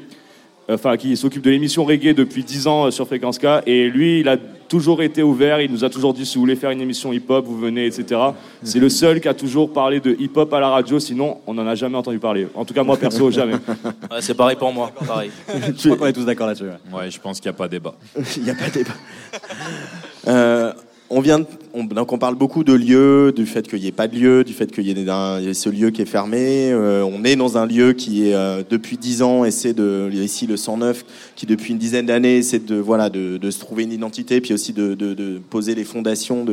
enfin 0.68 0.96
qui 0.96 1.16
s'occupe 1.16 1.42
de 1.42 1.50
l'émission 1.50 1.84
reggae 1.84 2.14
depuis 2.14 2.44
10 2.44 2.66
ans 2.68 2.90
sur 2.92 3.08
Fréquence 3.08 3.40
K. 3.40 3.46
Et 3.66 3.88
lui, 3.88 4.20
il 4.20 4.28
a 4.28 4.36
toujours 4.68 5.02
été 5.02 5.22
ouvert, 5.22 5.60
il 5.60 5.70
nous 5.72 5.84
a 5.84 5.90
toujours 5.90 6.14
dit 6.14 6.26
si 6.26 6.34
vous 6.36 6.42
voulez 6.42 6.56
faire 6.56 6.70
une 6.70 6.80
émission 6.80 7.12
hip-hop, 7.12 7.44
vous 7.46 7.58
venez, 7.58 7.86
etc. 7.86 8.20
C'est 8.62 8.78
le 8.78 8.88
seul 8.88 9.20
qui 9.20 9.28
a 9.28 9.34
toujours 9.34 9.72
parlé 9.72 10.00
de 10.00 10.14
hip-hop 10.18 10.52
à 10.52 10.60
la 10.60 10.68
radio, 10.68 11.00
sinon 11.00 11.38
on 11.46 11.54
n'en 11.54 11.66
a 11.66 11.74
jamais 11.74 11.96
entendu 11.96 12.18
parler. 12.18 12.46
En 12.54 12.64
tout 12.64 12.74
cas, 12.74 12.82
moi 12.82 12.96
perso, 12.96 13.30
jamais. 13.32 13.54
Ouais, 13.54 14.20
c'est 14.20 14.34
pareil 14.34 14.56
pour 14.56 14.72
moi, 14.72 14.92
pareil. 15.06 15.30
Je 15.48 15.88
crois 15.88 15.96
qu'on 15.96 16.06
est 16.06 16.12
tous 16.12 16.24
d'accord 16.24 16.46
là-dessus. 16.46 16.64
ouais. 16.64 16.98
Ouais, 16.98 17.10
je 17.10 17.18
pense 17.20 17.40
qu'il 17.40 17.50
n'y 17.50 17.54
a 17.54 17.58
pas 17.58 17.68
débat. 17.68 17.94
Il 18.36 18.42
n'y 18.42 18.50
a 18.50 18.54
pas 18.54 18.68
de 18.68 18.74
débat. 18.74 18.94
Euh, 20.26 20.72
on 21.10 21.20
vient, 21.20 21.40
donc 21.74 22.12
on 22.12 22.18
parle 22.18 22.34
beaucoup 22.34 22.64
de 22.64 22.74
lieux, 22.74 23.32
du 23.34 23.46
fait 23.46 23.66
qu'il 23.66 23.80
n'y 23.80 23.86
ait 23.86 23.92
pas 23.92 24.08
de 24.08 24.16
lieu, 24.16 24.44
du 24.44 24.52
fait 24.52 24.70
qu'il 24.70 24.86
y, 24.86 24.90
ait 24.90 25.54
ce 25.54 25.68
lieu 25.70 25.90
qui 25.90 26.02
est 26.02 26.06
fermé. 26.06 26.70
Euh, 26.70 27.02
on 27.02 27.24
est 27.24 27.34
dans 27.34 27.56
un 27.56 27.66
lieu 27.66 27.94
qui 27.94 28.28
est 28.28 28.34
euh, 28.34 28.62
depuis 28.68 28.98
dix 28.98 29.22
ans 29.22 29.44
essaie 29.44 29.72
de, 29.72 30.10
ici 30.12 30.46
le 30.46 30.58
109, 30.58 31.04
qui 31.34 31.46
depuis 31.46 31.72
une 31.72 31.78
dizaine 31.78 32.06
d'années 32.06 32.38
essaie 32.38 32.58
de 32.58 32.76
voilà 32.76 33.08
de, 33.08 33.50
se 33.50 33.58
trouver 33.58 33.84
une 33.84 33.92
identité, 33.92 34.40
puis 34.42 34.52
aussi 34.52 34.74
de, 34.74 35.40
poser 35.48 35.74
les 35.74 35.84
fondations 35.84 36.44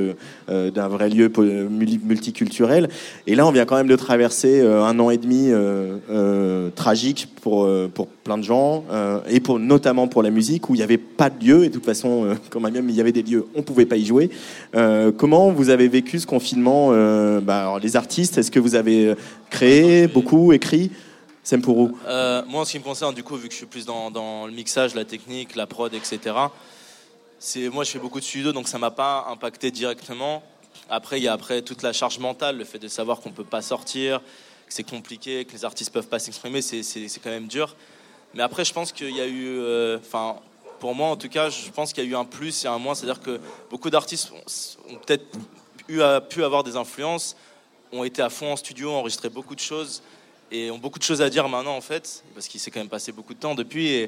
euh, 0.49 0.71
d'un 0.71 0.87
vrai 0.87 1.09
lieu 1.09 1.29
multiculturel. 1.69 2.89
Et 3.27 3.35
là, 3.35 3.45
on 3.45 3.51
vient 3.51 3.65
quand 3.65 3.75
même 3.75 3.87
de 3.87 3.95
traverser 3.95 4.61
un 4.61 4.97
an 4.99 5.09
et 5.09 5.17
demi 5.17 5.51
tragique 6.75 7.27
pour 7.41 7.69
pour 7.93 8.07
plein 8.25 8.39
de 8.39 8.43
gens 8.43 8.83
euh, 8.89 9.19
et 9.29 9.39
pour 9.39 9.59
notamment 9.59 10.07
pour 10.07 10.23
la 10.23 10.31
musique 10.31 10.67
où 10.67 10.73
il 10.73 10.79
n'y 10.79 10.83
avait 10.83 10.97
pas 10.97 11.29
de 11.29 11.45
lieu 11.45 11.63
et 11.63 11.69
de 11.69 11.73
toute 11.75 11.85
façon, 11.85 12.25
euh, 12.25 12.35
quand 12.49 12.59
même 12.59 12.89
il 12.89 12.95
y 12.95 12.99
avait 12.99 13.11
des 13.11 13.21
lieux, 13.21 13.45
on 13.53 13.61
pouvait 13.61 13.85
pas 13.85 13.97
y 13.97 14.05
jouer. 14.05 14.31
Euh, 14.73 15.11
comment 15.11 15.51
vous 15.51 15.69
avez 15.69 15.87
vécu 15.87 16.19
ce 16.19 16.25
confinement 16.25 16.89
euh, 16.91 17.39
bah, 17.39 17.61
alors, 17.61 17.79
Les 17.79 17.95
artistes, 17.95 18.39
est-ce 18.39 18.49
que 18.49 18.59
vous 18.59 18.73
avez 18.73 19.13
créé 19.51 20.07
beaucoup, 20.07 20.51
écrit? 20.53 20.91
Sempourou 21.43 21.95
Euh, 22.07 22.41
moi, 22.47 22.61
en 22.61 22.65
ce 22.65 22.71
qui 22.71 22.79
me 22.79 22.83
concerne, 22.83 23.13
du 23.13 23.21
coup, 23.21 23.35
vu 23.35 23.47
que 23.47 23.53
je 23.53 23.57
suis 23.57 23.67
plus 23.67 23.85
dans, 23.85 24.09
dans 24.09 24.47
le 24.47 24.53
mixage, 24.53 24.95
la 24.95 25.05
technique, 25.05 25.55
la 25.55 25.67
prod, 25.67 25.93
etc., 25.93 26.35
c'est, 27.37 27.69
moi, 27.69 27.83
je 27.83 27.91
fais 27.91 27.99
beaucoup 27.99 28.19
de 28.19 28.25
studio, 28.25 28.51
donc 28.51 28.67
ça 28.67 28.79
m'a 28.79 28.89
pas 28.89 29.27
impacté 29.29 29.69
directement. 29.69 30.41
Après, 30.89 31.19
il 31.19 31.23
y 31.23 31.27
a 31.27 31.33
après 31.33 31.61
toute 31.61 31.83
la 31.83 31.93
charge 31.93 32.17
mentale, 32.17 32.57
le 32.57 32.65
fait 32.65 32.79
de 32.79 32.87
savoir 32.87 33.19
qu'on 33.19 33.29
peut 33.29 33.43
pas 33.43 33.61
sortir, 33.61 34.19
que 34.67 34.73
c'est 34.73 34.89
compliqué, 34.89 35.45
que 35.45 35.53
les 35.53 35.63
artistes 35.63 35.93
peuvent 35.93 36.07
pas 36.07 36.17
s'exprimer, 36.17 36.63
c'est, 36.63 36.81
c'est, 36.81 37.07
c'est 37.07 37.19
quand 37.19 37.29
même 37.29 37.47
dur. 37.47 37.75
Mais 38.35 38.43
après, 38.43 38.65
je 38.65 38.73
pense 38.73 38.91
qu'il 38.91 39.15
y 39.15 39.21
a 39.21 39.27
eu, 39.27 39.57
euh, 39.59 39.97
enfin, 39.97 40.35
pour 40.79 40.93
moi, 40.93 41.07
en 41.07 41.15
tout 41.15 41.29
cas, 41.29 41.49
je 41.49 41.69
pense 41.71 41.93
qu'il 41.93 42.03
y 42.03 42.07
a 42.07 42.09
eu 42.09 42.15
un 42.15 42.25
plus 42.25 42.65
et 42.65 42.67
un 42.67 42.77
moins, 42.77 42.93
c'est-à-dire 42.93 43.21
que 43.21 43.39
beaucoup 43.69 43.89
d'artistes 43.89 44.31
ont, 44.33 44.93
ont 44.93 44.97
peut-être 44.97 45.25
eu, 45.87 46.01
à- 46.01 46.19
pu 46.21 46.43
avoir 46.43 46.63
des 46.63 46.75
influences, 46.75 47.35
ont 47.93 48.03
été 48.03 48.21
à 48.21 48.29
fond 48.29 48.51
en 48.51 48.55
studio, 48.57 48.91
ont 48.91 48.95
enregistré 48.97 49.29
beaucoup 49.29 49.55
de 49.55 49.61
choses 49.61 50.03
et 50.51 50.69
ont 50.69 50.77
beaucoup 50.77 50.99
de 50.99 51.03
choses 51.03 51.21
à 51.21 51.29
dire 51.29 51.47
maintenant 51.47 51.75
en 51.77 51.81
fait, 51.81 52.23
parce 52.33 52.47
qu'il 52.47 52.59
s'est 52.59 52.71
quand 52.71 52.79
même 52.81 52.89
passé 52.89 53.11
beaucoup 53.11 53.33
de 53.33 53.39
temps 53.39 53.55
depuis 53.55 53.87
et, 53.87 54.03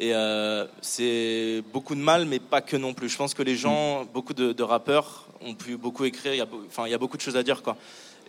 et, 0.00 0.14
euh, 0.14 0.66
c'est 0.82 1.62
beaucoup 1.72 1.94
de 1.94 2.00
mal, 2.00 2.26
mais 2.26 2.40
pas 2.40 2.60
que 2.60 2.76
non 2.76 2.92
plus. 2.92 3.08
Je 3.08 3.16
pense 3.16 3.32
que 3.34 3.42
les 3.42 3.56
gens, 3.56 4.04
beaucoup 4.12 4.34
de, 4.34 4.52
de 4.52 4.62
rappeurs 4.62 5.26
ont 5.40 5.54
pu 5.54 5.76
beaucoup 5.76 6.04
écrire, 6.04 6.34
il 6.34 6.38
y 6.38 6.40
a, 6.40 6.44
beau- 6.46 6.62
enfin, 6.68 6.86
il 6.86 6.90
y 6.90 6.94
a 6.94 6.98
beaucoup 6.98 7.16
de 7.16 7.22
choses 7.22 7.36
à 7.36 7.42
dire 7.42 7.62
quoi. 7.62 7.76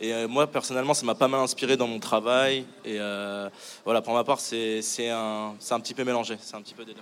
Et 0.02 0.14
euh, 0.14 0.28
moi 0.28 0.48
personnellement, 0.48 0.94
ça 0.94 1.06
m'a 1.06 1.16
pas 1.16 1.28
mal 1.28 1.42
inspiré 1.42 1.78
dans 1.78 1.88
mon 1.88 2.00
travail 2.00 2.66
et 2.84 3.00
euh, 3.00 3.50
voilà, 3.86 4.02
pour 4.02 4.14
ma 4.14 4.24
part, 4.24 4.40
c'est 4.40 4.82
c'est 4.82 5.10
un, 5.10 5.54
c'est 5.60 5.74
un 5.74 5.80
petit 5.80 5.94
peu 5.94 6.04
mélangé, 6.04 6.38
c'est 6.42 6.56
un 6.56 6.62
petit 6.62 6.74
peu 6.74 6.84
des 6.84 6.94
deux. 6.94 7.02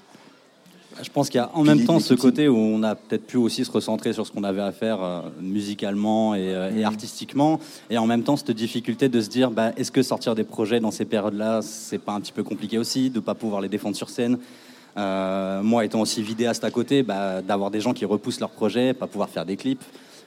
Je 1.01 1.09
pense 1.09 1.29
qu'il 1.29 1.39
y 1.39 1.41
a 1.41 1.49
en 1.53 1.63
même 1.63 1.85
temps 1.85 1.99
ce 1.99 2.13
côté 2.13 2.49
où 2.49 2.57
on 2.57 2.83
a 2.83 2.95
peut-être 2.95 3.25
pu 3.25 3.37
aussi 3.37 3.63
se 3.63 3.71
recentrer 3.71 4.11
sur 4.11 4.27
ce 4.27 4.31
qu'on 4.31 4.43
avait 4.43 4.61
à 4.61 4.73
faire 4.73 5.01
euh, 5.01 5.21
musicalement 5.39 6.35
et, 6.35 6.53
euh, 6.53 6.75
et 6.75 6.83
artistiquement, 6.83 7.59
et 7.89 7.97
en 7.97 8.05
même 8.05 8.23
temps 8.23 8.35
cette 8.35 8.51
difficulté 8.51 9.07
de 9.07 9.21
se 9.21 9.29
dire 9.29 9.51
bah, 9.51 9.71
est-ce 9.77 9.91
que 9.91 10.03
sortir 10.03 10.35
des 10.35 10.43
projets 10.43 10.81
dans 10.81 10.91
ces 10.91 11.05
périodes-là, 11.05 11.61
c'est 11.61 11.97
pas 11.97 12.11
un 12.11 12.19
petit 12.19 12.33
peu 12.33 12.43
compliqué 12.43 12.77
aussi 12.77 13.09
de 13.09 13.21
pas 13.21 13.35
pouvoir 13.35 13.61
les 13.61 13.69
défendre 13.69 13.95
sur 13.95 14.09
scène? 14.09 14.37
Euh, 14.97 15.63
moi, 15.63 15.85
étant 15.85 16.01
aussi 16.01 16.21
vidéaste 16.21 16.65
à 16.65 16.71
côté, 16.71 17.03
bah, 17.03 17.41
d'avoir 17.41 17.71
des 17.71 17.79
gens 17.79 17.93
qui 17.93 18.03
repoussent 18.03 18.41
leurs 18.41 18.49
projets, 18.49 18.93
pas 18.93 19.07
pouvoir 19.07 19.29
faire 19.29 19.45
des 19.45 19.55
clips, 19.55 19.83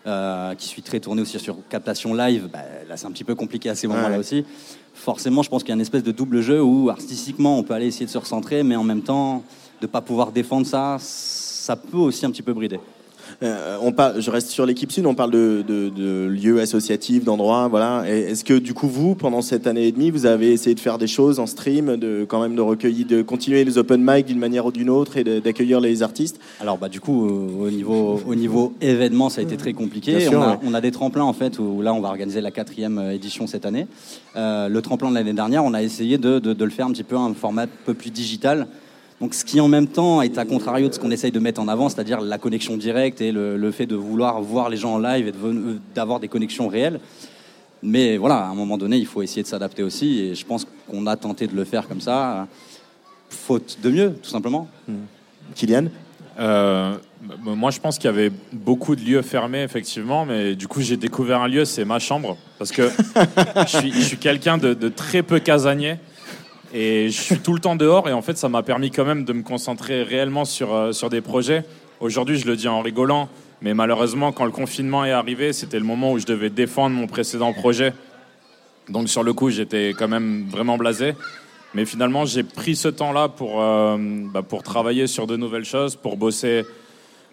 euh, 0.07 0.55
qui 0.55 0.67
suis 0.69 0.83
très 0.83 1.01
tourné 1.01 1.23
aussi 1.23 1.39
sur 1.39 1.57
captation 1.69 2.13
live, 2.15 2.49
bah, 2.53 2.61
là 2.89 2.97
c'est 2.97 3.07
un 3.07 3.11
petit 3.11 3.25
peu 3.25 3.35
compliqué 3.35 3.69
à 3.71 3.75
ces 3.75 3.87
moments-là 3.87 4.11
Ouais. 4.11 4.19
aussi. 4.19 4.45
Forcément, 4.95 5.43
je 5.43 5.51
pense 5.51 5.63
qu'il 5.63 5.71
y 5.71 5.73
a 5.73 5.75
une 5.75 5.81
espèce 5.81 6.03
de 6.05 6.13
double 6.13 6.41
jeu 6.41 6.63
où 6.63 6.89
artistiquement 6.91 7.59
on 7.59 7.63
peut 7.63 7.75
aller 7.75 7.87
essayer 7.87 8.07
de 8.07 8.11
se 8.11 8.19
recentrer, 8.19 8.63
mais 8.63 8.77
en 8.77 8.85
même 8.85 9.03
temps 9.03 9.43
de 9.81 9.87
pas 9.87 10.01
pouvoir 10.01 10.31
défendre 10.31 10.67
ça, 10.67 10.97
ça 11.01 11.75
peut 11.77 11.97
aussi 11.97 12.25
un 12.27 12.31
petit 12.31 12.43
peu 12.43 12.53
brider. 12.53 12.79
Euh, 13.43 13.77
on 13.83 13.93
parle, 13.93 14.21
je 14.21 14.31
reste 14.31 14.49
sur 14.51 14.65
l'équipe 14.67 14.91
Sud, 14.93 15.07
on 15.07 15.15
parle 15.15 15.31
de, 15.31 15.65
de- 15.67 15.89
de 15.89 16.27
lieux 16.27 16.61
associatifs, 16.61 17.25
d'endroits, 17.25 17.69
voilà. 17.69 18.05
Est-ce 18.09 18.45
que 18.45 18.55
du 18.59 18.75
coup 18.75 18.89
vous, 18.89 19.15
pendant 19.15 19.43
cette 19.43 19.67
année 19.67 19.87
et 19.89 19.93
demie, 19.93 20.11
vous 20.11 20.27
avez 20.27 20.53
essayé 20.53 20.75
de 20.75 20.81
faire 20.81 20.99
des 20.99 21.07
choses 21.07 21.39
en 21.41 21.47
stream, 21.47 21.97
de 21.97 22.25
quand 22.29 22.41
même 22.41 22.55
de 22.55 22.61
recueillir, 22.61 23.07
de 23.07 23.23
continuer 23.23 23.65
les 23.65 23.77
open 23.79 24.03
mic 24.05 24.27
d'une 24.27 24.39
manière 24.39 24.67
ou 24.67 24.73
d'une 24.73 24.91
autre 24.91 25.17
et 25.17 25.25
d'accueillir 25.25 25.81
les 25.81 26.03
artistes? 26.03 26.39
Alors 26.61 26.79
bah 26.79 26.89
du 26.89 27.01
coup 27.01 27.27
euh, 27.29 27.67
au 27.67 27.71
niveau 27.71 28.21
au 28.27 28.35
niveau 28.35 28.73
événement 28.81 29.29
ça 29.29 29.41
a 29.41 29.45
été 29.45 29.57
très 29.57 29.73
compliqué. 29.73 30.21
Sûr, 30.21 30.39
on, 30.39 30.43
a, 30.43 30.51
ouais. 30.53 30.59
on 30.65 30.75
a 30.75 30.81
des 30.81 30.91
tremplins 30.93 31.25
en 31.25 31.33
fait 31.33 31.59
où 31.59 31.83
là 31.83 31.93
on 31.93 32.01
va 32.01 32.09
organiser 32.09 32.41
la 32.41 32.51
quatrième 32.51 32.99
euh, 32.99 33.13
édition 33.15 33.47
cette 33.47 33.67
année. 33.67 33.87
Euh, 34.37 34.69
le 34.69 34.83
tremplin 34.83 35.11
de 35.11 35.15
l'année 35.15 35.33
dernière 35.33 35.65
on 35.65 35.75
a 35.75 35.83
essayé 35.83 36.19
de, 36.19 36.39
de- 36.39 36.53
de 36.53 36.65
le 36.65 36.71
faire 36.71 36.87
un 36.87 36.93
petit 36.93 37.03
peu 37.05 37.17
un 37.17 37.35
format 37.35 37.63
un 37.63 37.69
peu 37.85 37.95
plus 37.95 38.11
digital. 38.11 38.67
Donc 39.25 39.33
ce 39.33 39.43
qui 39.43 39.59
en 39.59 39.69
même 39.69 39.87
temps 39.87 40.21
est 40.21 40.37
à 40.37 40.45
contrario 40.45 40.91
de 40.91 40.93
ce 40.93 40.99
qu'on 40.99 41.11
essaye 41.11 41.33
de 41.33 41.39
mettre 41.39 41.59
en 41.59 41.67
avant, 41.67 41.89
c'est-à-dire 41.89 42.21
la 42.21 42.37
connexion 42.37 42.77
directe 42.77 43.23
et 43.23 43.33
le, 43.33 43.57
le 43.57 43.71
fait 43.71 43.87
de 43.87 43.97
vouloir 43.97 44.43
voir 44.43 44.69
les 44.69 44.77
gens 44.77 44.97
en 44.97 44.99
live 44.99 45.27
et 45.27 45.33
de 45.33 45.39
euh, 45.43 45.79
d'avoir 45.95 46.21
des 46.21 46.29
connexions 46.29 46.69
réelles. 46.69 47.01
Mais 47.83 48.19
voilà, 48.19 48.37
à 48.37 48.49
un 48.49 48.55
moment 48.55 48.77
donné, 48.77 48.99
il 48.99 49.07
faut 49.07 49.23
essayer 49.23 49.43
de 49.43 49.47
s'adapter 49.47 49.83
aussi. 49.83 50.21
Et 50.21 50.35
je 50.35 50.45
pense 50.45 50.67
qu'on 50.87 51.07
a 51.07 51.17
tenté 51.17 51.47
de 51.47 51.57
le 51.57 51.65
faire 51.65 51.89
comme 51.89 52.03
ça, 52.03 52.47
faute 53.31 53.79
de 53.83 53.89
mieux, 53.89 54.13
tout 54.23 54.29
simplement. 54.29 54.69
Kylian? 55.55 55.87
Euh, 56.39 56.95
moi, 57.41 57.71
je 57.71 57.81
pense 57.81 57.97
qu'il 57.97 58.11
y 58.11 58.13
avait 58.13 58.31
beaucoup 58.53 58.95
de 58.95 59.01
lieux 59.01 59.23
fermés, 59.23 59.63
effectivement, 59.63 60.27
mais 60.27 60.55
du 60.55 60.69
coup, 60.69 60.83
j'ai 60.83 60.99
découvert 60.99 61.41
un 61.41 61.49
lieu, 61.49 61.65
c'est 61.65 61.87
ma 61.87 61.99
chambre, 61.99 62.37
parce 62.59 62.73
que 62.73 62.91
je 63.67 64.01
suis, 64.03 64.19
quelqu'un 64.19 64.59
de, 64.59 64.75
de 64.75 64.91
très 64.91 65.23
peu 65.23 65.39
casanier, 65.39 65.97
et 66.75 67.09
je 67.09 67.21
suis 67.21 67.39
tout 67.39 67.55
le 67.55 67.61
temps 67.61 67.77
dehors, 67.77 68.09
et 68.09 68.13
en 68.13 68.21
fait, 68.21 68.37
ça 68.37 68.49
m'a 68.49 68.65
permis 68.65 68.91
quand 68.91 69.05
même 69.05 69.25
de 69.25 69.33
me 69.33 69.45
concentrer 69.45 70.03
réellement 70.03 70.45
sur, 70.45 70.75
euh, 70.75 70.91
sur 70.91 71.09
des 71.09 71.21
projets. 71.21 71.65
Aujourd'hui, 72.01 72.37
je 72.37 72.47
le 72.49 72.57
dis 72.57 72.67
en 72.67 72.83
rigolant, 72.83 73.29
mais 73.63 73.75
malheureusement, 73.75 74.33
quand 74.33 74.45
le 74.45 74.51
confinement 74.51 75.05
est 75.05 75.13
arrivé, 75.13 75.53
c'était 75.53 75.79
le 75.79 75.85
moment 75.85 76.11
où 76.11 76.19
je 76.19 76.27
devais 76.27 76.51
défendre 76.51 76.97
mon 76.97 77.07
précédent 77.07 77.53
projet. 77.53 77.93
Donc, 78.89 79.09
sur 79.09 79.23
le 79.23 79.33
coup, 79.33 79.51
j'étais 79.51 79.95
quand 79.97 80.09
même 80.09 80.47
vraiment 80.51 80.77
blasé. 80.77 81.15
Mais 81.75 81.85
finalement, 81.85 82.25
j'ai 82.25 82.43
pris 82.43 82.75
ce 82.75 82.89
temps-là 82.89 83.29
pour, 83.29 83.63
euh, 83.63 83.97
bah, 84.33 84.43
pour 84.43 84.65
travailler 84.65 85.07
sur 85.07 85.29
de 85.29 85.37
nouvelles 85.37 85.65
choses, 85.65 85.95
pour 85.95 86.17
bosser, 86.17 86.65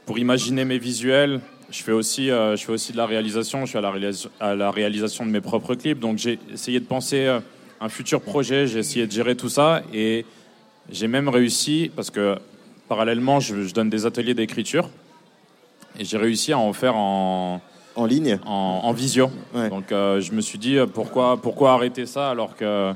pour 0.06 0.20
imaginer 0.20 0.66
mes 0.66 0.78
visuels. 0.78 1.42
Je 1.72 1.82
fais 1.82 1.92
aussi, 1.92 2.30
euh, 2.30 2.56
je 2.56 2.64
fais 2.64 2.72
aussi 2.72 2.92
de 2.92 2.98
la 2.98 3.08
réalisation. 3.08 3.66
Je 3.66 3.70
suis 3.70 3.78
à 3.80 4.56
la, 4.56 4.72
réalisation 4.72 5.26
de 5.26 5.32
mes 5.32 5.42
propres 5.42 5.74
clips. 5.74 6.00
Donc 6.00 6.20
j'ai 6.20 6.38
essayé 6.54 6.80
de 6.80 6.86
penser 6.86 7.40
un 7.82 7.90
futur 7.90 8.22
projet. 8.22 8.68
J'ai 8.68 8.80
essayé 8.80 9.08
de 9.08 9.12
gérer 9.12 9.36
tout 9.36 9.50
ça 9.50 9.82
et 9.94 10.26
j'ai 10.90 11.08
même 11.08 11.28
réussi 11.28 11.92
parce 11.96 12.10
que 12.10 12.38
parallèlement, 12.88 13.40
je, 13.40 13.64
je 13.64 13.74
donne 13.74 13.90
des 13.90 14.06
ateliers 14.06 14.34
d'écriture 14.34 14.90
et 16.00 16.06
j'ai 16.06 16.18
réussi 16.18 16.54
à 16.54 16.58
en 16.60 16.72
faire 16.74 16.96
en 16.96 17.62
en 17.98 18.06
ligne, 18.06 18.40
en, 18.46 18.82
en 18.84 18.94
visio. 18.94 19.30
Donc 19.70 19.92
euh, 19.92 20.22
je 20.22 20.32
me 20.32 20.40
suis 20.40 20.58
dit 20.58 20.78
euh, 20.78 20.86
pourquoi 20.88 21.36
pourquoi 21.42 21.74
arrêter 21.74 22.06
ça 22.06 22.30
alors 22.30 22.56
que 22.56 22.94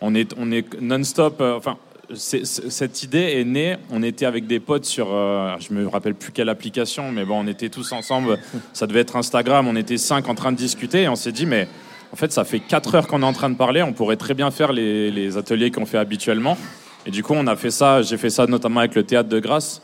on 0.00 0.14
est 0.14 0.32
on 0.38 0.50
est 0.50 0.80
non-stop. 0.80 1.38
euh, 1.42 1.58
enfin, 1.58 1.76
cette 2.14 3.02
idée 3.02 3.38
est 3.40 3.44
née. 3.44 3.76
On 3.90 4.02
était 4.02 4.26
avec 4.26 4.46
des 4.46 4.60
potes 4.60 4.84
sur, 4.84 5.08
euh, 5.12 5.54
je 5.60 5.72
me 5.72 5.86
rappelle 5.86 6.14
plus 6.14 6.30
quelle 6.32 6.48
application, 6.50 7.10
mais 7.10 7.24
bon, 7.24 7.40
on 7.42 7.46
était 7.46 7.70
tous 7.70 7.92
ensemble. 7.92 8.38
Ça 8.74 8.86
devait 8.86 9.00
être 9.00 9.16
Instagram. 9.16 9.66
On 9.68 9.76
était 9.76 9.96
cinq 9.98 10.28
en 10.28 10.34
train 10.34 10.52
de 10.52 10.56
discuter 10.56 11.02
et 11.02 11.08
on 11.08 11.16
s'est 11.16 11.32
dit 11.32 11.46
mais 11.46 11.68
en 12.12 12.16
fait, 12.16 12.30
ça 12.30 12.44
fait 12.44 12.60
quatre 12.60 12.94
heures 12.94 13.06
qu'on 13.06 13.22
est 13.22 13.26
en 13.26 13.32
train 13.32 13.48
de 13.48 13.56
parler. 13.56 13.82
On 13.82 13.92
pourrait 13.92 14.16
très 14.16 14.34
bien 14.34 14.50
faire 14.50 14.72
les, 14.72 15.10
les 15.10 15.38
ateliers 15.38 15.70
qu'on 15.70 15.86
fait 15.86 15.98
habituellement. 15.98 16.58
Et 17.06 17.10
du 17.10 17.22
coup, 17.22 17.32
on 17.34 17.46
a 17.46 17.56
fait 17.56 17.70
ça. 17.70 18.02
J'ai 18.02 18.18
fait 18.18 18.30
ça 18.30 18.46
notamment 18.46 18.80
avec 18.80 18.94
le 18.94 19.02
théâtre 19.02 19.28
de 19.28 19.40
Grasse. 19.40 19.80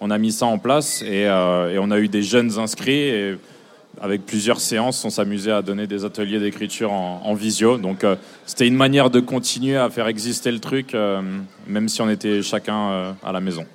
On 0.00 0.10
a 0.10 0.18
mis 0.18 0.32
ça 0.32 0.46
en 0.46 0.58
place 0.58 1.02
et, 1.02 1.26
euh, 1.26 1.74
et 1.74 1.78
on 1.78 1.90
a 1.90 1.98
eu 1.98 2.08
des 2.08 2.22
jeunes 2.22 2.58
inscrits. 2.58 3.36
Avec 4.00 4.24
plusieurs 4.24 4.60
séances, 4.60 5.04
on 5.04 5.10
s'amusait 5.10 5.52
à 5.52 5.62
donner 5.62 5.86
des 5.86 6.04
ateliers 6.04 6.40
d'écriture 6.40 6.92
en, 6.92 7.20
en 7.24 7.34
visio. 7.34 7.76
Donc, 7.76 8.02
euh, 8.02 8.16
c'était 8.46 8.66
une 8.66 8.76
manière 8.76 9.10
de 9.10 9.20
continuer 9.20 9.76
à 9.76 9.90
faire 9.90 10.08
exister 10.08 10.50
le 10.50 10.58
truc, 10.58 10.94
euh, 10.94 11.20
même 11.66 11.88
si 11.88 12.00
on 12.00 12.08
était 12.08 12.42
chacun 12.42 12.90
euh, 12.90 13.12
à 13.22 13.32
la 13.32 13.40
maison. 13.40 13.66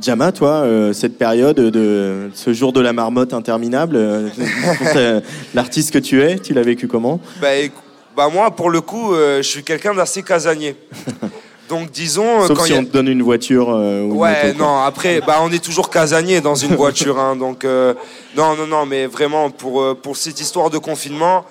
Jama, 0.00 0.32
toi, 0.32 0.62
euh, 0.62 0.92
cette 0.92 1.18
période 1.18 1.56
de 1.56 2.30
ce 2.34 2.52
jour 2.52 2.72
de 2.72 2.80
la 2.80 2.92
marmotte 2.92 3.32
interminable, 3.32 3.96
euh, 3.96 5.20
l'artiste 5.54 5.92
que 5.92 5.98
tu 5.98 6.22
es, 6.22 6.38
tu 6.38 6.54
l'as 6.54 6.62
vécu 6.62 6.88
comment? 6.88 7.20
Bah, 7.40 7.48
bah, 8.16 8.28
moi, 8.32 8.50
pour 8.50 8.70
le 8.70 8.80
coup, 8.80 9.14
euh, 9.14 9.38
je 9.38 9.48
suis 9.48 9.62
quelqu'un 9.62 9.94
d'assez 9.94 10.22
casanier. 10.22 10.74
Donc 11.68 11.90
disons, 11.90 12.42
euh, 12.42 12.46
Sauf 12.46 12.58
quand 12.58 12.64
si 12.64 12.72
y 12.72 12.76
a- 12.76 12.78
on 12.78 12.84
te 12.84 12.90
donne 12.90 13.08
une 13.08 13.22
voiture 13.22 13.68
euh, 13.70 14.02
ou 14.02 14.14
Ouais, 14.20 14.52
non, 14.54 14.78
après, 14.82 15.20
bah, 15.20 15.38
on 15.42 15.52
est 15.52 15.62
toujours 15.62 15.90
casanier 15.90 16.40
dans 16.40 16.54
une 16.54 16.74
voiture. 16.74 17.18
hein, 17.18 17.36
donc, 17.36 17.64
euh, 17.64 17.94
non, 18.36 18.56
non, 18.56 18.66
non, 18.66 18.86
mais 18.86 19.06
vraiment, 19.06 19.50
pour, 19.50 19.96
pour 19.96 20.16
cette 20.16 20.40
histoire 20.40 20.70
de 20.70 20.78
confinement, 20.78 21.44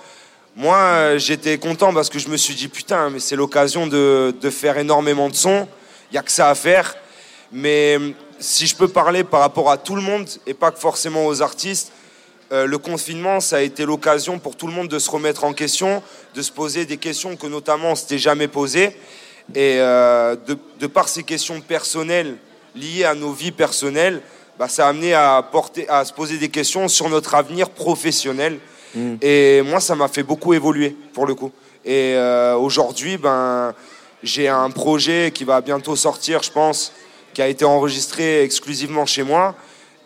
moi, 0.56 1.18
j'étais 1.18 1.58
content 1.60 1.94
parce 1.94 2.10
que 2.10 2.18
je 2.18 2.30
me 2.30 2.38
suis 2.38 2.56
dit, 2.56 2.68
putain, 2.68 3.12
mais 3.12 3.20
c'est 3.20 3.36
l'occasion 3.36 3.86
de, 3.86 4.34
de 4.42 4.50
faire 4.50 4.78
énormément 4.80 5.30
de 5.30 5.36
sons. 5.36 5.68
Il 6.10 6.14
n'y 6.16 6.18
a 6.18 6.24
que 6.24 6.32
ça 6.32 6.50
à 6.50 6.56
faire. 6.56 6.96
Mais 7.52 7.98
si 8.40 8.66
je 8.66 8.76
peux 8.76 8.88
parler 8.88 9.24
par 9.24 9.42
rapport 9.42 9.70
à 9.70 9.78
tout 9.78 9.96
le 9.96 10.02
monde 10.02 10.26
et 10.48 10.54
pas 10.56 10.72
que 10.72 10.80
forcément 10.80 11.28
aux 11.28 11.42
artistes, 11.44 11.92
euh, 12.52 12.66
le 12.66 12.78
confinement, 12.78 13.40
ça 13.40 13.58
a 13.58 13.62
été 13.62 13.86
l'occasion 13.86 14.40
pour 14.40 14.56
tout 14.56 14.68
le 14.68 14.74
monde 14.74 14.88
de 14.88 15.00
se 15.00 15.12
remettre 15.12 15.44
en 15.44 15.54
question, 15.54 16.02
de 16.34 16.42
se 16.42 16.52
poser 16.52 16.86
des 16.86 16.98
questions 16.98 17.36
que 17.36 17.46
notamment 17.46 17.92
on 17.92 17.96
s'était 17.96 18.18
jamais 18.18 18.48
posées. 18.48 18.96
Et 19.56 19.78
euh, 19.80 20.36
de, 20.36 20.58
de 20.80 20.88
par 20.88 21.08
ces 21.08 21.24
questions 21.24 21.62
personnelles 21.62 22.38
liées 22.76 23.06
à 23.06 23.16
nos 23.16 23.32
vies 23.32 23.52
personnelles, 23.52 24.22
bah, 24.58 24.68
ça 24.68 24.88
a 24.88 24.90
amené 24.90 25.14
à, 25.14 25.48
porter, 25.52 25.88
à 25.88 26.04
se 26.04 26.14
poser 26.14 26.38
des 26.38 26.50
questions 26.50 26.88
sur 26.88 27.10
notre 27.10 27.36
avenir 27.36 27.70
professionnel. 27.70 28.60
Et 29.22 29.62
moi, 29.62 29.80
ça 29.80 29.96
m'a 29.96 30.08
fait 30.08 30.24
beaucoup 30.24 30.56
évoluer, 30.56 30.96
pour 31.14 31.28
le 31.28 31.36
coup. 31.36 31.52
Et 31.86 32.16
euh, 32.16 32.56
aujourd'hui, 32.56 33.18
ben, 33.18 33.76
j'ai 34.24 34.48
un 34.48 34.72
projet 34.72 35.32
qui 35.32 35.44
va 35.44 35.62
bientôt 35.62 35.96
sortir, 35.96 36.42
je 36.42 36.52
pense, 36.52 36.92
qui 37.34 37.44
a 37.44 37.48
été 37.48 37.64
enregistré 37.64 38.42
exclusivement 38.42 39.06
chez 39.06 39.22
moi. 39.22 39.54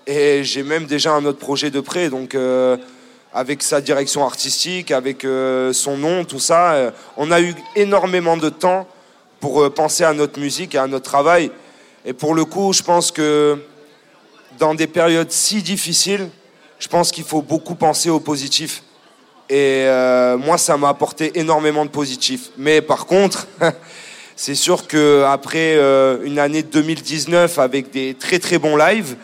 Et 0.08 0.44
j'ai 0.44 0.64
même 0.64 0.88
déjà 0.88 1.14
un 1.14 1.24
autre 1.24 1.40
projet 1.40 1.70
de 1.70 1.80
près. 1.80 2.10
Donc, 2.10 2.36
euh, 2.36 2.76
avec 3.34 3.64
sa 3.64 3.80
direction 3.80 4.26
artistique, 4.26 4.92
avec 4.92 5.24
euh, 5.24 5.72
son 5.72 5.96
nom, 5.96 6.26
tout 6.26 6.40
ça, 6.40 6.92
on 7.16 7.32
a 7.32 7.40
eu 7.40 7.56
énormément 7.78 8.36
de 8.36 8.50
temps 8.50 8.88
pour 9.42 9.62
euh, 9.62 9.70
penser 9.70 10.06
à 10.06 10.14
notre 10.14 10.40
musique 10.40 10.76
et 10.76 10.78
à 10.78 10.88
notre 10.88 11.04
travail. 11.04 11.52
Et 12.06 12.14
pour 12.14 12.34
le 12.34 12.46
coup, 12.46 12.72
je 12.72 12.82
pense 12.82 13.12
que 13.12 13.58
dans 14.58 14.74
des 14.74 14.88
périodes 14.88 15.32
si 15.32 15.62
difficiles, 15.62 16.30
je 16.80 16.88
pense 16.88 17.12
qu'il 17.12 17.26
faut 17.26 17.42
beaucoup 17.42 17.76
penser 17.76 18.10
au 18.10 18.22
positif. 18.22 18.84
Et 19.50 19.84
euh, 19.86 20.38
moi, 20.38 20.58
ça 20.58 20.78
m'a 20.78 20.88
apporté 20.88 21.38
énormément 21.38 21.84
de 21.84 21.90
positif. 21.90 22.52
Mais 22.58 22.80
par 22.82 23.06
contre, 23.06 23.48
c'est 24.36 24.56
sûr 24.56 24.88
que 24.88 25.24
après 25.28 25.76
euh, 25.76 26.24
une 26.24 26.40
année 26.40 26.64
2019 26.64 27.60
avec 27.60 27.92
des 27.92 28.14
très 28.14 28.40
très 28.40 28.58
bons 28.58 28.78
lives, 28.78 29.16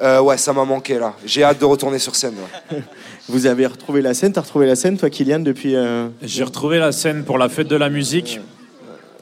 euh, 0.00 0.20
ouais, 0.20 0.38
ça 0.38 0.52
m'a 0.52 0.64
manqué 0.64 0.98
là. 0.98 1.14
J'ai 1.24 1.44
hâte 1.44 1.60
de 1.60 1.64
retourner 1.64 1.98
sur 1.98 2.16
scène. 2.16 2.34
ouais. 2.72 2.80
Vous 3.28 3.46
avez 3.46 3.66
retrouvé 3.66 4.02
la 4.02 4.14
scène 4.14 4.32
T'as 4.32 4.42
retrouvé 4.42 4.66
la 4.66 4.76
scène, 4.76 4.96
toi, 4.96 5.10
Kylian, 5.10 5.40
depuis 5.40 5.74
euh, 5.74 6.08
J'ai 6.22 6.44
retrouvé 6.44 6.78
la 6.78 6.92
scène 6.92 7.24
pour 7.24 7.38
la 7.38 7.48
fête 7.48 7.66
de 7.66 7.76
la 7.76 7.90
musique. 7.90 8.40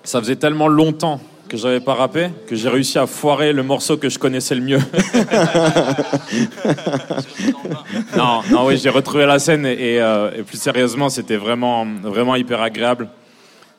Ça 0.05 0.21
faisait 0.21 0.37
tellement 0.37 0.69
longtemps 0.69 1.21
que 1.49 1.57
j'avais 1.57 1.81
pas 1.81 1.95
rappé 1.95 2.31
que 2.47 2.57
j'ai 2.57 2.69
réussi 2.69 2.99
à 2.99 3.07
foirer 3.07 3.53
le 3.53 3.63
morceau 3.63 3.97
que 3.97 4.09
je 4.09 4.19
connaissais 4.19 4.55
le 4.55 4.61
mieux. 4.61 4.79
non, 8.17 8.43
non, 8.51 8.67
oui, 8.67 8.77
j'ai 8.77 8.91
retrouvé 8.91 9.27
la 9.27 9.39
scène 9.39 9.67
et, 9.67 9.95
et, 9.95 10.01
euh, 10.01 10.31
et 10.37 10.43
plus 10.43 10.59
sérieusement, 10.59 11.09
c'était 11.09 11.37
vraiment, 11.37 11.87
vraiment 12.03 12.37
hyper 12.37 12.61
agréable. 12.61 13.09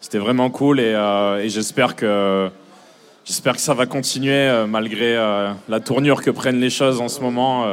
C'était 0.01 0.17
vraiment 0.17 0.49
cool 0.49 0.79
et, 0.79 0.93
euh, 0.95 1.43
et 1.43 1.49
j'espère 1.49 1.95
que 1.95 2.49
j'espère 3.23 3.53
que 3.53 3.61
ça 3.61 3.73
va 3.73 3.85
continuer 3.85 4.33
euh, 4.33 4.67
malgré 4.67 5.15
la 5.67 5.79
tournure 5.79 6.23
que 6.23 6.31
prennent 6.31 6.59
les 6.59 6.69
choses 6.69 7.01
en 7.01 7.07
ce 7.07 7.21
moment. 7.21 7.65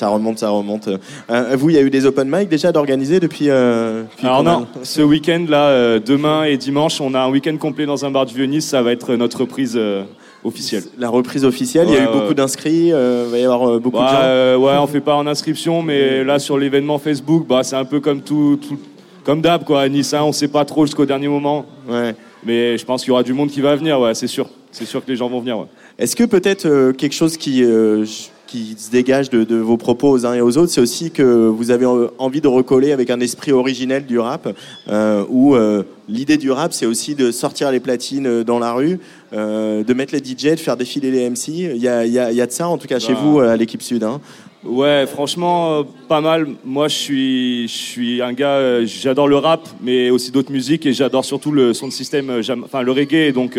Ça 0.00 0.08
remonte, 0.08 0.38
ça 0.38 0.48
remonte. 0.48 0.88
Euh, 1.28 1.56
vous, 1.58 1.68
il 1.68 1.76
y 1.76 1.78
a 1.78 1.82
eu 1.82 1.90
des 1.90 2.06
open 2.06 2.26
mic 2.26 2.48
déjà 2.48 2.72
d'organiser 2.72 3.20
depuis, 3.20 3.50
euh, 3.50 4.04
depuis 4.04 4.26
Alors 4.26 4.42
non, 4.42 4.66
ce 4.82 5.02
week-end 5.02 5.44
là, 5.46 5.66
euh, 5.66 6.00
demain 6.02 6.44
et 6.44 6.56
dimanche, 6.56 7.02
on 7.02 7.12
a 7.12 7.20
un 7.20 7.28
week-end 7.30 7.54
complet 7.58 7.84
dans 7.84 8.06
un 8.06 8.10
bar 8.10 8.24
du 8.24 8.34
Vieux-Nice. 8.34 8.66
Ça 8.66 8.80
va 8.80 8.92
être 8.92 9.14
notre 9.16 9.40
reprise 9.40 9.74
euh, 9.76 10.04
officielle. 10.42 10.84
La 10.96 11.10
reprise 11.10 11.44
officielle, 11.44 11.88
il 11.88 11.92
y 11.94 11.98
a 11.98 12.04
eu 12.04 12.06
ouais. 12.06 12.12
beaucoup 12.14 12.32
d'inscrits, 12.32 12.94
euh, 12.94 13.24
il 13.26 13.30
va 13.32 13.38
y 13.40 13.44
avoir 13.44 13.68
euh, 13.68 13.78
beaucoup 13.78 13.98
de 13.98 14.02
gens. 14.08 14.20
euh, 14.22 14.56
ouais, 14.56 14.72
on 14.78 14.86
fait 14.86 15.02
pas 15.02 15.16
en 15.16 15.26
inscription, 15.26 15.82
mais 15.82 16.24
là 16.24 16.38
sur 16.38 16.56
l'événement 16.56 16.96
Facebook, 16.98 17.46
bah, 17.46 17.62
c'est 17.62 17.76
un 17.76 17.84
peu 17.84 18.00
comme 18.00 18.22
tout, 18.22 18.58
tout- 18.66 18.78
comme 19.22 19.42
d'hab 19.42 19.64
quoi. 19.64 19.82
À 19.82 19.88
Nice, 19.90 20.14
hein, 20.14 20.22
on 20.24 20.32
sait 20.32 20.48
pas 20.48 20.64
trop 20.64 20.86
jusqu'au 20.86 21.04
dernier 21.04 21.28
moment. 21.28 21.66
Ouais. 21.86 22.14
Mais 22.46 22.78
je 22.78 22.86
pense 22.86 23.02
qu'il 23.02 23.10
y 23.10 23.12
aura 23.12 23.22
du 23.22 23.34
monde 23.34 23.50
qui 23.50 23.60
va 23.60 23.76
venir, 23.76 24.00
ouais, 24.00 24.14
c'est 24.14 24.28
sûr. 24.28 24.48
C'est 24.70 24.86
sûr 24.86 25.04
que 25.04 25.10
les 25.10 25.16
gens 25.16 25.28
vont 25.28 25.40
venir. 25.40 25.58
Ouais. 25.58 25.66
Est-ce 25.98 26.16
que 26.16 26.24
peut-être 26.24 26.64
euh, 26.64 26.94
quelque 26.94 27.12
chose 27.12 27.36
qui, 27.36 27.62
euh, 27.62 28.06
qui 28.50 28.74
se 28.76 28.90
dégage 28.90 29.30
de, 29.30 29.44
de 29.44 29.54
vos 29.56 29.76
propos 29.76 30.10
aux 30.10 30.26
uns 30.26 30.34
et 30.34 30.40
aux 30.40 30.58
autres, 30.58 30.72
c'est 30.72 30.80
aussi 30.80 31.12
que 31.12 31.22
vous 31.22 31.70
avez 31.70 31.86
envie 32.18 32.40
de 32.40 32.48
recoller 32.48 32.90
avec 32.90 33.08
un 33.10 33.20
esprit 33.20 33.52
originel 33.52 34.06
du 34.06 34.18
rap, 34.18 34.48
euh, 34.88 35.24
où 35.28 35.54
euh, 35.54 35.84
l'idée 36.08 36.36
du 36.36 36.50
rap, 36.50 36.72
c'est 36.72 36.84
aussi 36.86 37.14
de 37.14 37.30
sortir 37.30 37.70
les 37.70 37.78
platines 37.78 38.26
euh, 38.26 38.42
dans 38.42 38.58
la 38.58 38.72
rue, 38.72 38.98
euh, 39.32 39.84
de 39.84 39.94
mettre 39.94 40.12
les 40.12 40.18
DJ, 40.18 40.50
de 40.50 40.56
faire 40.56 40.76
défiler 40.76 41.12
les 41.12 41.30
MC. 41.30 41.48
Il 41.48 41.76
y 41.76 41.86
a, 41.86 42.04
il 42.04 42.12
y 42.12 42.18
a- 42.18 42.32
il 42.32 42.36
y 42.36 42.40
a 42.40 42.46
de 42.46 42.50
ça, 42.50 42.66
en 42.66 42.76
tout 42.76 42.88
cas 42.88 42.98
chez 42.98 43.12
Bah. 43.12 43.20
vous, 43.22 43.38
à 43.38 43.56
l'équipe 43.56 43.82
Sud. 43.82 44.02
hein. 44.02 44.20
Ouais, 44.64 45.06
franchement, 45.06 45.84
pas 46.08 46.20
mal. 46.20 46.48
Moi, 46.64 46.88
je 46.88 46.94
suis, 46.96 47.68
je 47.68 47.72
suis 47.76 48.20
un 48.20 48.32
gars, 48.32 48.84
j'adore 48.84 49.28
le 49.28 49.36
rap, 49.36 49.68
mais 49.80 50.10
aussi 50.10 50.32
d'autres 50.32 50.50
musiques, 50.52 50.86
et 50.86 50.92
j'adore 50.92 51.24
surtout 51.24 51.52
le 51.52 51.72
son 51.72 51.86
de 51.86 51.92
système, 51.92 52.30
enfin 52.64 52.82
le 52.82 52.90
reggae. 52.90 53.32
Donc, 53.32 53.56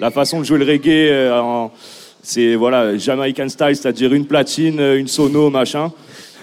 la 0.00 0.10
façon 0.10 0.40
de 0.40 0.44
jouer 0.44 0.58
le 0.58 0.66
reggae, 0.66 1.30
en- 1.40 1.70
c'est 2.24 2.54
voilà, 2.54 2.96
Jamaican 2.96 3.50
style, 3.50 3.76
c'est-à-dire 3.76 4.14
une 4.14 4.24
platine, 4.24 4.80
euh, 4.80 4.98
une 4.98 5.08
sono, 5.08 5.50
machin. 5.50 5.92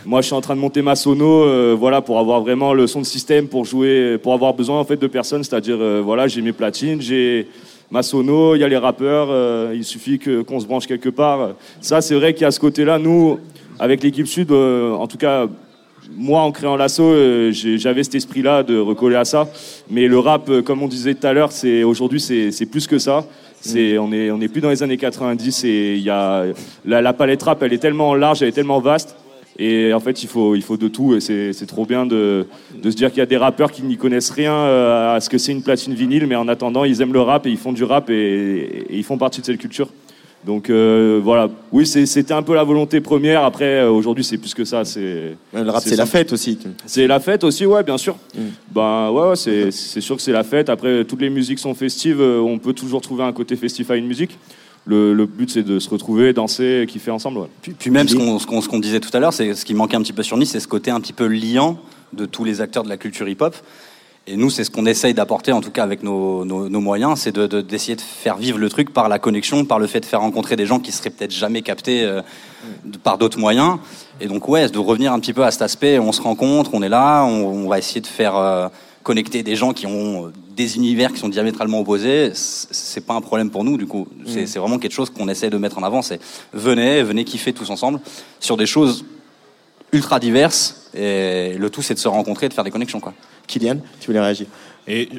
Moi, 0.05 0.21
je 0.21 0.27
suis 0.27 0.35
en 0.35 0.41
train 0.41 0.55
de 0.55 0.59
monter 0.59 0.83
ma 0.83 0.95
sono, 0.95 1.43
euh, 1.43 1.75
voilà, 1.77 2.01
pour 2.01 2.19
avoir 2.19 2.41
vraiment 2.41 2.75
le 2.75 2.85
son 2.85 3.01
de 3.01 3.05
système, 3.05 3.47
pour 3.47 3.65
jouer, 3.65 4.19
pour 4.19 4.33
avoir 4.33 4.53
besoin 4.53 4.79
en 4.79 4.85
fait 4.85 4.97
de 4.97 5.07
personnes, 5.07 5.43
c'est-à-dire 5.43 5.77
euh, 5.79 5.99
voilà, 6.03 6.27
j'ai 6.27 6.43
mes 6.43 6.51
platines, 6.51 7.01
j'ai 7.01 7.47
ma 7.89 8.03
sono, 8.03 8.53
il 8.53 8.59
y 8.59 8.63
a 8.63 8.67
les 8.67 8.77
rappeurs, 8.77 9.73
il 9.73 9.83
suffit 9.83 10.19
que 10.19 10.43
qu'on 10.43 10.59
se 10.59 10.67
branche 10.67 10.85
quelque 10.85 11.09
part. 11.09 11.55
Ça, 11.81 11.99
c'est 11.99 12.15
vrai 12.15 12.33
qu'il 12.33 12.43
y 12.43 12.45
a 12.45 12.51
ce 12.51 12.59
côté-là. 12.59 12.99
Nous, 12.99 13.39
avec 13.79 14.03
l'équipe 14.03 14.27
Sud, 14.27 14.51
en 14.51 15.07
tout 15.07 15.17
cas 15.17 15.47
moi, 16.15 16.41
en 16.41 16.51
créant 16.51 16.77
l'assaut, 16.77 17.13
j'avais 17.51 18.03
cet 18.03 18.15
esprit-là 18.15 18.63
de 18.63 18.77
recoller 18.77 19.15
à 19.15 19.25
ça. 19.25 19.49
Mais 19.89 20.07
le 20.07 20.19
rap, 20.19 20.49
comme 20.61 20.83
on 20.83 20.87
disait 20.87 21.15
tout 21.15 21.27
à 21.27 21.33
l'heure, 21.33 21.51
c'est 21.51 21.83
aujourd'hui, 21.83 22.21
c'est 22.21 22.65
plus 22.65 22.87
que 22.87 22.97
ça. 22.97 23.25
C'est, 23.61 23.97
on 23.99 24.11
est, 24.11 24.31
on 24.31 24.39
plus 24.39 24.59
dans 24.59 24.69
les 24.69 24.83
années 24.83 24.97
90 24.97 25.63
et 25.65 25.95
il 25.95 26.01
y 26.01 26.09
a 26.09 26.45
la, 26.83 27.13
palette 27.13 27.43
rap, 27.43 27.61
elle 27.61 27.73
est 27.73 27.77
tellement 27.77 28.15
large, 28.15 28.41
elle 28.41 28.49
est 28.49 28.53
tellement 28.53 28.79
vaste. 28.79 29.15
Et 29.59 29.93
en 29.93 29.99
fait, 29.99 30.23
il 30.23 30.27
faut, 30.27 30.55
il 30.55 30.63
faut 30.63 30.77
de 30.77 30.87
tout. 30.87 31.15
Et 31.15 31.19
c'est 31.19 31.53
c'est 31.53 31.67
trop 31.67 31.85
bien 31.85 32.05
de, 32.05 32.47
de 32.75 32.89
se 32.89 32.95
dire 32.95 33.09
qu'il 33.09 33.19
y 33.19 33.21
a 33.21 33.27
des 33.27 33.37
rappeurs 33.37 33.71
qui 33.71 33.83
n'y 33.83 33.97
connaissent 33.97 34.31
rien 34.31 34.53
euh, 34.53 35.15
à 35.15 35.19
ce 35.19 35.29
que 35.29 35.37
c'est 35.37 35.51
une 35.51 35.61
platine 35.61 35.93
vinyle, 35.93 36.25
mais 36.25 36.35
en 36.35 36.47
attendant, 36.47 36.83
ils 36.83 37.01
aiment 37.01 37.13
le 37.13 37.21
rap 37.21 37.45
et 37.45 37.51
ils 37.51 37.57
font 37.57 37.73
du 37.73 37.83
rap 37.83 38.09
et 38.09 38.85
ils 38.89 39.03
font 39.03 39.17
partie 39.17 39.41
de 39.41 39.45
cette 39.45 39.59
culture. 39.59 39.89
Donc 40.45 40.69
euh, 40.69 41.19
voilà, 41.23 41.49
oui, 41.71 41.85
c'était 41.85 42.33
un 42.33 42.41
peu 42.41 42.55
la 42.55 42.63
volonté 42.63 42.99
première. 42.99 43.43
Après, 43.43 43.81
euh, 43.81 43.91
aujourd'hui, 43.91 44.23
c'est 44.23 44.37
plus 44.39 44.53
que 44.55 44.65
ça. 44.65 44.83
C'est 44.85 45.35
Le 45.53 45.69
rap, 45.69 45.83
c'est 45.85 45.95
la 45.95 46.07
fête 46.07 46.33
aussi. 46.33 46.57
C'est 46.85 47.05
la 47.05 47.19
fête 47.19 47.43
aussi, 47.43 47.65
ouais, 47.65 47.83
bien 47.83 47.97
sûr. 47.97 48.17
Ben 48.73 49.11
ouais, 49.11 49.29
ouais, 49.29 49.35
c'est 49.35 50.01
sûr 50.01 50.15
que 50.15 50.21
c'est 50.21 50.31
la 50.31 50.43
fête. 50.43 50.69
Après, 50.69 51.05
toutes 51.05 51.21
les 51.21 51.29
musiques 51.29 51.59
sont 51.59 51.75
festives. 51.75 52.21
euh, 52.21 52.39
On 52.39 52.57
peut 52.57 52.73
toujours 52.73 53.01
trouver 53.01 53.23
un 53.23 53.33
côté 53.33 53.55
festif 53.55 53.91
à 53.91 53.95
une 53.95 54.07
musique. 54.07 54.37
Le, 54.85 55.13
le 55.13 55.27
but, 55.27 55.51
c'est 55.51 55.61
de 55.61 55.77
se 55.77 55.87
retrouver, 55.89 56.33
danser, 56.33 56.85
kiffer 56.87 57.11
ensemble. 57.11 57.37
Ouais. 57.41 57.47
Puis, 57.61 57.73
puis 57.77 57.91
même 57.91 58.07
qu'on 58.07 58.39
ce 58.39 58.67
qu'on 58.67 58.79
disait 58.79 58.99
tout 58.99 59.15
à 59.15 59.19
l'heure, 59.19 59.33
c'est 59.33 59.53
ce 59.53 59.63
qui 59.63 59.75
manquait 59.75 59.95
un 59.95 60.01
petit 60.01 60.13
peu 60.13 60.23
sur 60.23 60.37
Nice, 60.37 60.49
c'est 60.49 60.59
ce 60.59 60.67
côté 60.67 60.89
un 60.89 60.99
petit 60.99 61.13
peu 61.13 61.27
liant 61.27 61.77
de 62.13 62.25
tous 62.25 62.43
les 62.43 62.61
acteurs 62.61 62.83
de 62.83 62.89
la 62.89 62.97
culture 62.97 63.29
hip-hop. 63.29 63.55
Et 64.27 64.37
nous, 64.37 64.49
c'est 64.51 64.63
ce 64.63 64.69
qu'on 64.69 64.85
essaye 64.85 65.13
d'apporter, 65.15 65.51
en 65.51 65.61
tout 65.61 65.71
cas 65.71 65.83
avec 65.83 66.03
nos, 66.03 66.45
nos- 66.45 66.69
nos 66.69 66.79
moyens, 66.79 67.19
c'est 67.19 67.31
d'essayer 67.31 67.47
de, 67.47 67.61
d'essayer 67.61 67.95
de 67.95 68.01
faire 68.01 68.37
vivre 68.37 68.59
le 68.59 68.69
truc 68.69 68.93
par 68.93 69.09
la 69.09 69.17
connexion, 69.17 69.65
par 69.65 69.79
le 69.79 69.87
fait 69.87 69.99
de 69.99 70.05
faire 70.05 70.21
rencontrer 70.21 70.55
des 70.55 70.67
gens 70.67 70.79
qui 70.79 70.91
seraient 70.91 71.09
peut-être 71.09 71.31
jamais 71.31 71.63
captés 71.63 72.03
euh, 72.03 72.21
de- 72.85 72.97
par 72.99 73.17
d'autres 73.17 73.39
moyens. 73.39 73.77
Et 74.19 74.27
donc, 74.27 74.47
ouais, 74.47 74.69
de 74.69 74.77
revenir 74.77 75.11
un 75.11 75.19
petit 75.19 75.33
peu 75.33 75.43
à 75.43 75.49
cet 75.49 75.63
aspect, 75.63 75.97
on 75.97 76.11
se 76.11 76.21
rencontre, 76.21 76.71
on 76.73 76.83
est 76.83 76.89
là, 76.89 77.23
on, 77.25 77.65
on 77.65 77.67
va 77.67 77.79
essayer 77.79 77.99
de 77.99 78.05
faire 78.07 78.35
euh, 78.37 78.67
connecter 79.01 79.41
des 79.41 79.55
gens 79.55 79.73
qui 79.73 79.87
ont 79.87 80.27
euh, 80.27 80.31
des 80.55 80.75
univers 80.75 81.11
qui 81.11 81.19
sont 81.19 81.29
diamétralement 81.29 81.79
opposés. 81.79 82.29
C'est 82.35 83.03
pas 83.03 83.15
un 83.15 83.21
problème 83.21 83.49
pour 83.49 83.63
nous, 83.63 83.75
du 83.77 83.87
coup. 83.87 84.07
C'est 84.27 84.43
Mm. 84.43 84.47
c'est 84.47 84.59
vraiment 84.59 84.77
quelque 84.77 84.93
chose 84.93 85.09
qu'on 85.09 85.29
essaie 85.29 85.49
de 85.49 85.57
mettre 85.57 85.79
en 85.79 85.83
avant. 85.83 86.03
C'est 86.03 86.19
venez, 86.53 87.01
venez 87.01 87.23
kiffer 87.25 87.53
tous 87.53 87.71
ensemble 87.71 87.99
sur 88.39 88.55
des 88.55 88.67
choses 88.67 89.03
ultra 89.91 90.19
diverses. 90.19 90.89
Et 90.93 91.53
le 91.57 91.69
tout, 91.69 91.81
c'est 91.81 91.93
de 91.93 91.99
se 91.99 92.07
rencontrer 92.07 92.45
et 92.47 92.49
de 92.49 92.53
faire 92.53 92.63
des 92.63 92.71
connexions, 92.71 92.99
quoi. 92.99 93.13
Kylian, 93.47 93.77
tu 93.99 94.07
voulais 94.07 94.19
réagir 94.21 94.47
Et 94.87 95.09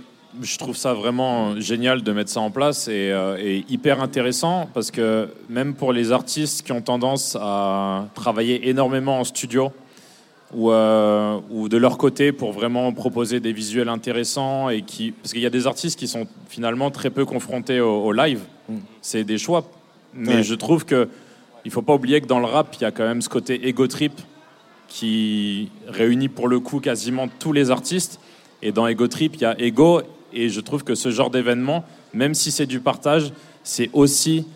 je 0.41 0.57
trouve 0.59 0.77
ça 0.77 0.95
vraiment 0.95 1.59
génial 1.61 2.03
de 2.03 2.13
mettre 2.13 2.31
ça 2.31 2.41
en 2.41 2.51
place 2.51 2.89
et, 2.89 3.11
euh, 3.11 3.37
et 3.39 3.65
hyper 3.69 4.01
intéressant 4.01 4.69
parce 4.73 4.91
que 4.91 5.29
même 5.51 5.75
pour 5.75 5.93
les 5.93 6.11
artistes 6.13 6.65
qui 6.65 6.73
ont 6.73 6.81
tendance 6.81 7.37
à 7.39 8.07
travailler 8.15 8.69
énormément 8.71 9.19
en 9.21 9.25
studio 9.25 9.71
ou, 10.55 10.71
euh, 10.71 11.39
ou 11.51 11.69
de 11.69 11.77
leur 11.77 11.99
côté 11.99 12.33
pour 12.33 12.53
vraiment 12.53 12.93
proposer 12.95 13.41
des 13.41 13.53
visuels 13.53 13.91
intéressants 13.91 14.71
et 14.71 14.81
qui 14.83 15.11
parce 15.13 15.33
qu'il 15.35 15.43
y 15.43 15.47
a 15.47 15.51
des 15.51 15.67
artistes 15.67 15.99
qui 15.99 16.09
sont 16.09 16.27
finalement 16.49 16.91
très 16.91 17.11
peu 17.11 17.27
confrontés 17.27 17.81
au, 17.81 18.03
au 18.05 18.13
live. 18.13 18.41
C'est 19.03 19.25
des 19.25 19.37
choix, 19.37 19.65
mais 20.15 20.37
Ouais. 20.37 20.43
je 20.43 20.55
trouve 20.55 20.87
que 20.87 21.09
il 21.67 21.71
faut 21.71 21.83
pas 21.83 21.95
oublier 21.95 22.21
que 22.23 22.27
dans 22.27 22.41
le 22.41 22.47
rap 22.47 22.75
il 22.79 22.83
y 22.83 22.87
a 22.87 22.91
quand 22.91 23.05
même 23.05 23.21
ce 23.21 23.29
côté 23.29 23.69
ego 23.69 23.87
trip 23.87 24.13
qui 24.93 25.71
réunit 25.89 26.29
pour 26.29 26.49
le 26.49 26.61
coup 26.61 26.79
quasiment 26.79 27.27
tous 27.39 27.53
les 27.53 27.71
artistes. 27.71 28.21
Et 28.61 28.73
dans 28.73 28.87
Ego 28.87 29.09
Trip, 29.09 29.35
il 29.37 29.41
y 29.41 29.45
a 29.47 29.59
Ego. 29.59 30.03
Et 30.35 30.51
je 30.51 30.61
trouve 30.61 30.85
que 30.85 30.95
ce 30.95 31.11
genre 31.11 31.31
d'événement, 31.31 31.85
même 32.13 32.35
si 32.35 32.51
c'est 32.51 32.67
du 32.67 32.79
partage, 32.79 33.33
c'est 33.65 33.89
aussi 33.95 34.47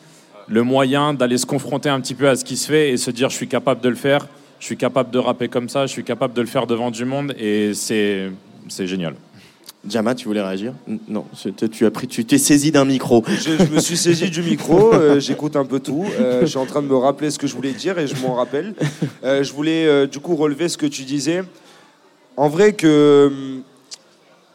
le 0.46 0.62
moyen 0.62 1.14
d'aller 1.14 1.38
se 1.38 1.46
confronter 1.46 1.88
un 1.88 2.00
petit 2.00 2.14
peu 2.14 2.28
à 2.28 2.36
ce 2.36 2.44
qui 2.44 2.56
se 2.56 2.68
fait 2.68 2.90
et 2.90 2.96
se 2.98 3.10
dire 3.10 3.30
je 3.30 3.36
suis 3.36 3.48
capable 3.48 3.80
de 3.80 3.88
le 3.88 3.96
faire, 3.96 4.28
je 4.60 4.66
suis 4.66 4.76
capable 4.76 5.10
de 5.10 5.18
rapper 5.18 5.48
comme 5.48 5.68
ça, 5.68 5.86
je 5.86 5.92
suis 5.92 6.04
capable 6.04 6.34
de 6.34 6.42
le 6.42 6.46
faire 6.46 6.66
devant 6.66 6.90
du 6.90 7.06
monde. 7.06 7.34
Et 7.38 7.72
c'est 7.72 8.30
génial. 8.68 9.14
Jama, 9.88 10.14
tu 10.14 10.26
voulais 10.26 10.42
réagir 10.42 10.72
Non, 11.08 11.24
tu 11.70 11.86
as 11.86 11.90
pris, 11.90 12.08
tu 12.08 12.24
t'es 12.24 12.38
saisi 12.38 12.72
d'un 12.72 12.84
micro. 12.84 13.22
Je, 13.28 13.64
je 13.64 13.72
me 13.72 13.80
suis 13.80 13.96
saisi 13.96 14.30
du 14.30 14.42
micro, 14.42 14.92
euh, 14.94 15.20
j'écoute 15.20 15.56
un 15.56 15.64
peu 15.64 15.80
tout. 15.80 16.04
euh, 16.18 16.40
je 16.40 16.46
suis 16.46 16.58
en 16.58 16.66
train 16.66 16.82
de 16.82 16.88
me 16.88 16.96
rappeler 16.96 17.30
ce 17.30 17.38
que 17.38 17.46
je 17.46 17.54
voulais 17.54 17.72
dire 17.72 17.98
et 17.98 18.06
je 18.06 18.16
m'en 18.16 18.34
rappelle. 18.34 18.74
Euh, 19.22 19.42
je 19.44 19.52
voulais 19.52 20.06
du 20.06 20.18
coup 20.18 20.34
relever 20.36 20.68
ce 20.68 20.76
que 20.76 20.86
tu 20.86 21.02
disais. 21.02 21.42
En 22.36 22.48
vrai 22.48 22.72
que, 22.72 23.28
hum, 23.30 23.62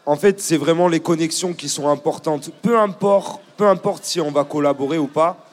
en 0.04 0.16
fait, 0.16 0.40
c'est 0.40 0.56
vraiment 0.56 0.88
les 0.88 1.00
connexions 1.00 1.52
qui 1.52 1.68
sont 1.68 1.88
importantes. 1.88 2.50
Peu 2.60 2.78
importe, 2.78 3.40
peu 3.56 3.66
importe 3.66 4.04
si 4.04 4.20
on 4.20 4.30
va 4.30 4.44
collaborer 4.44 4.98
ou 4.98 5.06
pas. 5.06 5.46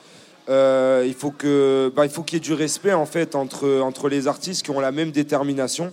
il 0.50 1.16
faut 1.18 1.32
que, 1.32 1.92
bah, 1.96 2.06
il 2.06 2.12
faut 2.12 2.24
qu'il 2.24 2.38
y 2.38 2.42
ait 2.42 2.44
du 2.44 2.54
respect 2.54 2.94
en 2.94 3.06
fait 3.06 3.36
entre 3.36 3.80
entre 3.82 4.10
les 4.10 4.28
artistes 4.28 4.64
qui 4.66 4.72
ont 4.72 4.80
la 4.80 4.92
même 4.92 5.12
détermination. 5.12 5.92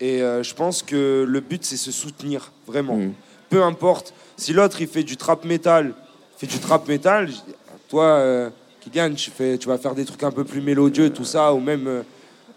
Et 0.00 0.22
euh, 0.22 0.42
je 0.42 0.54
pense 0.54 0.82
que 0.82 1.24
le 1.26 1.40
but 1.40 1.64
c'est 1.64 1.76
se 1.76 1.90
soutenir 1.90 2.52
vraiment 2.66 3.00
peu 3.48 3.62
importe. 3.62 4.12
Si 4.36 4.52
l'autre 4.52 4.80
il 4.80 4.88
fait 4.88 5.02
du 5.02 5.16
trap 5.16 5.44
metal, 5.44 5.94
fait 6.36 6.46
du 6.46 6.58
trap 6.58 6.86
metal, 6.88 7.30
toi, 7.88 8.04
euh, 8.04 8.50
Kylian, 8.80 9.14
tu, 9.14 9.30
fais, 9.30 9.58
tu 9.58 9.68
vas 9.68 9.78
faire 9.78 9.94
des 9.94 10.04
trucs 10.04 10.22
un 10.22 10.30
peu 10.30 10.44
plus 10.44 10.60
mélodieux, 10.60 11.10
tout 11.10 11.24
ça, 11.24 11.52
ou 11.54 11.60
même 11.60 11.86
euh, 11.86 12.02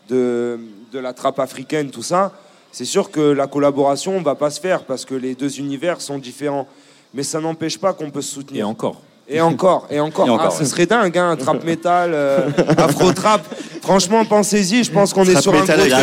de, 0.09 0.59
de 0.91 0.99
la 0.99 1.13
trappe 1.13 1.39
africaine, 1.39 1.91
tout 1.91 2.03
ça. 2.03 2.33
C'est 2.71 2.85
sûr 2.85 3.11
que 3.11 3.19
la 3.19 3.47
collaboration 3.47 4.21
va 4.21 4.35
pas 4.35 4.49
se 4.49 4.59
faire 4.59 4.83
parce 4.83 5.05
que 5.05 5.15
les 5.15 5.35
deux 5.35 5.59
univers 5.59 6.01
sont 6.01 6.19
différents. 6.19 6.67
Mais 7.13 7.23
ça 7.23 7.39
n'empêche 7.39 7.79
pas 7.79 7.93
qu'on 7.93 8.11
peut 8.11 8.21
se 8.21 8.33
soutenir. 8.33 8.61
Et 8.61 8.63
encore. 8.63 9.01
Et 9.31 9.41
encore, 9.41 9.85
et 9.91 9.99
encore. 9.99 10.25
Et 10.27 10.29
encore, 10.31 10.53
Ah, 10.55 10.57
ce 10.57 10.65
serait 10.65 10.87
dingue, 10.87 11.15
hein, 11.17 11.29
un 11.31 11.35
trap 11.35 11.63
metal, 11.63 12.11
euh, 12.13 12.49
afro 12.77 13.11
trap. 13.13 13.45
Franchement, 13.83 14.25
pensez-y. 14.25 14.83
Je 14.83 14.91
pense 14.91 15.13
qu'on 15.13 15.23
est 15.25 15.39
sur 15.39 15.53
un 15.53 15.59
gros 15.63 15.65
truc. 15.67 15.93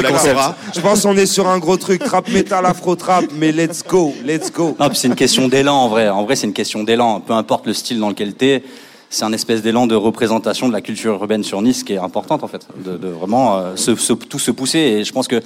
Je 0.75 0.81
pense 0.81 1.03
qu'on 1.03 1.17
est 1.17 1.27
sur 1.27 1.49
un 1.49 1.59
gros 1.59 1.77
truc. 1.77 2.05
Trap 2.05 2.29
metal, 2.29 2.65
afro 2.65 2.95
trap. 2.95 3.25
Mais 3.35 3.51
let's 3.51 3.83
go, 3.87 4.15
let's 4.25 4.53
go. 4.53 4.77
Non, 4.79 4.89
c'est 4.95 5.09
une 5.09 5.17
question 5.17 5.49
d'élan 5.49 5.75
en 5.75 5.89
vrai. 5.89 6.09
En 6.09 6.25
vrai, 6.25 6.37
c'est 6.37 6.47
une 6.47 6.53
question 6.53 6.85
d'élan. 6.85 7.21
Peu 7.21 7.33
importe 7.33 7.67
le 7.67 7.75
style 7.75 7.99
dans 7.99 8.09
lequel 8.11 8.35
t'es, 8.35 8.63
c'est 9.11 9.25
un 9.25 9.33
espèce 9.33 9.61
d'élan 9.61 9.89
de 9.89 9.97
représentation 9.97 10.69
de 10.69 10.73
la 10.73 10.81
culture 10.81 11.15
urbaine 11.15 11.43
sur 11.43 11.61
Nice 11.63 11.83
qui 11.83 11.95
est 11.95 11.99
importante 11.99 12.45
en 12.45 12.49
fait. 12.49 12.67
De, 12.85 12.97
de 12.97 13.09
vraiment 13.09 13.57
euh, 13.57 13.75
se, 13.77 13.97
se- 13.97 14.13
tout 14.13 14.39
se 14.39 14.53
pousser. 14.53 14.79
Et 14.79 15.05
je 15.05 15.13
pense 15.13 15.27
que 15.27 15.43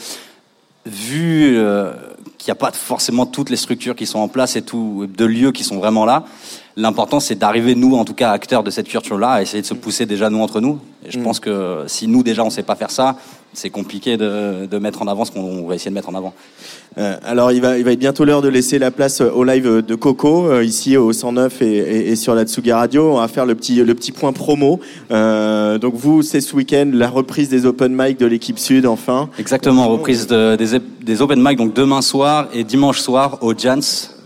vu 0.87 1.57
euh, 1.59 1.93
qu'il 2.39 2.49
n'y 2.49 2.53
a 2.53 2.57
pas 2.57 2.73
forcément 2.73 3.27
toutes 3.27 3.51
les 3.51 3.57
structures 3.57 3.95
qui 3.97 4.07
sont 4.07 4.19
en 4.19 4.29
place 4.29 4.57
et 4.57 4.63
tout, 4.63 5.07
de 5.15 5.25
lieux 5.25 5.53
qui 5.53 5.65
sont 5.65 5.79
vraiment 5.79 6.05
là, 6.05 6.25
l'important 6.77 7.21
c'est 7.21 7.35
d'arriver 7.39 7.75
nous, 7.75 7.95
en 7.97 8.05
tout 8.05 8.15
cas 8.15 8.31
acteurs 8.31 8.63
de 8.63 8.71
cette 8.71 8.89
culture-là, 8.89 9.31
à 9.31 9.43
essayer 9.43 9.63
de 9.63 9.67
se 9.67 9.75
pousser 9.75 10.07
déjà 10.07 10.31
nous 10.31 10.41
entre 10.41 10.61
nous. 10.61 10.79
Et 11.07 11.11
je 11.11 11.19
Mm. 11.19 11.23
pense 11.23 11.41
que 11.41 11.85
si 11.87 12.07
nous 12.09 12.23
déjà 12.23 12.45
on 12.45 12.51
sait 12.51 12.63
pas 12.63 12.77
faire 12.77 12.91
ça, 12.91 13.17
c'est 13.53 13.71
compliqué 13.71 14.17
de, 14.17 14.67
de 14.67 14.79
mettre 14.79 15.03
en 15.03 15.09
avant 15.09 15.25
ce 15.25 15.33
qu'on 15.33 15.67
va 15.67 15.75
essayer 15.75 15.91
de 15.91 15.95
mettre 15.97 16.09
en 16.09 16.15
avant. 16.15 16.33
Euh, 16.99 17.17
alors, 17.25 17.51
il 17.51 17.61
va, 17.61 17.79
il 17.79 17.85
va 17.85 17.91
être 17.93 17.99
bientôt 17.99 18.25
l'heure 18.25 18.43
de 18.43 18.49
laisser 18.49 18.79
la 18.79 18.93
place 18.93 19.21
au 19.21 19.43
live 19.43 19.83
de 19.85 19.95
Coco, 19.97 20.47
euh, 20.47 20.63
ici 20.65 20.97
au 20.97 21.13
109 21.13 21.61
et, 21.61 21.67
et- 21.79 22.09
et 22.11 22.17
sur 22.17 22.35
la 22.37 22.45
Tsugi 22.45 22.71
Radio. 22.73 23.13
On 23.15 23.21
va 23.21 23.27
faire 23.27 23.47
le 23.47 23.57
petit, 23.57 23.77
le 23.77 23.95
petit 23.97 24.13
point 24.13 24.33
promo. 24.33 24.79
Euh, 25.11 25.79
donc, 25.79 25.95
vous, 25.95 26.23
c'est 26.23 26.41
ce 26.41 26.55
week-end, 26.55 26.91
la 26.93 27.09
reprise 27.09 27.49
des 27.49 27.67
open 27.67 27.93
mic 27.93 28.19
de 28.21 28.27
l'équipe 28.27 28.59
Sud, 28.59 28.87
enfin. 28.87 29.29
Exactement, 29.39 29.89
reprise 29.89 30.29
de- 30.29 30.55
des, 30.57 30.79
des 31.03 31.23
open 31.23 31.41
mic 31.43 31.59
donc 31.59 31.75
demain 31.75 32.03
soir 32.03 32.47
et 32.53 32.63
dimanche 32.63 33.01
soir 33.01 33.39
au 33.41 33.53
Jans 33.57 33.81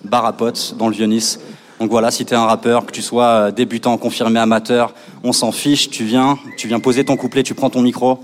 Bar 0.04 0.26
à 0.26 0.34
Potes 0.34 0.74
dans 0.78 0.88
le 0.88 0.94
Vieux-Nice. 0.94 1.38
Donc 1.84 1.90
voilà, 1.90 2.10
si 2.10 2.24
t'es 2.24 2.34
un 2.34 2.46
rappeur, 2.46 2.86
que 2.86 2.92
tu 2.92 3.02
sois 3.02 3.26
euh, 3.26 3.50
débutant, 3.50 3.98
confirmé, 3.98 4.40
amateur, 4.40 4.94
on 5.22 5.34
s'en 5.34 5.52
fiche, 5.52 5.90
tu 5.90 6.04
viens, 6.04 6.38
tu 6.56 6.66
viens 6.66 6.80
poser 6.80 7.04
ton 7.04 7.14
couplet, 7.18 7.42
tu 7.42 7.52
prends 7.52 7.68
ton 7.68 7.82
micro 7.82 8.20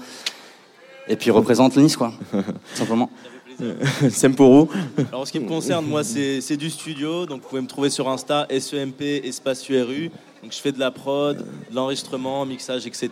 et 1.07 1.15
puis 1.15 1.31
représente 1.31 1.77
Nice 1.77 1.95
quoi, 1.95 2.15
simplement. 2.75 3.11
Sempourou. 4.11 4.71
Alors 5.11 5.21
en 5.21 5.25
ce 5.27 5.33
qui 5.33 5.41
me 5.41 5.47
concerne, 5.47 5.85
moi 5.85 6.03
c'est 6.05 6.41
c'est 6.41 6.57
du 6.57 6.71
studio, 6.71 7.27
donc 7.27 7.43
vous 7.43 7.49
pouvez 7.51 7.61
me 7.61 7.67
trouver 7.67 7.91
sur 7.91 8.09
Insta, 8.09 8.47
SEMP, 8.49 9.03
espace 9.25 9.69
URU. 9.69 10.11
Donc 10.43 10.53
je 10.53 10.59
fais 10.59 10.73
de 10.73 10.79
la 10.81 10.91
prod, 10.91 11.37
de 11.71 11.75
l'enregistrement, 11.77 12.47
mixage, 12.47 12.87
etc. 12.87 13.11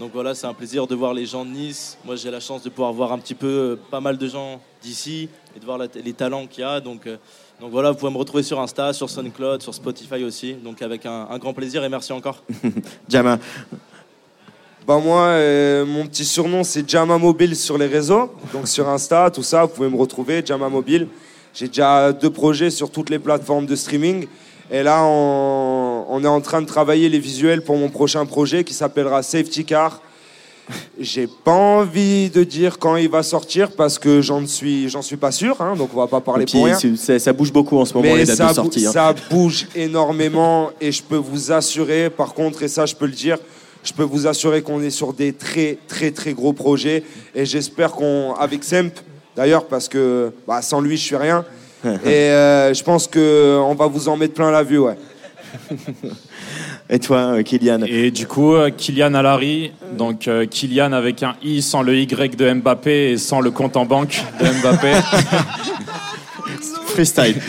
Donc 0.00 0.12
voilà, 0.14 0.34
c'est 0.34 0.46
un 0.46 0.54
plaisir 0.54 0.86
de 0.86 0.94
voir 0.94 1.12
les 1.12 1.26
gens 1.26 1.44
de 1.44 1.50
Nice. 1.50 1.98
Moi 2.06 2.16
j'ai 2.16 2.30
la 2.30 2.40
chance 2.40 2.62
de 2.62 2.70
pouvoir 2.70 2.94
voir 2.94 3.12
un 3.12 3.18
petit 3.18 3.34
peu 3.34 3.46
euh, 3.46 3.76
pas 3.90 4.00
mal 4.00 4.16
de 4.16 4.26
gens 4.28 4.62
d'ici 4.80 5.28
et 5.54 5.60
de 5.60 5.64
voir 5.66 5.76
la- 5.76 5.88
les 6.02 6.14
talents 6.14 6.46
qu'il 6.46 6.62
y 6.62 6.64
a. 6.66 6.80
Donc, 6.80 7.06
euh, 7.06 7.18
donc 7.60 7.72
voilà, 7.72 7.90
vous 7.90 7.98
pouvez 7.98 8.12
me 8.12 8.18
retrouver 8.18 8.44
sur 8.44 8.60
Insta, 8.60 8.92
sur 8.92 9.10
SoundCloud, 9.10 9.62
sur 9.62 9.74
Spotify 9.74 10.22
aussi. 10.22 10.54
Donc 10.54 10.80
avec 10.80 11.04
un, 11.06 11.38
grand 11.38 11.52
plaisir 11.52 11.82
et 11.82 11.88
merci 11.88 12.12
encore. 12.12 12.44
Jama. 13.08 13.38
Bah 14.86 14.98
moi, 15.02 15.22
euh, 15.22 15.84
mon 15.84 16.06
petit 16.06 16.24
surnom 16.24 16.62
c'est 16.62 16.88
Jama 16.88 17.18
Mobile 17.18 17.56
sur 17.56 17.76
les 17.76 17.86
réseaux, 17.86 18.32
donc 18.52 18.68
sur 18.68 18.88
Insta, 18.88 19.30
tout 19.30 19.42
ça, 19.42 19.64
vous 19.64 19.74
pouvez 19.74 19.88
me 19.88 19.96
retrouver, 19.96 20.42
Jama 20.44 20.68
Mobile. 20.68 21.08
J'ai 21.52 21.66
déjà 21.66 22.12
deux 22.12 22.30
projets 22.30 22.70
sur 22.70 22.90
toutes 22.90 23.10
les 23.10 23.18
plateformes 23.18 23.66
de 23.66 23.74
streaming. 23.74 24.28
Et 24.70 24.82
là, 24.82 25.02
on 25.04 26.22
est 26.22 26.28
en 26.28 26.40
train 26.40 26.60
de 26.60 26.66
travailler 26.66 27.08
les 27.08 27.18
visuels 27.18 27.62
pour 27.62 27.76
mon 27.76 27.88
prochain 27.88 28.24
projet 28.26 28.64
qui 28.64 28.74
s'appellera 28.74 29.22
Safety 29.22 29.64
Car. 29.64 30.00
J'ai 31.00 31.26
pas 31.26 31.52
envie 31.52 32.28
de 32.30 32.44
dire 32.44 32.78
quand 32.78 32.96
il 32.96 33.08
va 33.08 33.22
sortir 33.22 33.70
parce 33.72 33.98
que 33.98 34.20
j'en 34.20 34.46
suis, 34.46 34.88
j'en 34.88 35.00
suis 35.02 35.16
pas 35.16 35.30
sûr, 35.32 35.60
hein, 35.60 35.74
donc 35.76 35.90
on 35.94 35.98
va 35.98 36.06
pas 36.06 36.20
parler 36.20 36.44
puis, 36.44 36.58
pour 36.58 36.64
rien. 36.66 36.78
ça, 36.96 37.18
ça 37.18 37.32
bouge 37.32 37.52
beaucoup 37.52 37.78
en 37.78 37.84
ce 37.84 37.94
moment, 37.94 38.08
Mais 38.08 38.16
les 38.18 38.24
dates 38.26 38.36
ça, 38.36 38.44
de 38.44 38.48
bou- 38.50 38.54
sortie. 38.54 38.86
hein. 38.86 38.92
ça 38.92 39.14
bouge 39.30 39.66
énormément 39.74 40.70
et 40.80 40.92
je 40.92 41.02
peux 41.02 41.16
vous 41.16 41.52
assurer, 41.52 42.10
par 42.10 42.34
contre, 42.34 42.62
et 42.62 42.68
ça 42.68 42.84
je 42.86 42.94
peux 42.94 43.06
le 43.06 43.12
dire, 43.12 43.38
Je 43.84 43.92
peux 43.92 44.02
vous 44.02 44.26
assurer 44.26 44.60
qu'on 44.62 44.82
est 44.82 44.90
sur 44.90 45.12
des 45.14 45.32
très 45.32 45.78
très 45.88 46.10
très 46.10 46.32
gros 46.34 46.52
projets 46.52 47.02
et 47.34 47.46
j'espère 47.46 47.92
qu'on 47.92 48.34
avec 48.34 48.64
Semp 48.64 48.92
d'ailleurs 49.36 49.66
parce 49.66 49.88
que 49.88 50.32
bah, 50.46 50.60
sans 50.62 50.80
lui 50.80 50.96
je 50.96 51.04
suis 51.04 51.16
rien 51.16 51.44
et 51.84 51.88
euh, 52.32 52.74
je 52.74 52.82
pense 52.82 53.06
que 53.06 53.56
on 53.62 53.74
va 53.74 53.86
vous 53.86 54.08
en 54.08 54.16
mettre 54.16 54.34
plein 54.34 54.50
la 54.50 54.64
vue 54.64 54.78
ouais. 54.80 54.96
Et 56.90 56.98
toi, 56.98 57.18
euh, 57.18 57.42
Kylian 57.42 57.82
Et 57.86 58.10
du 58.10 58.26
coup, 58.26 58.54
euh, 58.54 58.70
Kylian 58.70 59.14
Alari, 59.14 59.72
donc 59.96 60.26
euh, 60.26 60.46
Kylian 60.46 60.92
avec 60.92 61.22
un 61.22 61.34
I 61.42 61.60
sans 61.60 61.82
le 61.82 61.96
Y 61.96 62.36
de 62.36 62.52
Mbappé 62.52 63.10
et 63.10 63.18
sans 63.18 63.40
le 63.40 63.50
compte 63.50 63.76
en 63.76 63.84
banque 63.84 64.22
de 64.40 64.46
Mbappé. 64.60 64.92
Freestyle. 66.86 67.40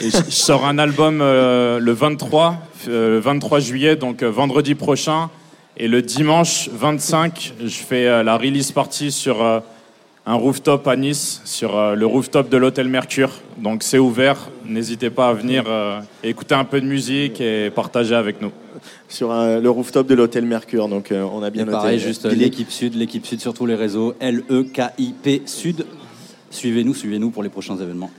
Et 0.00 0.10
je, 0.10 0.30
sors 0.30 0.66
un 0.66 0.78
album 0.78 1.20
euh, 1.20 1.78
le 1.78 1.92
23, 1.92 2.56
euh, 2.88 3.10
le 3.14 3.18
23 3.18 3.60
juillet, 3.60 3.96
donc 3.96 4.22
euh, 4.22 4.30
vendredi 4.30 4.74
prochain. 4.74 5.30
Et 5.76 5.88
le 5.88 6.02
dimanche 6.02 6.68
25, 6.70 7.54
je 7.64 7.68
fais 7.68 8.22
la 8.22 8.36
release 8.36 8.72
party 8.72 9.10
sur 9.10 9.62
un 10.24 10.34
rooftop 10.34 10.86
à 10.86 10.96
Nice, 10.96 11.40
sur 11.44 11.76
euh, 11.76 11.94
le 11.94 12.06
rooftop 12.06 12.48
de 12.48 12.56
l'hôtel 12.56 12.88
Mercure. 12.88 13.30
Donc 13.58 13.82
c'est 13.82 13.98
ouvert, 13.98 14.50
n'hésitez 14.66 15.10
pas 15.10 15.28
à 15.28 15.32
venir 15.32 15.64
euh, 15.66 16.00
écouter 16.22 16.54
un 16.54 16.64
peu 16.64 16.80
de 16.80 16.86
musique 16.86 17.40
et 17.40 17.70
partager 17.70 18.14
avec 18.14 18.40
nous. 18.40 18.52
Sur 19.08 19.32
euh, 19.32 19.60
le 19.60 19.70
rooftop 19.70 20.06
de 20.06 20.14
l'hôtel 20.14 20.44
Mercure, 20.44 20.88
donc 20.88 21.12
euh, 21.12 21.22
on 21.32 21.42
a 21.42 21.50
bien 21.50 21.62
Et 21.62 21.66
noté. 21.66 21.76
pareil, 21.76 21.98
juste 21.98 22.24
l'équipe 22.26 22.70
Sud, 22.70 22.94
l'équipe 22.94 23.26
Sud 23.26 23.40
sur 23.40 23.52
tous 23.52 23.66
les 23.66 23.74
réseaux, 23.74 24.14
L-E-K-I-P 24.20 25.42
Sud. 25.46 25.86
Suivez-nous, 26.50 26.94
suivez-nous 26.94 27.30
pour 27.30 27.42
les 27.42 27.48
prochains 27.48 27.76
événements. 27.76 28.10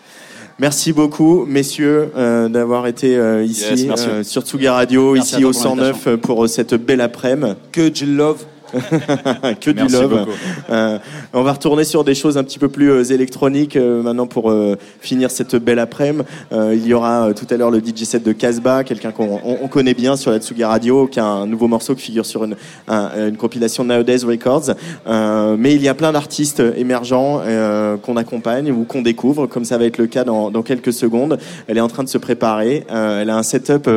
Merci 0.59 0.93
beaucoup, 0.93 1.45
messieurs, 1.45 2.11
euh, 2.15 2.47
d'avoir 2.47 2.85
été 2.85 3.17
euh, 3.17 3.43
ici 3.43 3.87
Yes, 3.87 4.05
euh, 4.07 4.23
sur 4.23 4.43
Tsuga 4.43 4.73
Radio, 4.73 5.13
Merci 5.13 5.35
ici 5.35 5.45
au 5.45 5.51
pour 5.51 5.61
109 5.61 6.07
euh, 6.07 6.17
pour 6.17 6.47
cette 6.47 6.75
belle 6.75 7.01
après-midi. 7.01 7.53
Que 7.71 7.89
du 7.89 8.05
love. 8.05 8.45
que 9.61 9.71
du 9.71 9.83
love. 9.87 10.27
Euh, 10.69 10.97
on 11.33 11.43
va 11.43 11.53
retourner 11.53 11.83
sur 11.83 12.03
des 12.03 12.15
choses 12.15 12.37
un 12.37 12.43
petit 12.43 12.59
peu 12.59 12.69
plus 12.69 12.91
euh, 12.91 13.03
électroniques 13.03 13.75
euh, 13.75 14.01
maintenant 14.01 14.27
pour 14.27 14.53
finir 14.99 15.31
cette 15.31 15.55
belle 15.55 15.79
après-midi. 15.79 16.23
Il 16.51 16.85
y 16.85 16.93
aura 16.93 17.33
tout 17.33 17.45
à 17.49 17.57
l'heure 17.57 17.71
le 17.71 17.79
DJ 17.79 18.03
set 18.03 18.23
de 18.23 18.31
Casbah, 18.33 18.83
quelqu'un 18.83 19.11
qu'on 19.11 19.39
on- 19.43 19.57
on 19.63 19.67
connaît 19.67 19.93
bien 19.93 20.15
sur 20.15 20.31
la 20.31 20.39
Tsugi 20.39 20.63
Radio, 20.63 21.07
qui 21.07 21.19
a 21.19 21.25
un 21.25 21.45
nouveau 21.47 21.67
morceau 21.67 21.95
qui 21.95 22.01
figure 22.01 22.25
sur 22.25 22.43
une, 22.43 22.55
un- 22.87 23.29
une 23.29 23.37
compilation 23.37 23.83
Nowadays 23.83 24.23
Records. 24.25 24.71
Mais 25.57 25.75
il 25.75 25.81
y 25.81 25.87
a 25.87 25.93
plein 25.93 26.11
d'artistes 26.11 26.61
émergents 26.75 27.41
qu'on 28.01 28.17
accompagne 28.17 28.71
ou 28.71 28.83
qu'on 28.83 29.01
découvre, 29.01 29.47
comme 29.47 29.65
ça 29.65 29.77
va 29.77 29.85
être 29.85 29.97
le 29.97 30.07
cas 30.07 30.23
dans, 30.23 30.51
dans 30.51 30.61
quelques 30.63 30.93
secondes. 30.93 31.37
Elle 31.67 31.77
est 31.77 31.81
en 31.81 31.87
train 31.87 32.03
de 32.03 32.09
se 32.09 32.17
préparer. 32.17 32.85
Elle 32.89 33.29
a 33.29 33.37
un 33.37 33.43
setup 33.43 33.89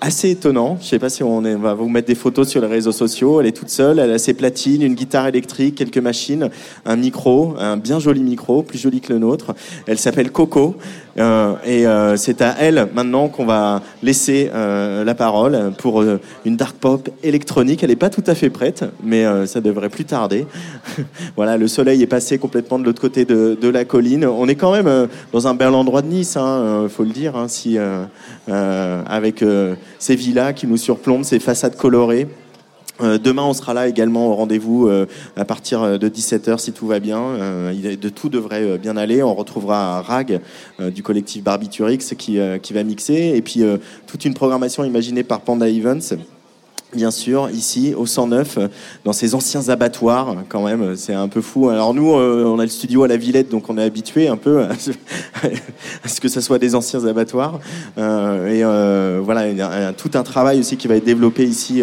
assez 0.00 0.30
étonnant. 0.30 0.78
Je 0.80 0.86
sais 0.86 0.98
pas 0.98 1.08
si 1.08 1.22
on, 1.22 1.44
est- 1.44 1.54
on 1.54 1.60
va 1.60 1.74
vous 1.74 1.88
mettre 1.88 2.08
des 2.08 2.14
photos 2.14 2.48
sur 2.48 2.60
les 2.60 2.66
réseaux 2.66 2.92
sociaux. 2.92 3.40
Elle 3.40 3.46
est 3.46 3.52
toute 3.56 3.70
seule. 3.70 3.98
Elle 3.98 4.12
a 4.12 4.17
ses 4.18 4.34
platines, 4.34 4.82
une 4.82 4.94
guitare 4.94 5.26
électrique, 5.26 5.76
quelques 5.76 5.98
machines, 5.98 6.50
un 6.84 6.96
micro, 6.96 7.54
un 7.58 7.76
bien 7.76 7.98
joli 7.98 8.20
micro, 8.20 8.62
plus 8.62 8.78
joli 8.78 9.00
que 9.00 9.12
le 9.12 9.18
nôtre. 9.18 9.54
Elle 9.86 9.98
s'appelle 9.98 10.30
Coco. 10.30 10.76
Euh, 11.18 11.54
et 11.64 11.86
euh, 11.86 12.16
c'est 12.16 12.42
à 12.42 12.54
elle 12.60 12.88
maintenant 12.94 13.28
qu'on 13.28 13.44
va 13.44 13.82
laisser 14.02 14.50
euh, 14.54 15.02
la 15.02 15.14
parole 15.14 15.72
pour 15.78 16.04
une 16.44 16.56
dark 16.56 16.76
pop 16.76 17.08
électronique. 17.22 17.82
Elle 17.82 17.90
n'est 17.90 17.96
pas 17.96 18.10
tout 18.10 18.22
à 18.26 18.34
fait 18.34 18.50
prête, 18.50 18.84
mais 19.02 19.24
ça 19.46 19.60
devrait 19.60 19.88
plus 19.88 20.04
tarder. 20.04 20.46
voilà, 21.36 21.56
le 21.56 21.68
soleil 21.68 22.02
est 22.02 22.06
passé 22.06 22.38
complètement 22.38 22.78
de 22.78 22.84
l'autre 22.84 23.00
côté 23.00 23.24
de, 23.24 23.68
la 23.68 23.84
colline. 23.84 24.24
On 24.24 24.48
est 24.48 24.54
quand 24.54 24.72
même 24.72 25.08
dans 25.32 25.46
un 25.46 25.54
bel 25.54 25.68
endroit 25.68 26.02
de 26.02 26.08
Nice, 26.08 26.36
hein, 26.36 26.86
faut 26.88 27.04
le 27.04 27.10
dire, 27.10 27.36
hein, 27.36 27.48
si, 27.48 27.76
avec 28.48 29.44
ces 29.98 30.16
villas 30.16 30.54
qui 30.54 30.66
nous 30.66 30.76
surplombent, 30.76 31.24
ces 31.24 31.38
façades 31.38 31.76
colorées. 31.76 32.28
Euh, 33.00 33.18
demain, 33.18 33.42
on 33.42 33.52
sera 33.52 33.74
là 33.74 33.86
également 33.88 34.28
au 34.28 34.34
rendez-vous 34.34 34.88
euh, 34.88 35.06
à 35.36 35.44
partir 35.44 35.82
euh, 35.82 35.98
de 35.98 36.08
17h 36.08 36.58
si 36.58 36.72
tout 36.72 36.86
va 36.86 36.98
bien. 37.00 37.18
De 37.72 38.08
tout 38.08 38.28
devrait 38.28 38.78
bien 38.78 38.96
aller. 38.96 39.22
On 39.22 39.34
retrouvera 39.34 40.02
Rag 40.02 40.40
du 40.78 41.02
collectif 41.02 41.42
Barbiturix 41.42 41.98
qui, 42.16 42.38
qui 42.62 42.72
va 42.72 42.82
mixer. 42.82 43.32
Et 43.34 43.42
puis 43.42 43.62
toute 44.06 44.24
une 44.24 44.34
programmation 44.34 44.84
imaginée 44.84 45.22
par 45.22 45.40
Panda 45.40 45.68
Events. 45.68 46.16
Bien 46.94 47.10
sûr, 47.10 47.50
ici 47.50 47.92
au 47.94 48.06
109, 48.06 48.56
euh, 48.56 48.68
dans 49.04 49.12
ces 49.12 49.34
anciens 49.34 49.68
abattoirs, 49.68 50.36
quand 50.48 50.64
même, 50.64 50.96
c'est 50.96 51.12
un 51.12 51.28
peu 51.28 51.42
fou. 51.42 51.68
Alors 51.68 51.92
nous, 51.92 52.12
on 52.12 52.58
a 52.58 52.62
le 52.62 52.70
studio 52.70 53.02
à 53.02 53.08
la 53.08 53.18
Villette, 53.18 53.50
donc 53.50 53.68
on 53.68 53.76
est 53.76 53.82
habitué 53.82 54.26
un 54.26 54.38
peu 54.38 54.62
à 54.62 54.70
ce, 54.78 54.92
que 56.20 56.28
ce 56.28 56.40
soit 56.40 56.58
des 56.58 56.74
anciens 56.74 57.04
abattoirs. 57.04 57.60
Et 57.98 58.62
voilà, 58.62 59.48
il 59.50 59.58
y 59.58 59.60
a 59.60 59.92
tout 59.92 60.12
un 60.14 60.22
travail 60.22 60.60
aussi 60.60 60.78
qui 60.78 60.88
va 60.88 60.96
être 60.96 61.04
développé 61.04 61.44
ici, 61.44 61.82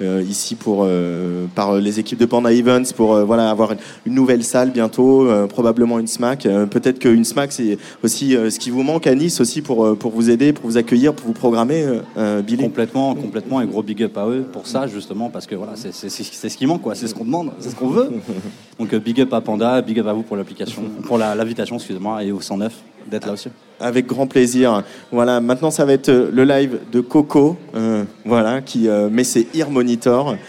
ici 0.00 0.54
pour 0.54 0.82
euh, 0.84 1.46
par 1.54 1.74
les 1.76 1.98
équipes 2.00 2.18
de 2.18 2.26
Panda 2.26 2.52
Events 2.52 2.92
pour 2.94 3.14
euh, 3.14 3.24
voilà 3.24 3.50
avoir 3.50 3.72
une, 3.72 3.78
une 4.06 4.14
nouvelle 4.14 4.44
salle 4.44 4.70
bientôt, 4.70 5.26
euh, 5.28 5.46
probablement 5.46 5.98
une 5.98 6.06
SMAC. 6.06 6.46
Euh, 6.46 6.66
Peut-être 6.66 6.98
qu'une 6.98 7.24
SMAC 7.24 7.52
c'est 7.52 7.78
aussi 8.04 8.36
euh, 8.36 8.50
ce 8.50 8.58
qui 8.58 8.70
vous 8.70 8.82
manque 8.82 9.06
à 9.06 9.14
Nice 9.14 9.40
aussi 9.40 9.62
pour 9.62 9.84
euh, 9.84 9.94
pour 9.94 10.12
vous 10.12 10.28
aider, 10.30 10.52
pour 10.52 10.66
vous 10.66 10.76
accueillir, 10.76 11.14
pour 11.14 11.26
vous 11.26 11.32
programmer, 11.32 11.82
euh, 11.82 12.00
euh, 12.18 12.42
Billy. 12.42 12.62
Complètement, 12.64 13.14
complètement, 13.14 13.60
et 13.60 13.66
gros 13.66 13.82
big 13.82 14.02
up 14.02 14.16
à 14.18 14.26
eux 14.28 14.44
pour 14.52 14.66
ça, 14.66 14.86
justement, 14.86 15.30
parce 15.30 15.46
que 15.46 15.54
voilà, 15.54 15.72
c'est 15.76 15.94
c'est- 15.94 16.08
ce 16.48 16.56
qui 16.56 16.66
manque, 16.66 16.82
quoi. 16.82 16.94
C'est 16.94 17.06
ce 17.08 17.14
qu'on 17.14 17.24
demande, 17.24 17.50
c'est 17.58 17.70
ce 17.70 17.74
qu'on 17.76 17.88
veut. 17.88 18.10
Donc 18.78 18.92
euh, 18.92 18.98
big 18.98 19.20
up 19.20 19.32
à 19.32 19.40
Panda, 19.40 19.80
big 19.82 19.98
up 20.00 20.06
à 20.08 20.12
vous 20.12 20.22
pour 20.22 20.36
l'application, 20.36 20.82
pour 21.04 21.16
la- 21.18 21.34
l'invitation, 21.34 21.76
excusez-moi, 21.76 22.22
et 22.24 22.32
au 22.32 22.40
109 22.40 22.74
d'être 23.10 23.26
là 23.26 23.32
aussi. 23.32 23.48
Avec 23.78 24.06
grand 24.06 24.26
plaisir. 24.26 24.82
Voilà, 25.12 25.40
maintenant 25.40 25.70
ça 25.70 25.84
va 25.84 25.92
être 25.92 26.08
euh, 26.08 26.30
le 26.32 26.44
live 26.44 26.78
de 26.90 27.00
Coco, 27.00 27.58
euh, 27.74 28.04
voilà, 28.24 28.62
qui 28.62 28.88
euh, 28.88 29.10
met 29.10 29.24
ses 29.24 29.46
ear 29.54 29.70
monitors. 29.70 30.36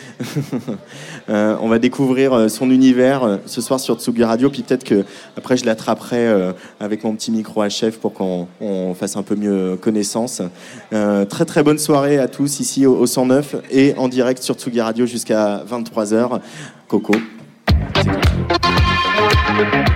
Euh, 1.30 1.58
on 1.62 1.68
va 1.68 1.78
découvrir 1.78 2.50
son 2.50 2.72
univers 2.72 3.40
ce 3.46 3.60
soir 3.60 3.82
sur 3.82 4.00
Tsugi 4.00 4.24
Radio, 4.24 4.50
puis 4.50 4.62
peut-être 4.62 4.86
que 4.86 5.04
après 5.36 5.58
je 5.58 5.66
l'attraperai 5.66 6.54
avec 6.80 7.04
mon 7.04 7.14
petit 7.16 7.32
micro 7.32 7.62
à 7.62 7.68
chef 7.68 8.00
pour 8.00 8.14
qu'on 8.14 8.48
on 8.62 8.94
fasse 8.94 9.18
un 9.18 9.24
peu 9.24 9.36
mieux 9.36 9.76
connaissance. 9.76 10.42
Très 10.90 11.44
très 11.44 11.64
bonne 11.64 11.80
soirée 11.80 12.18
à 12.18 12.30
tous 12.30 12.62
ici 12.62 12.86
au, 12.86 12.96
au 12.96 13.06
109 13.06 13.58
et 13.72 13.94
en 13.98 14.08
direct 14.08 14.42
sur 14.42 14.56
Tsugi 14.56 14.80
Radio 14.80 15.06
jusqu'à 15.06 15.66
23h. 15.70 16.40
Coco. 16.88 17.16